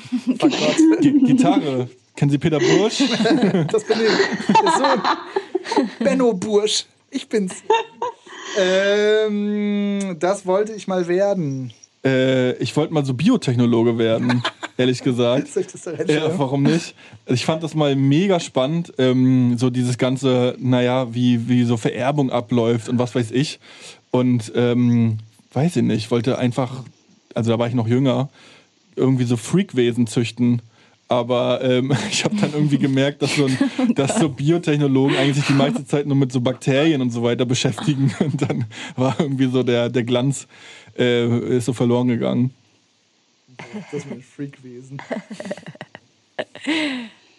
[1.02, 1.90] G Gitarre.
[2.16, 3.04] Kennen Sie Peter Bursch?
[3.72, 4.48] Das bin ich.
[4.48, 5.86] Der Sohn.
[6.00, 6.86] Benno Bursch.
[7.12, 7.64] Ich bin's.
[8.58, 11.74] Ähm, das wollte ich mal werden.
[12.04, 14.44] äh, ich wollte mal so Biotechnologe werden,
[14.78, 15.48] ehrlich gesagt.
[15.48, 15.54] Ich
[16.10, 16.96] Ja, warum nicht?
[17.28, 22.32] Ich fand das mal mega spannend, ähm, so dieses ganze, naja, wie, wie so Vererbung
[22.32, 23.60] abläuft und was weiß ich.
[24.10, 25.20] Und ähm,
[25.54, 26.84] weiß ich nicht, wollte einfach,
[27.34, 28.30] also da war ich noch jünger,
[28.96, 30.62] irgendwie so Freakwesen züchten.
[31.12, 33.58] Aber ähm, ich habe dann irgendwie gemerkt, dass so, ein,
[33.96, 38.16] dass so Biotechnologen eigentlich die meiste Zeit nur mit so Bakterien und so weiter beschäftigen.
[38.20, 40.48] Und dann war irgendwie so der, der Glanz
[40.98, 42.54] äh, ist so verloren gegangen.
[43.92, 45.02] Das mit Freakwesen.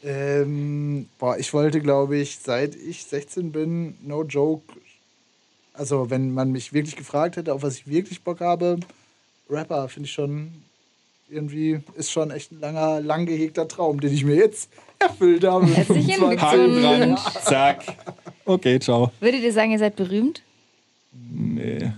[0.05, 4.71] ähm, boah, ich wollte, glaube ich, seit ich 16 bin, no joke.
[5.73, 8.81] Also, wenn man mich wirklich gefragt hätte, auf was ich wirklich Bock habe,
[9.49, 10.63] Rapper finde ich schon
[11.33, 14.69] irgendwie ist schon echt ein langer, lang gehegter Traum, den ich mir jetzt
[14.99, 15.67] erfüllt habe.
[15.67, 16.43] mit Herzlichen 25.
[16.43, 16.97] Haken dran.
[16.97, 17.35] Glückwunsch.
[17.45, 17.85] Zack.
[18.45, 19.11] Okay, ciao.
[19.21, 20.43] Würdet ihr sagen, ihr seid berühmt?
[21.13, 21.93] Nee.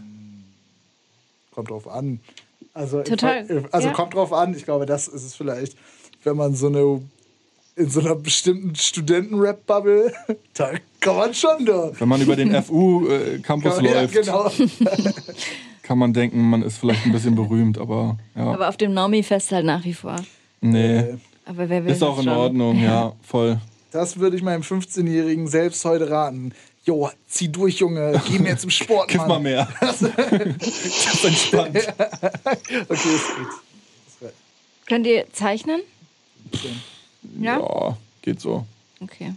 [1.51, 2.21] Kommt drauf an.
[2.73, 3.95] Also, Total, also ja.
[3.95, 4.55] kommt drauf an.
[4.55, 5.77] Ich glaube, das ist es vielleicht,
[6.25, 7.03] wenn man so eine
[7.77, 10.13] in so einer bestimmten Studenten-Rap-Bubble,
[10.55, 11.91] da kann man schon da.
[11.99, 14.51] Wenn man über den FU-Campus Ja, läuft, genau.
[15.85, 18.47] kann man denken, man ist vielleicht ein bisschen berühmt, aber ja.
[18.53, 20.17] Aber auf dem Normi-Fest halt nach wie vor.
[20.61, 21.15] nee.
[21.47, 22.33] Aber wer will Ist auch in schon?
[22.33, 23.61] Ordnung, ja, voll.
[23.93, 26.53] Das würde ich meinem 15-Jährigen selbst heute raten.
[26.87, 28.19] Jo, zieh durch, Junge.
[28.27, 29.69] Geh mir zum Sport, Kiff mal mehr.
[29.81, 31.77] das ist entspannt.
[31.77, 34.31] Okay, ist gut.
[34.87, 35.83] Könnt ihr zeichnen?
[37.41, 37.59] Ja?
[37.59, 38.65] Ja, geht so.
[39.01, 39.35] Okay.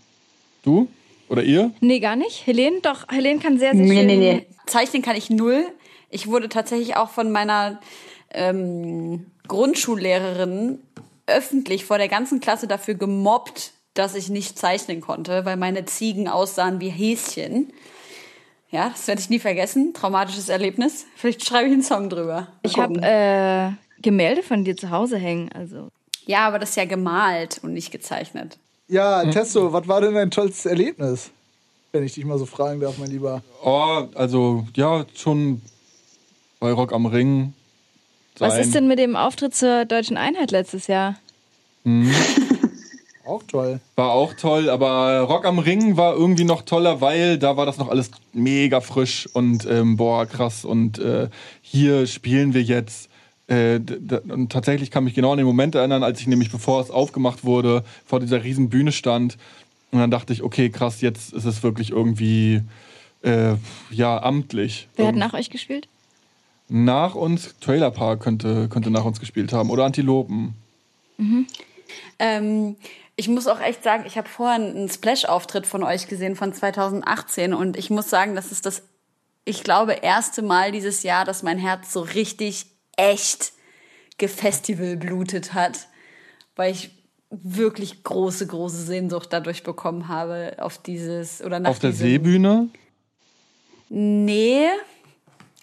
[0.63, 0.87] Du?
[1.27, 1.71] Oder ihr?
[1.81, 2.47] Nee, gar nicht.
[2.47, 2.79] Helene?
[2.81, 4.07] Doch, Helene kann sehr, sehr Nee, schön.
[4.07, 4.45] nee, nee.
[4.65, 5.65] Zeichnen kann ich null.
[6.09, 7.79] Ich wurde tatsächlich auch von meiner
[8.31, 10.79] ähm, Grundschullehrerin
[11.25, 16.27] öffentlich vor der ganzen Klasse dafür gemobbt, dass ich nicht zeichnen konnte, weil meine Ziegen
[16.27, 17.73] aussahen wie Häschen.
[18.69, 19.93] Ja, das werde ich nie vergessen.
[19.93, 21.05] Traumatisches Erlebnis.
[21.15, 22.47] Vielleicht schreibe ich einen Song drüber.
[22.63, 25.49] Ich habe äh, Gemälde von dir zu Hause hängen.
[25.53, 25.89] Also
[26.27, 28.57] ja, aber das ist ja gemalt und nicht gezeichnet.
[28.89, 31.31] Ja, Testo, was war denn dein tollstes Erlebnis?
[31.93, 33.41] Wenn ich dich mal so fragen darf, mein Lieber.
[33.63, 35.61] Oh, also, ja, schon
[36.59, 37.53] bei Rock am Ring.
[38.37, 38.61] was sein.
[38.61, 41.15] ist denn mit dem Auftritt zur Deutschen Einheit letztes Jahr?
[43.27, 43.81] Auch toll.
[43.97, 47.77] War auch toll, aber Rock am Ring war irgendwie noch toller, weil da war das
[47.77, 50.63] noch alles mega frisch und ähm, boah, krass.
[50.63, 51.27] Und äh,
[51.61, 53.09] hier spielen wir jetzt.
[53.47, 53.81] Äh,
[54.29, 57.43] und tatsächlich kann mich genau an den Moment erinnern, als ich nämlich, bevor es aufgemacht
[57.43, 59.37] wurde, vor dieser riesen Bühne stand.
[59.91, 62.61] Und dann dachte ich, okay, krass, jetzt ist es wirklich irgendwie,
[63.23, 63.55] äh,
[63.91, 64.87] ja, amtlich.
[64.95, 65.89] Wer hat nach euch gespielt?
[66.69, 69.69] Nach uns, Trailer Park könnte, könnte nach uns gespielt haben.
[69.69, 70.53] Oder Antilopen.
[72.19, 72.75] Ähm,
[73.15, 77.53] ich muss auch echt sagen, ich habe vorhin einen Splash-Auftritt von euch gesehen von 2018
[77.53, 78.83] und ich muss sagen, das ist das,
[79.45, 83.53] ich glaube, erste Mal dieses Jahr, dass mein Herz so richtig echt
[84.17, 85.87] gefestivalblutet hat,
[86.55, 86.91] weil ich
[87.29, 92.69] wirklich große, große Sehnsucht dadurch bekommen habe auf dieses oder nach Auf der Seebühne.
[93.89, 94.67] Nee,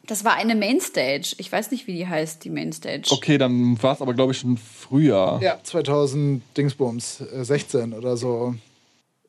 [0.06, 1.34] das war eine Mainstage.
[1.38, 3.08] Ich weiß nicht, wie die heißt, die Mainstage.
[3.10, 5.38] Okay, dann war es aber, glaube ich, schon früher.
[5.42, 8.54] Ja, 2000 Dingsbums, äh, 16 oder so.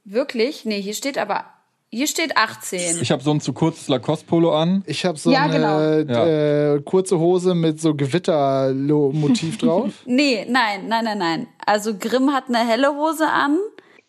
[0.03, 0.65] Wirklich?
[0.65, 1.45] Nee, hier steht aber,
[1.89, 3.01] hier steht 18.
[3.01, 4.83] Ich habe so ein zu kurzes Lacoste-Polo an.
[4.85, 6.25] Ich habe so Ja, eine genau.
[6.25, 9.91] äh, kurze Hose mit so Gewittermotiv drauf.
[10.05, 11.47] Nee, nein, nein, nein, nein.
[11.65, 13.57] Also Grimm hat eine helle Hose an.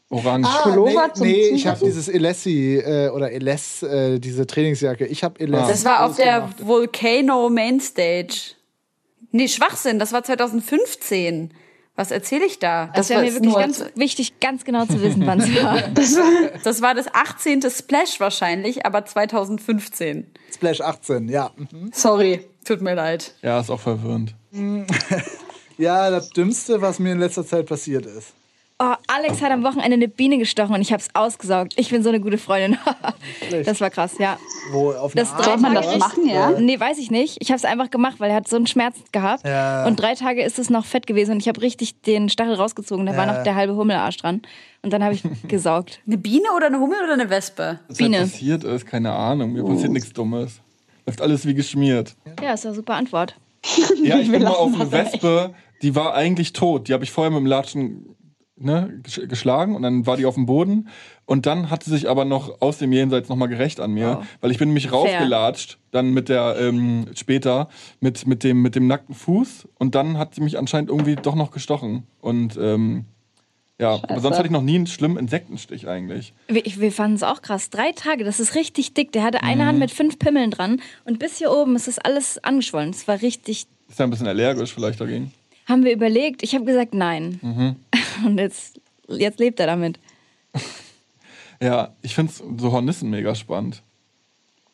[0.09, 0.49] Orange.
[0.63, 5.07] Pullover nee, zum nee ich habe dieses Elessi äh, oder Eles, äh, diese Trainingsjacke.
[5.07, 5.67] Ich habe Eles.
[5.67, 8.55] Das war auf der Volcano Mainstage.
[9.33, 11.53] Nee, Schwachsinn, das war 2015.
[11.97, 12.91] Was erzähle ich da?
[12.95, 15.81] Das wäre mir wirklich ganz wichtig, ganz genau zu wissen, wann es war.
[16.63, 17.63] Das war das 18.
[17.71, 20.27] Splash wahrscheinlich, aber 2015.
[20.55, 21.53] Splash 18, ja.
[21.57, 21.91] Mhm.
[21.93, 23.35] Sorry, tut mir leid.
[23.43, 24.35] Ja, ist auch verwirrend.
[25.79, 28.33] Ja, das Dümmste, was mir in letzter Zeit passiert ist.
[29.17, 31.75] Oh, Alex hat am Wochenende eine Biene gestochen und ich habe es ausgesaugt.
[31.77, 32.79] Ich bin so eine gute Freundin.
[33.65, 34.39] das war krass, ja.
[34.73, 36.51] Wo auf Das Soll man das nicht- machen, ja?
[36.59, 37.39] Nee, weiß ich nicht.
[37.41, 39.47] Ich habe es einfach gemacht, weil er hat so einen Schmerz gehabt.
[39.47, 39.87] Ja.
[39.87, 43.07] Und drei Tage ist es noch fett gewesen und ich habe richtig den Stachel rausgezogen.
[43.07, 43.35] Da war Ja.
[43.35, 44.43] noch der halbe Hummelarsch dran.
[44.83, 46.01] Und dann habe ich gesaugt.
[46.07, 47.81] Eine Biene oder eine Hummel oder eine Wespe?
[47.89, 48.19] Was Biene.
[48.19, 49.53] halt passiert ist, keine Ahnung.
[49.53, 50.61] Mir passiert nichts Dummes.
[51.07, 52.15] Läuft alles wie geschmiert.
[52.43, 53.37] Ja, ist eine super Antwort.
[54.03, 56.89] Ja, ich bin mal auf eine Wespe, die war eigentlich tot.
[56.89, 58.16] Die habe ich vorher mit dem Latschen
[58.57, 60.89] ne, gesch- geschlagen und dann war die auf dem Boden.
[61.27, 64.27] Und dann hat sie sich aber noch aus dem Jenseits nochmal gerecht an mir, Oh.
[64.41, 67.69] weil ich bin nämlich rausgelatscht, dann mit der, ähm, später,
[68.01, 69.69] mit, mit, dem, mit dem nackten Fuß.
[69.79, 72.05] Und dann hat sie mich anscheinend irgendwie doch noch gestochen.
[72.21, 73.05] Und ähm,
[73.79, 76.33] ja, aber sonst hatte ich noch nie einen schlimmen Insektenstich eigentlich.
[76.49, 77.69] Wir, wir fanden es auch krass.
[77.69, 79.13] Drei Tage, das ist richtig dick.
[79.13, 82.43] Der hatte eine Hand mit fünf Pimmeln dran und bis hier oben ist das alles
[82.43, 82.89] angeschwollen.
[82.91, 83.67] Es war richtig.
[83.89, 85.31] Ist ja ein bisschen allergisch vielleicht dagegen.
[85.67, 86.43] Haben wir überlegt.
[86.43, 87.41] Ich habe gesagt, nein.
[88.25, 89.99] Und jetzt, jetzt lebt er damit.
[91.59, 93.83] Ja, ich finde so Hornissen mega spannend.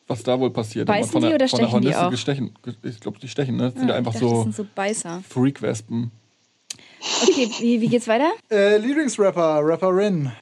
[0.05, 0.85] Was da wohl passiert.
[0.85, 2.11] Beißen von die der, oder von der stechen die Hornisse auch?
[2.11, 3.71] Gestechen, ge- ich glaube, die stechen, ne?
[3.71, 5.23] Das sind ja einfach dachte, so Das sind so Beißer.
[5.29, 6.11] Freakwespen.
[7.21, 8.29] Okay, wie, wie geht's weiter?
[8.51, 10.33] Äh, Lieblingsrapper, Rapperin.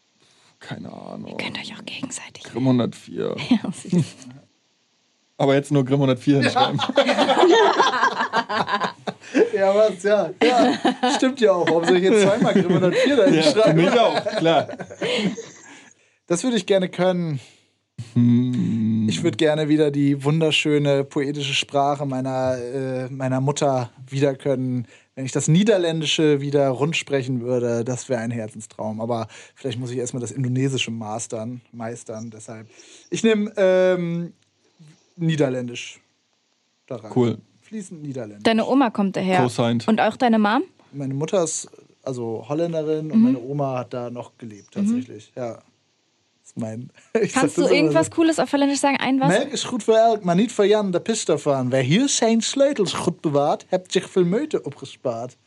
[0.60, 1.38] Keine Ahnung.
[1.38, 2.42] Könnt euch auch gegenseitig.
[2.44, 3.36] Grimm 104.
[3.52, 3.60] Ja.
[5.42, 6.80] Aber jetzt nur Grimm 104 hinschreiben.
[9.54, 10.30] Ja, was, ja.
[10.44, 10.74] ja.
[11.16, 11.66] Stimmt ja auch.
[11.68, 13.82] Warum soll ich jetzt zweimal Grimm 104 dahin Ja, für schreiben?
[13.82, 14.68] mich auch, klar.
[16.28, 17.40] Das würde ich gerne können.
[18.14, 19.08] Hm.
[19.08, 24.86] Ich würde gerne wieder die wunderschöne poetische Sprache meiner, äh, meiner Mutter wieder können.
[25.16, 29.00] wenn ich das Niederländische wieder rund sprechen würde, das wäre ein Herzenstraum.
[29.00, 32.32] Aber vielleicht muss ich erstmal das Indonesische mastern, meistern.
[32.32, 32.68] Deshalb.
[33.10, 34.34] Ich nehme ähm,
[35.22, 36.00] Niederländisch
[36.88, 37.12] daran.
[37.16, 37.38] Cool.
[37.62, 38.44] Fließend Niederländisch.
[38.44, 39.42] Deine Oma kommt daher.
[39.42, 39.88] Co-signed.
[39.88, 40.64] Und auch deine Mom?
[40.92, 41.68] Meine Mutter ist
[42.04, 43.12] also Holländerin Mhm.
[43.12, 45.32] und meine Oma hat da noch gelebt, tatsächlich.
[45.36, 45.54] Ja.
[45.54, 45.62] Das
[46.46, 46.90] ist mein.
[47.22, 48.12] Ich Kannst du irgendwas so.
[48.14, 48.98] Cooles auf Holländisch sagen?
[49.00, 49.28] Ein was?
[49.30, 51.70] Melk is goed voor elk, maar niet voor Jan de Pistoffaan.
[51.70, 55.38] Wer hier zijn sleutels goed bewaart, hebt zich veel meute opgespaard.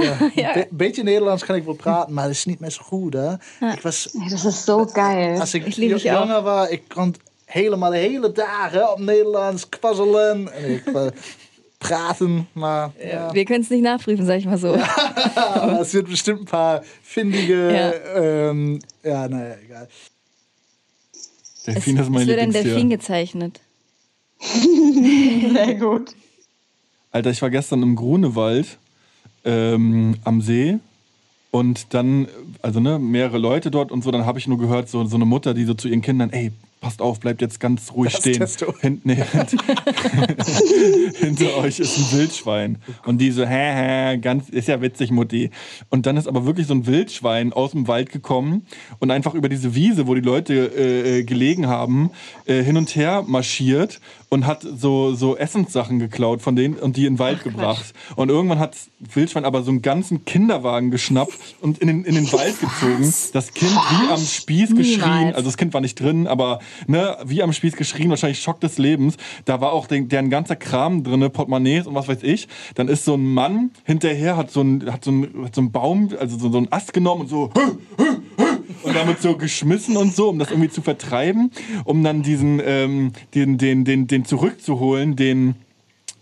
[0.00, 2.82] Ja, Een be- beetje Nederlands kan ik wel praten, maar dat is niet meer zo
[2.82, 3.32] goed, hè?
[3.72, 5.40] Ik was, Nee, das ist so geil.
[5.40, 7.14] als ik, Ik jonger was, ik kon
[7.48, 10.52] helemaal de hele dagen op Nederlands kwazzelen.
[10.52, 11.06] En ik eh,
[11.78, 13.30] praten, maar ja.
[13.32, 14.74] Wir können es nicht nachprüfen, sag ich mal so.
[15.34, 17.92] Aber es wird bestimmt ein paar findige, Ja.
[18.20, 19.88] ähm, ja, naja, egal.
[21.66, 22.62] Delfin ist mein es wird ein Lieblingstier.
[22.62, 23.60] Delfin gezeichnet.
[25.52, 26.14] Sehr gut.
[27.10, 28.78] Alter, ich war gestern im Grunewald
[29.44, 30.78] ähm, am See
[31.50, 32.28] und dann,
[32.62, 35.24] also ne, mehrere Leute dort und so, dann habe ich nur gehört, so, so eine
[35.24, 38.38] Mutter, die so zu ihren Kindern, ey, passt auf, bleibt jetzt ganz ruhig Das stehen.
[38.38, 38.74] Testo.
[38.80, 39.50] Hint, nee, hint,
[41.16, 42.78] hinter euch ist ein Wildschwein.
[43.04, 45.50] Und die so, hä, hä, ganz, ist ja witzig, Mutti.
[45.88, 48.66] Und dann ist aber wirklich so ein Wildschwein aus dem Wald gekommen
[48.98, 52.10] und einfach über diese Wiese, wo die Leute äh, äh, gelegen haben,
[52.46, 54.00] äh, hin und her marschiert
[54.30, 57.94] und hat so, so Essenssachen geklaut von denen und die in den Wald gebracht.
[58.16, 62.30] Und irgendwann hat Wildschwein aber so einen ganzen Kinderwagen geschnappt und in den, in den
[62.32, 63.12] Wald gezogen.
[63.32, 65.00] Das Kind wie am Spieß geschrien.
[65.00, 65.36] Niemals.
[65.36, 68.78] Also das Kind war nicht drin, aber ne, wie am Spieß geschrien, wahrscheinlich Schock des
[68.78, 69.16] Lebens.
[69.44, 72.48] Da war auch den, deren ganzer Kram drin, Portemonnaies und was weiß ich.
[72.74, 75.72] Dann ist so ein Mann hinterher, hat so ein, hat so ein, hat so ein
[75.72, 77.50] Baum, also so, so einen Ast genommen und so
[78.82, 81.50] und damit so geschmissen und so, um das irgendwie zu vertreiben,
[81.84, 85.54] um dann diesen, ähm, den, den, den, den zurückzuholen, den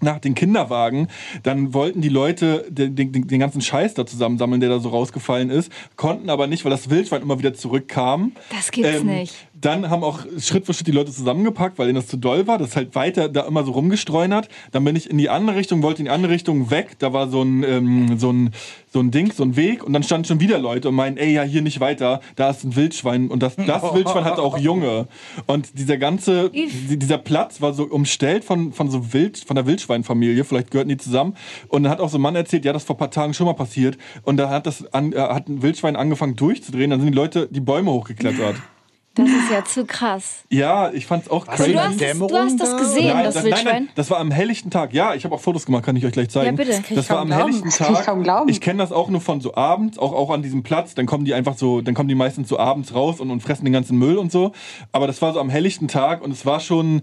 [0.00, 1.08] nach den Kinderwagen,
[1.42, 5.50] dann wollten die Leute den, den, den ganzen Scheiß da zusammensammeln, der da so rausgefallen
[5.50, 8.32] ist, konnten aber nicht, weil das Wildschwein immer wieder zurückkam.
[8.50, 9.34] Das gibt's nicht.
[9.58, 12.58] Dann haben auch Schritt für Schritt die Leute zusammengepackt, weil ihnen das zu doll war.
[12.58, 14.48] Das ist halt weiter da immer so rumgestreunert.
[14.72, 16.96] Dann bin ich in die andere Richtung, wollte in die andere Richtung weg.
[16.98, 18.50] Da war so ein, ähm, so ein,
[18.92, 19.82] so ein Ding, so ein Weg.
[19.82, 22.20] Und dann standen schon wieder Leute und meinen, ey, ja, hier nicht weiter.
[22.36, 23.28] Da ist ein Wildschwein.
[23.28, 25.08] Und das, das Wildschwein hatte auch Junge.
[25.46, 29.66] Und dieser ganze, die- dieser Platz war so umstellt von, von so Wild, von der
[29.66, 30.44] Wildschweinfamilie.
[30.44, 31.34] Vielleicht gehörten die zusammen.
[31.68, 33.32] Und dann hat auch so ein Mann erzählt, ja, das ist vor ein paar Tagen
[33.32, 33.96] schon mal passiert.
[34.22, 36.90] Und da hat das an, äh, hat ein Wildschwein angefangen durchzudrehen.
[36.90, 38.56] Dann sind die Leute die Bäume hochgeklettert.
[39.16, 40.44] Das ist ja zu krass.
[40.50, 41.72] Ja, ich fand's auch crazy.
[41.72, 43.84] du hast, das, du hast das gesehen, Nein, das das, nein, Wildschwein?
[43.84, 44.92] nein, das war am helllichten Tag.
[44.92, 46.56] Ja, ich habe auch Fotos gemacht, kann ich euch gleich zeigen.
[46.56, 46.70] Ja, bitte.
[46.70, 47.42] Das kann ich Das war kaum am glauben.
[47.42, 48.06] helllichten Das kann ich Tag.
[48.06, 48.48] kaum glauben.
[48.50, 50.94] Ich kenne das auch nur von so abends, auch, auch an diesem Platz.
[50.94, 53.64] Dann kommen die einfach so, dann kommen die meistens so abends raus und, und fressen
[53.64, 54.52] den ganzen Müll und so.
[54.92, 57.00] Aber das war so am helllichten Tag und es war schon,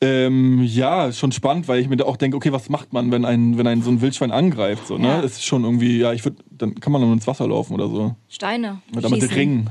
[0.00, 3.24] ähm, ja, schon spannend, weil ich mir da auch denke, okay, was macht man, wenn
[3.24, 4.88] ein, wenn ein so ein Wildschwein angreift?
[4.88, 5.06] So, ne?
[5.06, 5.20] Ja.
[5.20, 7.86] Es ist schon irgendwie, ja, ich würde, dann kann man dann ins Wasser laufen oder
[7.88, 8.16] so.
[8.28, 8.80] Steine.
[8.92, 9.36] Mit, mit schießen.
[9.36, 9.70] Ringen.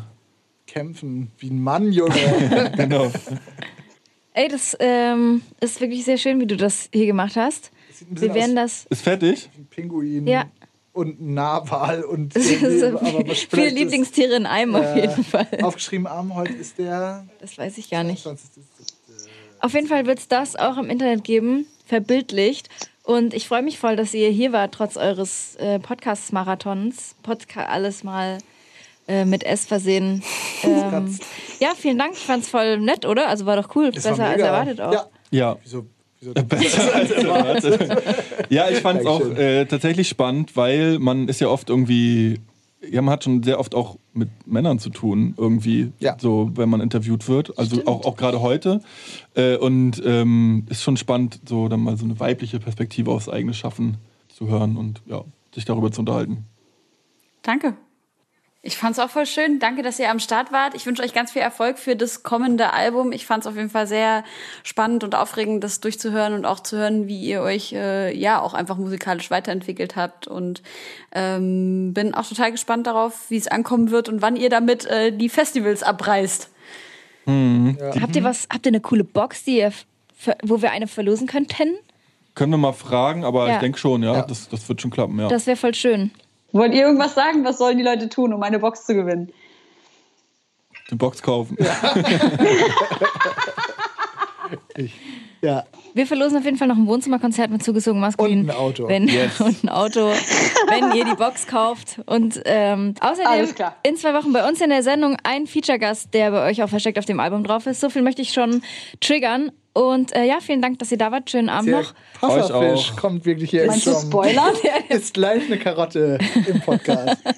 [0.72, 2.72] Kämpfen wie ein Mann, Junge.
[2.78, 3.12] genau.
[4.34, 7.72] Ey, das ähm, ist wirklich sehr schön, wie du das hier gemacht hast.
[8.10, 8.86] Wir werden das.
[8.90, 9.50] Ist fertig?
[9.70, 10.46] Pinguin Ja.
[10.94, 15.48] und ein Narwal und was viele Lieblingstiere in einem auf Äh, jeden Fall.
[15.62, 18.24] Aufgeschrieben am heute ist der Das weiß ich gar nicht.
[18.24, 18.50] 20.
[19.60, 22.70] Auf jeden Fall wird es das auch im Internet geben, verbildlicht.
[23.04, 27.16] Und ich freue mich voll, dass ihr hier wart, trotz eures äh, Podcast-Marathons.
[27.24, 28.38] Podcast alles mal
[29.12, 30.24] äh, mit S versehen.
[30.64, 31.18] Ähm,
[31.60, 32.14] ja, vielen Dank.
[32.14, 33.28] Ich fand's voll nett, oder?
[33.28, 33.86] Also war doch cool.
[33.86, 34.94] War Besser als erwartet auch.
[34.94, 35.08] Ja.
[35.32, 35.58] Ja.
[35.64, 35.86] Wieso,
[36.20, 38.04] wieso Besser als erwartet.
[38.50, 42.40] ja, ich fand es auch äh, tatsächlich spannend, weil man ist ja oft irgendwie,
[42.88, 46.16] ja, man hat schon sehr oft auch mit Männern zu tun, irgendwie, Ja.
[46.20, 47.58] so, wenn man interviewt wird.
[47.58, 48.82] Also auch, auch gerade heute.
[49.36, 53.56] Äh, und ähm, ist schon spannend, so dann mal so eine weibliche Perspektive aufs eigene
[53.56, 53.98] Schaffen
[54.28, 55.24] zu hören und ja,
[55.56, 56.46] sich darüber zu unterhalten.
[57.42, 57.76] Danke.
[58.64, 59.58] Ich fand's auch voll schön.
[59.58, 60.76] Danke, dass ihr am Start wart.
[60.76, 63.12] Ich wünsche euch ganz viel Erfolg für das kommende Album.
[63.12, 64.24] Ich fand's auf jeden Fall sehr
[64.62, 68.54] spannend und aufregend, das durchzuhören und auch zu hören, wie ihr euch äh, ja auch
[68.54, 70.28] einfach musikalisch weiterentwickelt habt.
[70.28, 70.62] Und
[71.12, 75.12] ähm, bin auch total gespannt darauf, wie es ankommen wird und wann ihr damit äh,
[75.12, 76.50] die Festivals abreißt.
[77.28, 79.72] Habt ihr was, habt ihr eine coole Box, die ihr,
[80.44, 81.76] wo wir eine verlosen könnten?
[82.36, 83.56] Können wir mal fragen, aber Ja.
[83.56, 84.22] ich denke schon, ja, Ja.
[84.22, 85.28] Das, das wird schon klappen, ja.
[85.30, 86.12] Das wäre voll schön.
[86.52, 87.44] Wollt ihr irgendwas sagen?
[87.46, 89.32] Was sollen die Leute tun, um eine Box zu gewinnen?
[90.90, 91.58] Die Box kaufen.
[95.42, 95.64] Ja,
[95.94, 98.42] Wir verlosen auf jeden Fall noch ein Wohnzimmerkonzert mit zugezogen maskulin.
[98.42, 98.88] Und ein Auto.
[98.88, 99.40] Wenn, Yes.
[99.42, 100.12] Und ein Auto,
[100.70, 102.00] wenn ihr die Box kauft.
[102.06, 103.54] Und ähm, außerdem
[103.84, 106.98] in zwei Wochen bei uns in der Sendung ein Feature-Gast, der bei euch auch versteckt
[106.98, 107.82] auf dem Album drauf ist.
[107.82, 108.62] So viel möchte ich schon
[109.00, 109.52] triggern.
[109.74, 111.30] Und äh, ja, vielen Dank, dass ihr da wart.
[111.30, 111.94] Schönen Abend Der noch.
[112.20, 113.94] Passafisch kommt wirklich hier Meinst du.
[113.94, 114.54] Spoiler?
[114.90, 116.18] Ist gleich eine Karotte
[116.48, 117.18] im Podcast.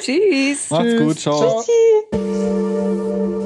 [0.00, 0.70] Tschüss.
[0.70, 1.62] Macht's gut, ciao.
[2.10, 3.40] Ciao.